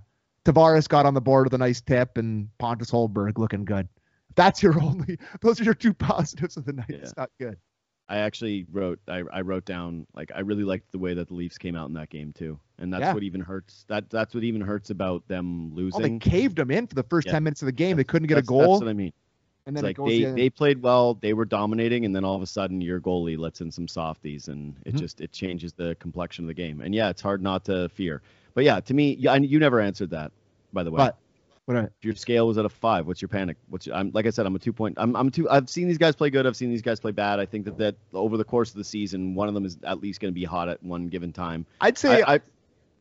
Tavares 0.44 0.88
got 0.90 1.06
on 1.06 1.14
the 1.14 1.22
board 1.22 1.46
with 1.46 1.54
a 1.54 1.58
nice 1.60 1.82
tip, 1.82 2.18
and 2.18 2.50
Pontus 2.58 2.90
Holmberg 2.90 3.38
looking 3.38 3.64
good. 3.64 3.88
That's 4.38 4.64
your 4.64 4.82
only; 4.82 5.18
those 5.42 5.60
are 5.60 5.66
your 5.66 5.74
two 5.74 5.94
positives 5.94 6.56
of 6.56 6.64
the 6.64 6.72
night. 6.74 6.86
Yeah. 6.90 6.96
It's 6.98 7.18
not 7.18 7.30
good. 7.40 7.58
I 8.10 8.20
actually 8.20 8.66
wrote. 8.72 9.00
I, 9.10 9.24
I 9.34 9.42
wrote 9.42 9.66
down 9.66 10.08
like 10.16 10.32
I 10.34 10.40
really 10.40 10.64
liked 10.64 10.90
the 10.94 10.98
way 11.00 11.14
that 11.14 11.28
the 11.28 11.34
Leafs 11.34 11.58
came 11.58 11.76
out 11.76 11.90
in 11.90 11.94
that 11.96 12.10
game 12.10 12.32
too, 12.32 12.58
and 12.80 12.94
that's 12.94 13.02
Yeah. 13.02 13.14
what 13.14 13.24
even 13.24 13.42
hurts. 13.42 13.84
That 13.90 14.10
that's 14.10 14.34
what 14.34 14.46
even 14.46 14.62
hurts 14.62 14.92
about 14.92 15.28
them 15.28 15.72
Oh, 15.74 15.76
losing. 15.76 16.20
they 16.20 16.30
caved 16.30 16.56
them 16.56 16.72
in 16.72 16.88
for 16.88 16.96
the 16.96 17.04
first 17.04 17.28
Yeah. 17.28 17.34
ten 17.34 17.44
minutes 17.44 17.62
of 17.62 17.66
the 17.66 17.74
game. 17.74 17.98
They 17.98 18.06
couldn't 18.06 18.28
get 18.30 18.38
a 18.38 18.42
goal, 18.44 18.60
That's 18.62 18.82
what 18.84 18.90
I 18.90 18.94
mean. 18.94 19.12
and 19.66 19.76
then 19.76 19.84
like 19.84 19.98
they, 19.98 20.24
they 20.24 20.50
played 20.50 20.82
well, 20.82 21.16
they 21.16 21.34
were 21.34 21.44
dominating, 21.44 22.06
and 22.06 22.16
then 22.16 22.24
all 22.24 22.36
of 22.36 22.42
a 22.42 22.46
sudden 22.48 22.80
your 22.80 23.02
goalie 23.02 23.38
lets 23.38 23.60
in 23.60 23.70
some 23.72 23.90
softies, 23.90 24.48
and 24.48 24.78
it 24.86 24.94
Mhm. 24.94 25.00
just 25.00 25.20
it 25.20 25.34
changes 25.34 25.74
the 25.74 25.96
complexion 26.00 26.46
of 26.46 26.48
the 26.48 26.54
game. 26.54 26.80
And 26.80 26.96
yeah, 26.96 27.10
it's 27.10 27.22
hard 27.22 27.42
not 27.42 27.66
to 27.66 27.90
fear. 27.90 28.22
But 28.54 28.64
yeah, 28.64 28.80
to 28.80 28.94
me, 28.94 29.26
and 29.28 29.46
you 29.46 29.60
never 29.60 29.82
answered 29.82 30.12
that, 30.12 30.32
by 30.72 30.84
the 30.84 30.92
way. 30.92 30.98
But 31.00 31.18
what 31.68 31.76
if 31.76 31.90
your 32.02 32.16
scale 32.16 32.48
was 32.48 32.58
at 32.58 32.64
a 32.64 32.70
five, 32.70 33.06
what's 33.08 33.22
your 33.22 33.28
panic? 33.28 33.58
What's 33.68 33.88
your, 33.88 33.96
I'm 33.98 34.10
like 34.14 34.26
I 34.26 34.30
said, 34.30 34.46
I'm 34.46 34.56
a 34.56 34.60
two 34.60 34.72
point. 34.72 34.96
I'm 34.98 35.18
I'm 35.18 35.30
two. 35.30 35.50
I've 35.50 35.70
seen 35.70 35.90
these 35.90 35.98
guys 35.98 36.16
play 36.16 36.30
good. 36.30 36.48
I've 36.48 36.56
seen 36.56 36.70
these 36.70 36.82
guys 36.82 37.02
play 37.02 37.12
bad. 37.12 37.42
I 37.42 37.46
think 37.46 37.66
that 37.66 37.78
that 37.80 37.96
over 38.14 38.38
the 38.38 38.46
course 38.46 38.70
of 38.70 38.78
the 38.78 38.86
season, 38.86 39.36
one 39.36 39.50
of 39.50 39.54
them 39.54 39.66
is 39.66 39.78
at 39.84 40.00
least 40.00 40.22
going 40.22 40.34
to 40.34 40.40
be 40.40 40.46
hot 40.46 40.70
at 40.70 40.82
one 40.82 41.10
given 41.10 41.34
time. 41.34 41.66
I'd 41.82 41.98
say 41.98 42.22
I, 42.22 42.36
I, 42.36 42.40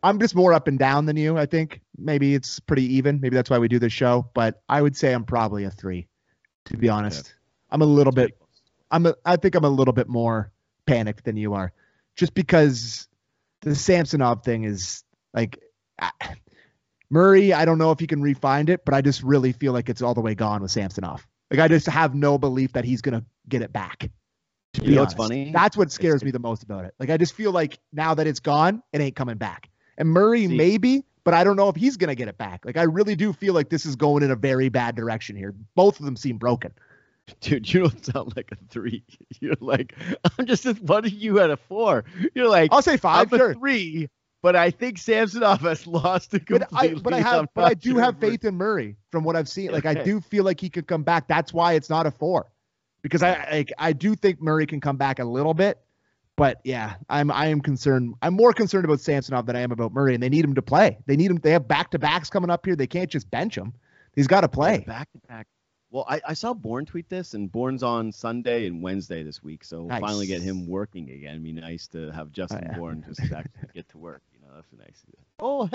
I'm 0.02 0.18
just 0.18 0.34
more 0.34 0.52
up 0.52 0.66
and 0.66 0.80
down 0.80 1.06
than 1.06 1.16
you. 1.16 1.38
I 1.38 1.46
think 1.46 1.80
maybe 1.96 2.34
it's 2.34 2.58
pretty 2.58 2.96
even. 2.96 3.20
Maybe 3.20 3.36
that's 3.36 3.50
why 3.50 3.58
we 3.60 3.68
do 3.68 3.78
this 3.78 3.92
show. 3.92 4.28
But 4.34 4.60
I 4.68 4.82
would 4.82 4.96
say 4.96 5.12
I'm 5.12 5.22
probably 5.22 5.62
a 5.62 5.70
three, 5.70 6.08
to 6.64 6.76
be 6.76 6.88
honest. 6.88 7.34
I'm 7.70 7.82
a 7.82 7.86
little 7.86 8.12
bit. 8.12 8.36
I'm. 8.90 9.06
A, 9.06 9.14
I 9.24 9.36
think 9.36 9.54
I'm 9.54 9.64
a 9.64 9.68
little 9.70 9.94
bit 9.94 10.08
more 10.08 10.50
panicked 10.86 11.24
than 11.24 11.36
you 11.36 11.54
are, 11.54 11.72
just 12.16 12.34
because 12.34 13.06
the 13.60 13.76
Samsonov 13.76 14.42
thing 14.42 14.64
is 14.64 15.04
like 15.32 15.62
I- 16.00 16.10
Murray. 17.10 17.52
I 17.52 17.64
don't 17.64 17.78
know 17.78 17.90
if 17.92 17.98
he 18.00 18.06
can 18.06 18.20
refind 18.20 18.68
it, 18.68 18.84
but 18.84 18.94
I 18.94 19.00
just 19.00 19.22
really 19.22 19.52
feel 19.52 19.72
like 19.72 19.88
it's 19.88 20.02
all 20.02 20.14
the 20.14 20.20
way 20.20 20.34
gone 20.34 20.62
with 20.62 20.70
Samsonov. 20.70 21.26
Like 21.50 21.60
I 21.60 21.68
just 21.68 21.86
have 21.86 22.14
no 22.14 22.38
belief 22.38 22.72
that 22.72 22.84
he's 22.84 23.00
gonna 23.02 23.24
get 23.48 23.62
it 23.62 23.72
back. 23.72 24.10
To 24.74 24.82
You 24.82 24.88
be 24.88 24.94
know 24.96 25.02
what's 25.02 25.14
honest. 25.14 25.28
funny? 25.30 25.52
That's 25.52 25.76
what 25.76 25.92
scares 25.92 26.16
It's- 26.16 26.24
me 26.24 26.30
the 26.32 26.38
most 26.40 26.62
about 26.62 26.84
it. 26.84 26.94
Like 26.98 27.10
I 27.10 27.16
just 27.16 27.34
feel 27.34 27.52
like 27.52 27.78
now 27.92 28.14
that 28.14 28.26
it's 28.26 28.40
gone, 28.40 28.82
it 28.92 29.00
ain't 29.00 29.16
coming 29.16 29.36
back. 29.36 29.68
And 29.96 30.08
Murray 30.08 30.46
See- 30.48 30.56
maybe, 30.56 31.04
but 31.24 31.32
I 31.34 31.44
don't 31.44 31.56
know 31.56 31.68
if 31.68 31.76
he's 31.76 31.96
gonna 31.96 32.14
get 32.16 32.28
it 32.28 32.36
back. 32.36 32.64
Like 32.66 32.76
I 32.76 32.82
really 32.82 33.14
do 33.16 33.32
feel 33.32 33.54
like 33.54 33.68
this 33.70 33.86
is 33.86 33.96
going 33.96 34.22
in 34.22 34.30
a 34.30 34.36
very 34.36 34.68
bad 34.68 34.96
direction 34.96 35.36
here. 35.36 35.54
Both 35.76 35.98
of 36.00 36.04
them 36.04 36.16
seem 36.16 36.36
broken. 36.38 36.72
dude, 37.40 37.72
you 37.72 37.80
don't 37.80 38.04
sound 38.04 38.34
like 38.36 38.50
a 38.52 38.56
three. 38.68 39.04
You're 39.40 39.54
like 39.60 39.94
I'm 40.38 40.46
just 40.46 40.66
as 40.66 40.80
what 40.80 41.04
are 41.04 41.08
you 41.08 41.38
at 41.40 41.50
a 41.50 41.56
four? 41.56 42.04
You're 42.34 42.48
like 42.48 42.72
I'll 42.72 42.82
say 42.82 42.96
5 42.96 43.32
I'm 43.32 43.38
sure. 43.38 43.50
a 43.50 43.54
three, 43.54 44.08
but 44.46 44.54
I 44.54 44.70
think 44.70 44.96
Samsonov 44.98 45.62
has 45.62 45.88
lost 45.88 46.32
it 46.32 46.44
But 46.48 46.68
I, 46.72 46.94
but 46.94 47.12
I 47.12 47.18
have, 47.20 47.48
but 47.52 47.64
I 47.64 47.74
do 47.74 47.94
sure 47.94 48.00
have 48.00 48.20
faith 48.20 48.44
in 48.44 48.54
Murray 48.54 48.94
from 49.10 49.24
what 49.24 49.34
I've 49.34 49.48
seen. 49.48 49.72
Like 49.72 49.86
I 49.86 49.94
do 49.94 50.20
feel 50.20 50.44
like 50.44 50.60
he 50.60 50.70
could 50.70 50.86
come 50.86 51.02
back. 51.02 51.26
That's 51.26 51.52
why 51.52 51.72
it's 51.72 51.90
not 51.90 52.06
a 52.06 52.12
four, 52.12 52.52
because 53.02 53.24
I 53.24 53.44
like 53.50 53.72
I 53.76 53.92
do 53.92 54.14
think 54.14 54.40
Murray 54.40 54.64
can 54.64 54.80
come 54.80 54.96
back 54.96 55.18
a 55.18 55.24
little 55.24 55.52
bit, 55.52 55.80
But 56.36 56.60
yeah, 56.64 56.94
I'm 57.08 57.30
I 57.30 57.46
am 57.46 57.60
concerned. 57.60 58.14
I'm 58.20 58.34
more 58.34 58.52
concerned 58.52 58.84
about 58.84 59.00
Samsonov 59.00 59.46
than 59.46 59.56
I 59.56 59.60
am 59.60 59.72
about 59.72 59.92
Murray, 59.92 60.14
and 60.14 60.22
they 60.22 60.28
need 60.28 60.44
him 60.44 60.54
to 60.54 60.62
play. 60.62 60.98
They 61.06 61.16
need 61.16 61.30
him. 61.30 61.38
They 61.38 61.50
have 61.50 61.66
back 61.66 61.90
to 61.92 61.98
backs 61.98 62.28
coming 62.28 62.50
up 62.50 62.64
here. 62.64 62.76
They 62.76 62.86
can't 62.86 63.10
just 63.10 63.30
bench 63.30 63.56
him. 63.56 63.72
He's 64.14 64.26
got 64.26 64.42
to 64.42 64.48
play. 64.48 64.84
Back 64.86 65.10
to 65.12 65.18
back. 65.26 65.46
Well, 65.90 66.04
I, 66.08 66.20
I 66.28 66.34
saw 66.34 66.52
Bourne 66.52 66.84
tweet 66.84 67.08
this, 67.08 67.32
and 67.32 67.50
Bourne's 67.50 67.82
on 67.82 68.12
Sunday 68.12 68.66
and 68.66 68.82
Wednesday 68.82 69.22
this 69.22 69.42
week, 69.42 69.64
so 69.64 69.84
we'll 69.84 70.00
finally 70.00 70.26
get 70.26 70.42
him 70.42 70.66
working 70.66 71.10
again. 71.10 71.30
It'd 71.30 71.44
be 71.44 71.52
nice 71.52 71.86
to 71.88 72.10
have 72.10 72.26
oh, 72.26 72.30
Justin 72.32 72.64
yeah. 72.66 72.76
Bourne 72.76 73.04
just 73.06 73.20
actually 73.32 73.68
get 73.74 73.88
to 73.90 73.98
work. 73.98 74.22
That's 74.56 74.72
nice. 74.72 75.04
Oh. 75.38 75.68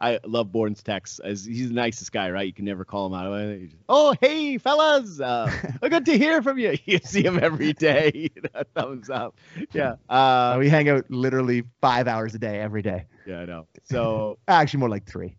I 0.00 0.20
love 0.24 0.52
Bourne's 0.52 0.82
texts. 0.84 1.18
As 1.18 1.44
he's 1.44 1.68
the 1.68 1.74
nicest 1.74 2.12
guy, 2.12 2.30
right? 2.30 2.46
You 2.46 2.52
can 2.52 2.64
never 2.64 2.84
call 2.84 3.06
him 3.08 3.14
out 3.14 3.26
of 3.26 3.32
it. 3.50 3.60
He 3.60 3.66
just, 3.66 3.82
oh, 3.88 4.14
hey, 4.20 4.56
fellas, 4.56 5.20
uh, 5.20 5.50
good 5.88 6.06
to 6.06 6.16
hear 6.16 6.42
from 6.42 6.58
you. 6.58 6.76
You 6.84 6.98
see 7.02 7.24
him 7.24 7.40
every 7.42 7.72
day. 7.72 8.28
Thumbs 8.76 9.10
up. 9.10 9.36
Yeah. 9.72 9.94
Uh, 10.08 10.12
Uh, 10.12 10.56
we 10.60 10.68
hang 10.68 10.88
out 10.88 11.10
literally 11.10 11.64
five 11.80 12.06
hours 12.06 12.34
a 12.34 12.38
day 12.38 12.60
every 12.60 12.82
day. 12.82 13.06
yeah, 13.26 13.40
I 13.40 13.44
know. 13.46 13.66
So 13.84 14.38
Actually, 14.46 14.80
more 14.80 14.88
like 14.88 15.06
three. 15.06 15.36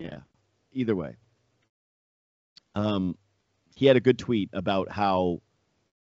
Yeah. 0.00 0.18
Either 0.72 0.96
way. 0.96 1.14
Um, 2.74 3.16
he 3.76 3.86
had 3.86 3.96
a 3.96 4.00
good 4.00 4.18
tweet 4.18 4.50
about 4.52 4.90
how 4.90 5.40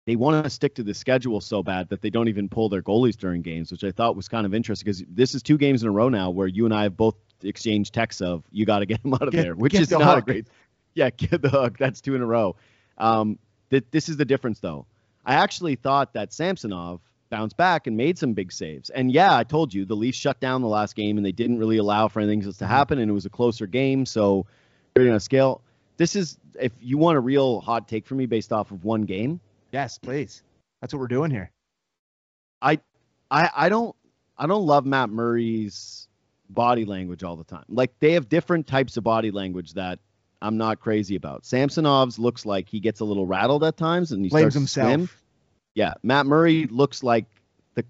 they 0.05 0.15
want 0.15 0.43
to 0.43 0.49
stick 0.49 0.75
to 0.75 0.83
the 0.83 0.93
schedule 0.93 1.41
so 1.41 1.63
bad 1.63 1.89
that 1.89 2.01
they 2.01 2.09
don't 2.09 2.27
even 2.27 2.47
pull 2.47 2.69
their 2.69 2.81
goalies 2.81 3.15
during 3.15 3.41
games, 3.41 3.71
which 3.71 3.83
I 3.83 3.91
thought 3.91 4.15
was 4.15 4.27
kind 4.27 4.45
of 4.45 4.53
interesting 4.53 4.85
because 4.85 5.03
this 5.09 5.33
is 5.33 5.41
two 5.41 5.57
games 5.57 5.81
in 5.81 5.89
a 5.89 5.91
row 5.91 6.09
now 6.09 6.29
where 6.29 6.47
you 6.47 6.65
and 6.65 6.73
I 6.73 6.83
have 6.83 6.95
both 6.95 7.15
exchanged 7.43 7.93
texts 7.93 8.21
of 8.21 8.43
you 8.51 8.65
got 8.65 8.79
to 8.79 8.85
get 8.85 9.03
him 9.03 9.13
out 9.13 9.23
of 9.23 9.31
Get- 9.31 9.43
there, 9.43 9.55
which 9.55 9.73
is 9.73 9.89
the 9.89 9.97
not 9.97 10.19
a 10.19 10.21
great. 10.21 10.47
Yeah, 10.93 11.09
get 11.09 11.41
the 11.41 11.49
hook. 11.49 11.77
That's 11.77 11.99
two 11.99 12.15
in 12.15 12.21
a 12.21 12.25
row. 12.25 12.55
Um, 12.97 13.37
th- 13.69 13.83
this 13.91 14.07
is 14.07 14.15
the 14.17 14.25
difference 14.25 14.59
though. 14.59 14.85
I 15.25 15.35
actually 15.35 15.75
thought 15.75 16.13
that 16.13 16.31
Samsonov 16.31 17.01
bounced 17.29 17.57
back 17.57 17.87
and 17.87 17.97
made 17.97 18.17
some 18.17 18.33
big 18.33 18.51
saves. 18.51 18.89
And 18.91 19.11
yeah, 19.11 19.35
I 19.35 19.43
told 19.43 19.73
you 19.73 19.85
the 19.85 19.95
Leafs 19.95 20.17
shut 20.17 20.39
down 20.39 20.61
the 20.61 20.67
last 20.67 20.95
game 20.95 21.17
and 21.17 21.25
they 21.25 21.31
didn't 21.31 21.57
really 21.57 21.77
allow 21.77 22.07
for 22.07 22.19
anything 22.19 22.43
else 22.45 22.57
to 22.57 22.67
happen, 22.67 22.99
and 22.99 23.09
it 23.09 23.13
was 23.13 23.25
a 23.25 23.29
closer 23.29 23.67
game. 23.67 24.05
So, 24.05 24.45
on 24.97 25.05
know, 25.05 25.17
scale. 25.17 25.61
This 25.97 26.15
is 26.15 26.37
if 26.59 26.71
you 26.79 26.97
want 26.97 27.17
a 27.17 27.21
real 27.21 27.59
hot 27.61 27.87
take 27.87 28.05
for 28.05 28.15
me 28.15 28.25
based 28.25 28.53
off 28.53 28.71
of 28.71 28.83
one 28.83 29.03
game. 29.03 29.39
Yes, 29.75 29.97
please. 29.97 30.41
That's 30.79 30.93
what 30.93 31.01
we're 31.01 31.07
doing 31.07 31.29
here. 31.29 31.51
I 32.61 32.79
I 33.29 33.49
I 33.53 33.67
don't 33.67 33.93
I 34.37 34.47
don't 34.47 34.65
love 34.65 34.85
Matt 34.85 35.09
Murray's 35.09 36.07
body 36.49 36.85
language 36.85 37.25
all 37.25 37.35
the 37.35 37.43
time. 37.43 37.65
Like 37.67 37.91
they 37.99 38.13
have 38.13 38.29
different 38.29 38.67
types 38.67 38.95
of 38.95 39.03
body 39.03 39.31
language 39.31 39.73
that 39.73 39.99
I'm 40.41 40.55
not 40.55 40.79
crazy 40.79 41.17
about. 41.17 41.43
Samsonov's 41.43 42.17
looks 42.17 42.45
like 42.45 42.69
he 42.69 42.79
gets 42.79 43.01
a 43.01 43.03
little 43.03 43.25
rattled 43.25 43.65
at 43.65 43.75
times 43.75 44.13
and 44.13 44.23
he 44.23 44.29
Blames 44.29 44.53
starts 44.53 44.65
to 44.65 44.71
swim. 44.71 44.89
himself. 44.91 45.21
Yeah, 45.73 45.93
Matt 46.03 46.25
Murray 46.25 46.67
looks 46.67 47.03
like 47.03 47.25
the. 47.73 47.83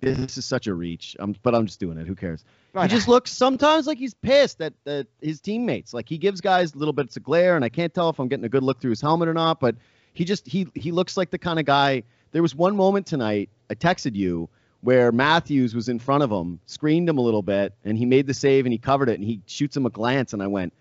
This 0.00 0.38
is 0.38 0.46
such 0.46 0.68
a 0.68 0.72
reach, 0.72 1.16
um, 1.20 1.36
but 1.42 1.54
I'm 1.54 1.66
just 1.66 1.80
doing 1.80 1.98
it. 1.98 2.06
Who 2.06 2.14
cares? 2.14 2.46
He 2.80 2.88
just 2.88 3.08
looks 3.08 3.30
sometimes 3.30 3.86
like 3.86 3.98
he's 3.98 4.14
pissed 4.14 4.62
at, 4.62 4.72
at 4.86 5.06
his 5.20 5.42
teammates. 5.42 5.92
Like 5.92 6.08
he 6.08 6.16
gives 6.16 6.40
guys 6.40 6.74
little 6.74 6.94
bits 6.94 7.18
of 7.18 7.24
glare, 7.24 7.56
and 7.56 7.64
I 7.64 7.68
can't 7.68 7.92
tell 7.92 8.08
if 8.08 8.18
I'm 8.18 8.28
getting 8.28 8.46
a 8.46 8.50
good 8.50 8.62
look 8.62 8.80
through 8.80 8.90
his 8.90 9.02
helmet 9.02 9.28
or 9.28 9.34
not. 9.34 9.60
But 9.60 9.76
he 10.16 10.24
just 10.24 10.46
he 10.46 10.66
he 10.74 10.92
looks 10.92 11.16
like 11.16 11.30
the 11.30 11.38
kind 11.38 11.58
of 11.58 11.64
guy. 11.64 12.02
There 12.32 12.42
was 12.42 12.54
one 12.54 12.74
moment 12.76 13.06
tonight 13.06 13.50
I 13.70 13.74
texted 13.74 14.14
you 14.14 14.48
where 14.80 15.10
Matthews 15.12 15.74
was 15.74 15.88
in 15.88 15.98
front 15.98 16.22
of 16.22 16.30
him, 16.30 16.60
screened 16.66 17.08
him 17.08 17.18
a 17.18 17.20
little 17.20 17.42
bit, 17.42 17.74
and 17.84 17.96
he 17.98 18.04
made 18.06 18.26
the 18.26 18.34
save 18.34 18.66
and 18.66 18.72
he 18.72 18.78
covered 18.78 19.08
it, 19.08 19.14
and 19.18 19.24
he 19.24 19.40
shoots 19.46 19.76
him 19.76 19.86
a 19.86 19.90
glance, 19.90 20.32
and 20.32 20.42
I 20.42 20.46
went, 20.46 20.72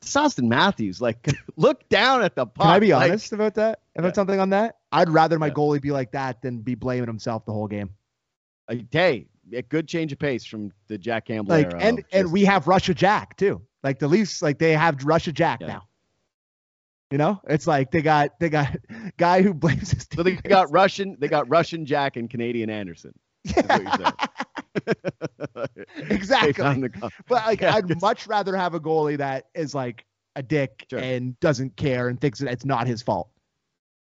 "This 0.00 0.10
is 0.10 0.16
Auston 0.16 0.48
Matthews. 0.48 1.00
Like 1.00 1.26
look 1.56 1.88
down 1.88 2.22
at 2.22 2.34
the 2.34 2.46
puck. 2.46 2.66
Can 2.66 2.74
I 2.74 2.78
be 2.80 2.92
Like, 2.94 3.10
honest 3.10 3.32
about 3.32 3.54
that? 3.54 3.80
About 3.96 4.08
Yeah. 4.08 4.12
something 4.14 4.40
on 4.40 4.50
that? 4.50 4.76
I'd 4.92 5.10
rather 5.10 5.38
my 5.38 5.48
Yeah. 5.48 5.52
goalie 5.54 5.82
be 5.82 5.90
like 5.90 6.12
that 6.12 6.40
than 6.42 6.58
be 6.60 6.74
blaming 6.74 7.06
himself 7.08 7.44
the 7.44 7.52
whole 7.52 7.68
game. 7.68 7.90
uh, 8.70 8.76
hey, 8.90 9.26
a 9.52 9.62
good 9.62 9.88
change 9.88 10.12
of 10.12 10.18
pace 10.18 10.44
from 10.44 10.70
the 10.88 10.98
Jack 10.98 11.24
Campbell 11.26 11.54
Like, 11.54 11.66
era. 11.68 11.78
and 11.80 11.98
of 12.00 12.04
and 12.12 12.32
we 12.32 12.44
have 12.44 12.66
Russia 12.68 12.92
Jack 12.94 13.36
too. 13.38 13.62
Like 13.82 13.98
the 13.98 14.08
Leafs, 14.08 14.42
like 14.42 14.58
they 14.58 14.72
have 14.72 15.02
Russia 15.04 15.32
Jack 15.32 15.60
Yeah. 15.62 15.68
now. 15.68 15.87
You 17.10 17.16
know, 17.18 17.40
it's 17.48 17.66
like 17.66 17.90
they 17.90 18.02
got 18.02 18.38
they 18.38 18.50
got 18.50 18.76
guy 19.16 19.42
who 19.42 19.54
blames 19.54 19.90
his. 19.92 20.06
so 20.14 20.22
they 20.22 20.32
got 20.36 20.70
Russian, 20.72 21.16
they 21.18 21.28
got 21.28 21.48
Russian 21.48 21.86
Jack 21.86 22.16
and 22.16 22.28
Canadian 22.28 22.68
Anderson. 22.70 23.12
That's 23.44 23.66
what 23.68 23.82
you're 23.82 25.66
saying. 25.96 26.10
exactly. 26.10 26.52
Based 26.52 26.60
on 26.60 26.80
the 26.80 26.88
com- 26.90 27.10
But 27.26 27.46
like, 27.46 27.60
Yeah, 27.60 27.74
I'd 27.76 28.00
much 28.02 28.26
rather 28.26 28.54
have 28.56 28.74
a 28.74 28.80
goalie 28.80 29.18
that 29.18 29.46
is 29.54 29.74
like 29.74 30.04
a 30.36 30.42
dick 30.42 30.86
Sure. 30.90 30.98
and 30.98 31.38
doesn't 31.40 31.76
care 31.76 32.08
and 32.08 32.20
thinks 32.20 32.40
that 32.40 32.50
it's 32.52 32.64
not 32.64 32.86
his 32.86 33.02
fault. 33.02 33.28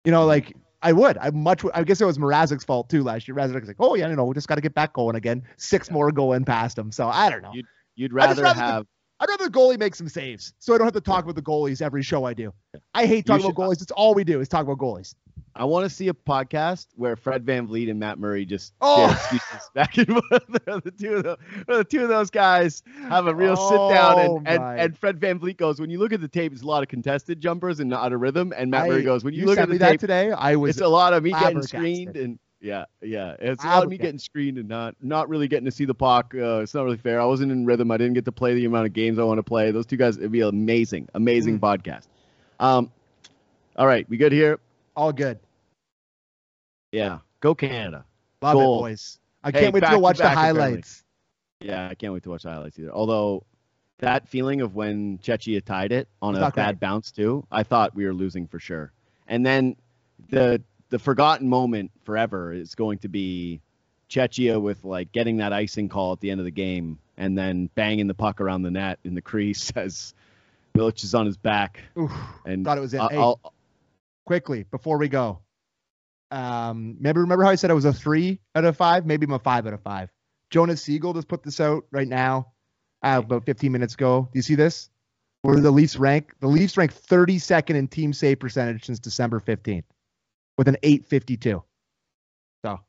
You 0.05 0.13
know, 0.13 0.27
like 0.27 0.55
I 0.83 0.93
would. 0.93 1.19
I 1.19 1.31
much. 1.31 1.63
I 1.75 1.85
guess 1.85 2.01
it 2.01 2.07
was 2.07 2.17
Mrazek's 2.19 2.65
fault 2.65 2.89
too 2.89 3.03
last 3.03 3.29
year. 3.29 3.35
Mrazek's 3.35 3.67
like, 3.69 3.77
oh 3.81 3.95
yeah, 3.97 4.09
you 4.09 4.17
know, 4.17 4.25
we 4.25 4.35
just 4.35 4.49
got 4.49 4.55
to 4.55 4.61
get 4.63 4.75
back 4.75 4.93
going 4.95 5.15
again. 5.17 5.43
Six 5.59 5.91
more 5.91 6.11
going 6.13 6.45
past 6.45 6.79
him. 6.79 6.91
So 6.93 7.09
I 7.09 7.31
don't 7.31 7.43
know. 7.43 7.53
You- 7.55 7.65
You'd 7.97 8.15
rather 8.15 8.43
rather 8.43 8.59
have 8.59 8.87
I'd 9.21 9.29
rather 9.29 9.45
the 9.45 9.51
goalie 9.51 9.79
make 9.79 9.95
some 9.95 10.09
saves, 10.09 10.55
so 10.59 10.75
I 10.75 10.79
don't 10.79 10.87
have 10.87 10.95
to 10.95 11.01
talk 11.01 11.25
about 11.25 11.35
the 11.37 11.43
goalies 11.43 11.83
every 11.83 12.03
show 12.03 12.25
I 12.25 12.33
do. 12.35 12.53
I 12.95 13.05
hate 13.07 13.27
talking 13.27 13.43
should- 13.45 13.51
about 13.51 13.69
goalies. 13.71 13.83
It's 13.83 13.91
all 13.93 14.15
we 14.15 14.25
do 14.25 14.41
is 14.41 14.49
talk 14.49 14.63
about 14.65 14.79
goalies. 14.79 15.15
I 15.57 15.65
want 15.65 15.85
to 15.85 15.91
see 15.91 16.09
a 16.09 16.15
podcast 16.15 16.87
where 16.95 17.17
Fred 17.17 17.45
VanVleet 17.45 17.91
and 17.91 17.99
Matt 17.99 18.19
Murray 18.19 18.47
just 18.47 18.73
Oh. 18.81 19.11
excuses 19.11 19.69
back 19.75 19.99
and 19.99 20.07
forth. 20.07 20.23
the 20.85 20.95
two 20.99 21.15
of 21.17 21.23
those, 21.25 21.37
the 21.67 21.85
two 21.85 22.03
of 22.05 22.09
those 22.09 22.31
guys 22.31 22.83
have 23.09 23.27
a 23.27 23.35
real 23.35 23.57
sit 23.57 23.77
down, 23.95 24.15
Oh, 24.19 24.37
and, 24.39 24.49
and, 24.49 24.63
my. 24.63 24.77
and 24.77 24.97
Fred 24.97 25.19
VanVleet 25.19 25.57
goes, 25.57 25.81
when 25.81 25.91
you 25.91 25.99
look 25.99 26.13
at 26.13 26.21
the 26.21 26.29
tape, 26.29 26.53
it's 26.53 26.63
a 26.63 26.67
lot 26.67 26.83
of 26.83 26.89
contested 26.89 27.41
jumpers 27.41 27.81
and 27.81 27.91
not 27.91 28.05
out 28.05 28.13
of 28.13 28.21
rhythm. 28.21 28.55
And 28.57 28.71
Matt 28.71 28.85
I- 28.85 28.89
Murray 28.89 29.03
goes, 29.03 29.25
when 29.25 29.35
you, 29.35 29.45
look 29.45 29.59
at 29.59 29.69
the 29.69 29.79
tape, 29.79 30.01
today, 30.01 30.31
I 30.31 30.57
was 30.57 30.77
it's 30.77 30.81
a 30.81 30.89
lot 30.89 31.13
of 31.15 31.23
me 31.25 31.31
getting 31.33 31.63
screened 31.63 32.17
and 32.17 32.39
yeah, 32.61 32.85
yeah, 33.01 33.37
it's 33.39 33.65
a 33.65 33.67
lot 33.67 33.83
of 33.85 33.89
me 33.91 33.97
getting 33.99 34.19
screened 34.19 34.59
and 34.59 34.69
not 34.69 34.95
not 35.01 35.29
really 35.29 35.49
getting 35.49 35.65
to 35.65 35.71
see 35.71 35.85
the 35.87 35.95
puck. 35.95 36.35
Uh, 36.35 36.61
it's 36.61 36.75
not 36.75 36.85
really 36.85 36.97
fair. 36.99 37.21
I 37.21 37.25
wasn't 37.25 37.53
in 37.53 37.65
rhythm. 37.65 37.91
I 37.91 37.97
didn't 37.97 38.15
get 38.15 38.25
to 38.27 38.33
play 38.33 38.55
the 38.55 38.65
amount 38.67 38.87
of 38.87 38.93
games 38.93 39.19
I 39.19 39.23
want 39.25 39.39
to 39.39 39.43
play. 39.43 39.71
Those 39.71 39.87
two 39.87 39.97
guys, 39.97 40.17
it'd 40.19 40.31
be 40.33 40.43
amazing, 40.43 41.09
amazing 41.15 41.59
Mm. 41.59 41.63
podcast. 41.79 42.07
Um, 42.59 42.91
all 43.77 43.87
right, 43.87 44.09
we 44.09 44.17
good 44.17 44.33
here? 44.33 44.59
all 44.97 45.13
good. 45.13 45.39
Yeah, 46.93 47.19
go 47.41 47.55
Canada. 47.55 48.05
Love 48.43 48.55
Goal. 48.55 48.79
it, 48.79 48.91
boys. 48.91 49.19
I 49.43 49.51
Hey, 49.51 49.61
can't 49.63 49.75
wait 49.75 49.81
back 49.81 49.93
to 49.93 49.99
watch 49.99 50.17
the 50.19 50.25
back, 50.25 50.33
apparently. 50.37 50.63
highlights. 50.63 51.05
Yeah, 51.61 51.89
I 51.89 51.95
can't 51.95 52.13
wait 52.13 52.23
to 52.25 52.31
watch 52.31 52.43
the 52.43 52.51
highlights 52.51 52.79
either. 52.79 52.93
Although 52.93 53.45
that 53.99 54.29
feeling 54.29 54.61
of 54.61 54.75
when 54.75 55.19
Czechia 55.19 55.65
tied 55.65 55.93
it 55.93 56.09
on 56.21 56.35
It's 56.35 56.43
a 56.43 56.51
bad 56.51 56.53
great. 56.53 56.81
bounce 56.81 57.11
too, 57.13 57.47
I 57.51 57.63
thought 57.63 57.95
we 57.95 58.05
were 58.05 58.15
losing 58.15 58.47
for 58.47 58.59
sure. 58.59 58.93
And 59.29 59.45
then 59.47 59.77
the 60.31 60.61
the 60.91 60.99
forgotten 60.99 61.49
moment 61.49 61.91
forever 62.05 62.53
is 62.53 62.75
going 62.75 62.99
to 62.99 63.09
be 63.09 63.61
Czechia 64.09 64.61
with 64.61 64.85
like 64.85 65.13
getting 65.13 65.39
that 65.39 65.53
icing 65.53 65.89
call 65.89 66.13
at 66.13 66.21
the 66.21 66.31
end 66.31 66.41
of 66.41 66.45
the 66.45 66.51
game 66.51 66.99
and 67.17 67.37
then 67.39 67.71
banging 67.75 68.07
the 68.07 68.15
puck 68.15 68.41
around 68.41 68.63
the 68.63 68.71
net 68.71 68.99
in 69.05 69.15
the 69.15 69.23
crease 69.23 69.71
as 69.77 70.15
Milic 70.77 71.03
is 71.03 71.15
on 71.15 71.27
his 71.27 71.37
back. 71.37 71.81
Oof, 71.99 72.13
And 72.45 72.65
thought 72.65 72.79
it 72.79 72.83
was 72.83 72.95
it. 72.95 73.01
Hey, 73.01 73.35
quickly 74.27 74.65
before 74.65 74.99
we 74.99 75.09
go. 75.09 75.41
Um, 76.31 76.95
remember, 76.99 77.23
remember 77.23 77.45
how 77.45 77.51
I 77.51 77.57
said 77.57 77.71
I 77.71 77.75
was 77.75 77.85
a 77.85 77.93
three 77.93 78.39
out 78.55 78.65
of 78.65 78.77
five? 78.77 79.05
Maybe 79.05 79.25
I'm 79.25 79.33
a 79.33 79.39
five 79.39 79.67
out 79.67 79.73
of 79.73 79.83
five. 79.83 80.11
Jonas 80.51 80.83
Siegel 80.83 81.15
just 81.15 81.29
put 81.29 81.43
this 81.43 81.61
out 81.61 81.85
right 81.91 82.07
now, 82.07 82.53
uh, 83.03 83.21
about 83.25 83.45
15 83.47 83.71
minutes 83.73 83.95
ago. 83.95 84.29
Do 84.33 84.39
you 84.39 84.43
see 84.43 84.55
this? 84.55 84.91
Where 85.43 85.59
the 85.59 85.71
Leafs 85.71 85.97
rank? 85.97 86.35
The 86.41 86.49
Leafs 86.49 86.77
rank 86.77 86.95
32nd 86.95 87.75
in 87.75 87.89
team 87.89 88.13
save 88.13 88.41
percentage 88.41 88.85
since 88.85 88.99
December 88.99 89.41
15th, 89.41 89.85
with 90.61 90.69
an 90.69 90.77
852. 90.83 91.63
So, 92.67 92.81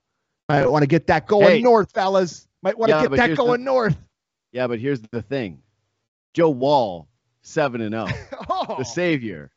I 0.50 0.66
want 0.68 0.84
to 0.84 0.88
get 0.88 1.08
that 1.08 1.26
going 1.26 1.48
Hey. 1.48 1.62
north, 1.62 1.94
fellas. 1.94 2.46
Might 2.62 2.78
want 2.78 2.90
to 2.90 2.98
Yeah, 2.98 3.02
get 3.04 3.10
but 3.12 3.16
that 3.16 3.26
here's 3.28 3.38
the- 3.38 3.44
going 3.46 3.64
north. 3.64 3.96
yeah, 4.52 4.68
but 4.68 4.78
here's 4.78 5.00
the 5.00 5.22
thing. 5.22 5.62
Joe 6.34 6.50
Woll, 6.50 7.08
seven 7.44 7.80
and 7.80 7.94
zero, 7.94 8.08
oh, 8.50 8.66
the 8.68 8.76
oh. 8.80 8.84
savior. 8.84 9.52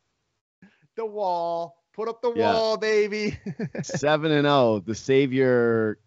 the 0.94 1.04
wall. 1.04 1.82
Put 1.92 2.08
up 2.08 2.22
the 2.22 2.32
Yeah. 2.36 2.52
wall, 2.52 2.76
baby. 2.76 3.36
seven 3.82 4.30
and 4.30 4.44
zero. 4.44 4.78
The 4.78 4.94
savior, 4.94 5.98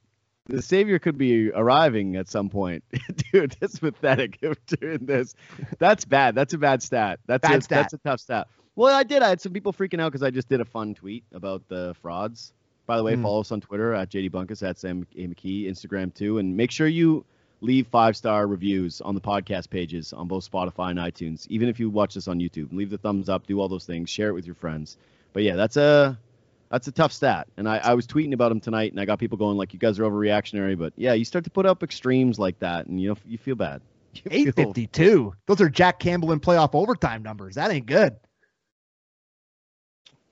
the 0.45 0.61
savior 0.61 0.99
could 0.99 1.17
be 1.17 1.51
arriving 1.51 2.15
at 2.15 2.29
some 2.29 2.47
point, 2.49 2.85
dude. 3.33 3.57
That's 3.59 3.79
pathetic. 3.79 4.37
If 4.41 4.65
doing 4.67 5.05
this, 5.05 5.35
that's 5.77 6.05
bad. 6.05 6.35
That's 6.35 6.53
a 6.53 6.57
bad 6.57 6.81
stat. 6.81 7.19
That's 7.25 7.45
Bad 7.45 7.59
a, 7.59 7.61
stat. 7.61 7.77
That's 7.83 7.93
a 7.95 7.97
tough 7.97 8.21
stat. 8.21 8.47
Well, 8.77 8.95
I 8.95 9.03
did. 9.03 9.21
I 9.23 9.27
had 9.29 9.41
some 9.41 9.51
people 9.51 9.73
freaking 9.73 9.99
out 9.99 10.11
because 10.11 10.23
I 10.23 10.29
just 10.29 10.47
did 10.47 10.61
a 10.61 10.65
fun 10.65 10.93
tweet 10.93 11.23
about 11.33 11.67
the 11.67 11.93
frauds. 12.01 12.53
By 12.85 12.95
the 12.95 13.03
way, 13.03 13.15
Hmm. 13.15 13.23
follow 13.23 13.41
us 13.41 13.51
on 13.51 13.59
Twitter 13.59 13.93
at 13.93 14.09
JD 14.09 14.29
Bunkis 14.29 14.61
at 14.65 14.77
Sam 14.77 15.05
A. 15.17 15.27
McKee, 15.27 15.65
Instagram 15.67 16.13
too, 16.13 16.37
and 16.37 16.55
make 16.55 16.71
sure 16.71 16.87
you 16.87 17.25
leave 17.61 17.87
five 17.87 18.15
star 18.15 18.45
reviews 18.47 19.01
on 19.01 19.15
the 19.15 19.19
podcast 19.19 19.69
pages 19.69 20.13
on 20.13 20.27
both 20.27 20.49
Spotify 20.49 20.91
and 20.91 20.99
iTunes. 20.99 21.47
Even 21.49 21.67
if 21.67 21.79
you 21.79 21.89
watch 21.89 22.13
this 22.13 22.27
on 22.29 22.39
YouTube, 22.39 22.71
leave 22.71 22.89
the 22.91 22.97
thumbs 22.99 23.27
up, 23.29 23.45
do 23.47 23.59
all 23.59 23.67
those 23.67 23.85
things, 23.85 24.09
share 24.09 24.29
it 24.29 24.33
with 24.33 24.45
your 24.45 24.55
friends. 24.55 24.95
But 25.33 25.41
yeah, 25.43 25.55
that's 25.55 25.75
a 25.75 26.17
that's 26.69 26.87
a 26.87 26.91
tough 26.91 27.11
stat. 27.11 27.47
And 27.57 27.67
I, 27.67 27.77
I 27.79 27.93
was 27.95 28.05
tweeting 28.05 28.33
about 28.33 28.51
him 28.51 28.59
tonight, 28.59 28.91
and 28.91 28.99
I 29.01 29.05
got 29.05 29.17
people 29.19 29.37
going 29.39 29.57
like, 29.57 29.73
"You 29.73 29.79
guys 29.79 29.97
are 29.99 30.03
overreactionary." 30.03 30.77
But 30.77 30.93
yeah, 30.97 31.13
you 31.13 31.25
start 31.25 31.43
to 31.45 31.49
put 31.49 31.65
up 31.65 31.81
extremes 31.81 32.37
like 32.37 32.59
that, 32.59 32.85
and 32.85 33.01
you 33.01 33.09
know 33.09 33.17
you 33.25 33.37
feel 33.39 33.55
bad. 33.55 33.81
You 34.31 34.51
feel- 34.51 34.69
852. 34.69 35.33
Those 35.47 35.61
are 35.61 35.69
Jack 35.69 35.99
Campbell 35.99 36.31
in 36.31 36.39
playoff 36.39 36.69
overtime 36.73 37.21
numbers. 37.23 37.55
That 37.55 37.71
ain't 37.71 37.85
good. 37.85 38.15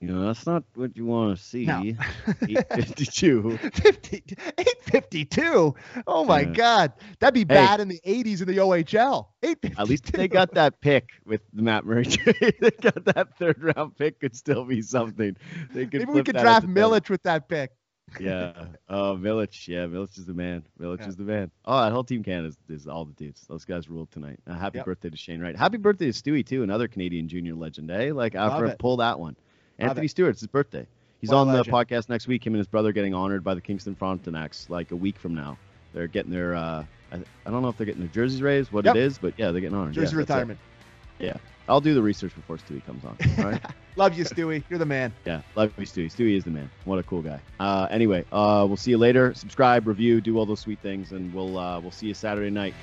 You 0.06 0.14
know, 0.14 0.28
that's 0.28 0.46
not 0.46 0.64
what 0.76 0.96
you 0.96 1.04
want 1.08 1.36
to 1.36 1.44
see. 1.44 1.66
No. 1.66 1.82
852. 1.82 3.58
50, 3.74 4.24
852. 4.56 5.76
Oh 6.06 6.26
my 6.26 6.42
Yeah. 6.42 6.46
God, 6.54 6.94
that'd 7.20 7.34
be 7.34 7.44
bad 7.44 7.80
in 7.80 7.88
the 7.88 8.00
80s 8.06 8.42
in 8.42 8.48
the 8.48 8.58
OHL. 8.58 9.30
852. 9.42 9.82
At 9.82 9.90
least 9.90 10.12
they 10.14 10.28
got 10.28 10.54
that 10.54 10.80
pick 10.80 11.10
with 11.26 11.42
the 11.54 11.64
Matt 11.64 11.86
Murray 11.86 12.04
they 12.60 12.70
got 12.82 13.04
that 13.06 13.36
third 13.40 13.64
round 13.76 13.98
pick 13.98 14.20
could 14.20 14.36
still 14.36 14.64
be 14.64 14.84
something. 14.84 15.36
They 15.74 15.88
could 15.88 16.02
Maybe 16.02 16.12
we 16.12 16.22
could 16.24 16.38
draft 16.38 16.68
Milic 16.68 17.10
with 17.10 17.24
that 17.24 17.50
pick. 17.50 17.72
Yeah. 18.20 18.66
Oh, 18.88 19.18
Milic. 19.20 19.68
Yeah, 19.68 19.88
Milic 19.88 20.20
is 20.20 20.28
the 20.28 20.36
man. 20.36 20.64
Milic 20.80 21.00
Yeah. 21.00 21.08
is 21.08 21.16
the 21.16 21.24
man. 21.24 21.50
Oh, 21.66 21.82
that 21.84 21.92
whole 21.92 22.04
team 22.04 22.22
can 22.22 22.46
is, 22.46 22.58
is 22.70 22.86
all 22.86 23.06
the 23.06 23.14
dudes. 23.14 23.42
Those 23.48 23.66
guys 23.66 23.90
ruled 23.90 24.12
tonight. 24.12 24.40
Uh, 24.46 24.54
happy 24.54 24.78
Yep. 24.78 24.86
birthday 24.86 25.10
to 25.10 25.18
Shane 25.18 25.42
Wright. 25.42 25.56
Happy 25.56 25.78
birthday 25.78 26.12
to 26.12 26.14
Stewie 26.14 26.46
too, 26.46 26.62
another 26.62 26.88
Canadian 26.88 27.28
junior 27.28 27.56
legend. 27.56 27.90
Eh? 27.90 28.14
Like 28.14 28.36
it. 28.36 28.78
pull 28.78 28.98
that 28.98 29.20
one. 29.20 29.36
Anthony 29.80 30.06
it. 30.06 30.10
Stewart, 30.10 30.32
it's 30.32 30.42
his 30.42 30.48
birthday. 30.48 30.86
He's 31.22 31.30
What 31.30 31.38
on 31.38 31.48
the 31.54 31.64
podcast 31.64 32.10
next 32.10 32.28
week. 32.28 32.46
Him 32.46 32.54
and 32.54 32.60
his 32.60 32.68
brother 32.68 32.92
getting 32.92 33.14
honored 33.14 33.44
by 33.44 33.56
the 33.56 33.62
Kingston 33.62 33.96
Frontenacs 33.96 34.70
like 34.70 34.92
a 34.92 34.96
week 34.96 35.18
from 35.18 35.34
now. 35.34 35.58
They're 35.94 36.08
getting 36.08 36.32
their. 36.32 36.56
Uh, 36.56 36.86
I, 37.12 37.16
I 37.46 37.50
don't 37.52 37.62
know 37.62 37.70
if 37.70 37.78
they're 37.78 37.86
getting 37.86 38.02
their 38.02 38.12
jerseys 38.12 38.42
raised, 38.42 38.72
what 38.72 38.86
Yep. 38.86 38.96
it 38.96 39.00
is, 39.00 39.18
but 39.18 39.34
yeah, 39.38 39.52
they're 39.52 39.62
getting 39.62 39.78
honored. 39.78 39.94
Jersey 39.94 40.16
retirement. 40.16 40.60
Yeah, 41.20 41.28
retirement. 41.28 41.52
I'll 41.68 41.82
do 41.82 41.94
the 41.94 42.02
research 42.02 42.36
before 42.36 42.58
Stewie 42.58 42.86
comes 42.86 43.04
on. 43.06 43.18
All 43.40 43.52
right. 43.52 43.62
Love 43.96 44.18
you, 44.18 44.26
Stewie. 44.26 44.64
You're 44.70 44.78
the 44.78 44.86
man. 44.86 45.14
Yeah, 45.26 45.42
love 45.56 45.72
you, 45.78 45.86
Stewie. 45.86 46.12
Stewie 46.14 46.36
is 46.36 46.44
the 46.44 46.52
man. 46.52 46.70
What 46.84 47.00
a 47.00 47.04
cool 47.04 47.22
guy. 47.22 47.40
Uh, 47.62 47.88
anyway, 47.90 48.26
uh, 48.30 48.66
we'll 48.68 48.76
see 48.76 48.92
you 48.92 48.98
later. 48.98 49.34
Subscribe, 49.34 49.88
review, 49.88 50.20
do 50.20 50.38
all 50.38 50.46
those 50.46 50.60
sweet 50.60 50.80
things, 50.82 51.14
and 51.14 51.34
we'll 51.34 51.58
uh, 51.58 51.80
we'll 51.80 51.92
see 51.92 52.08
you 52.08 52.14
Saturday 52.14 52.50
night. 52.50 52.74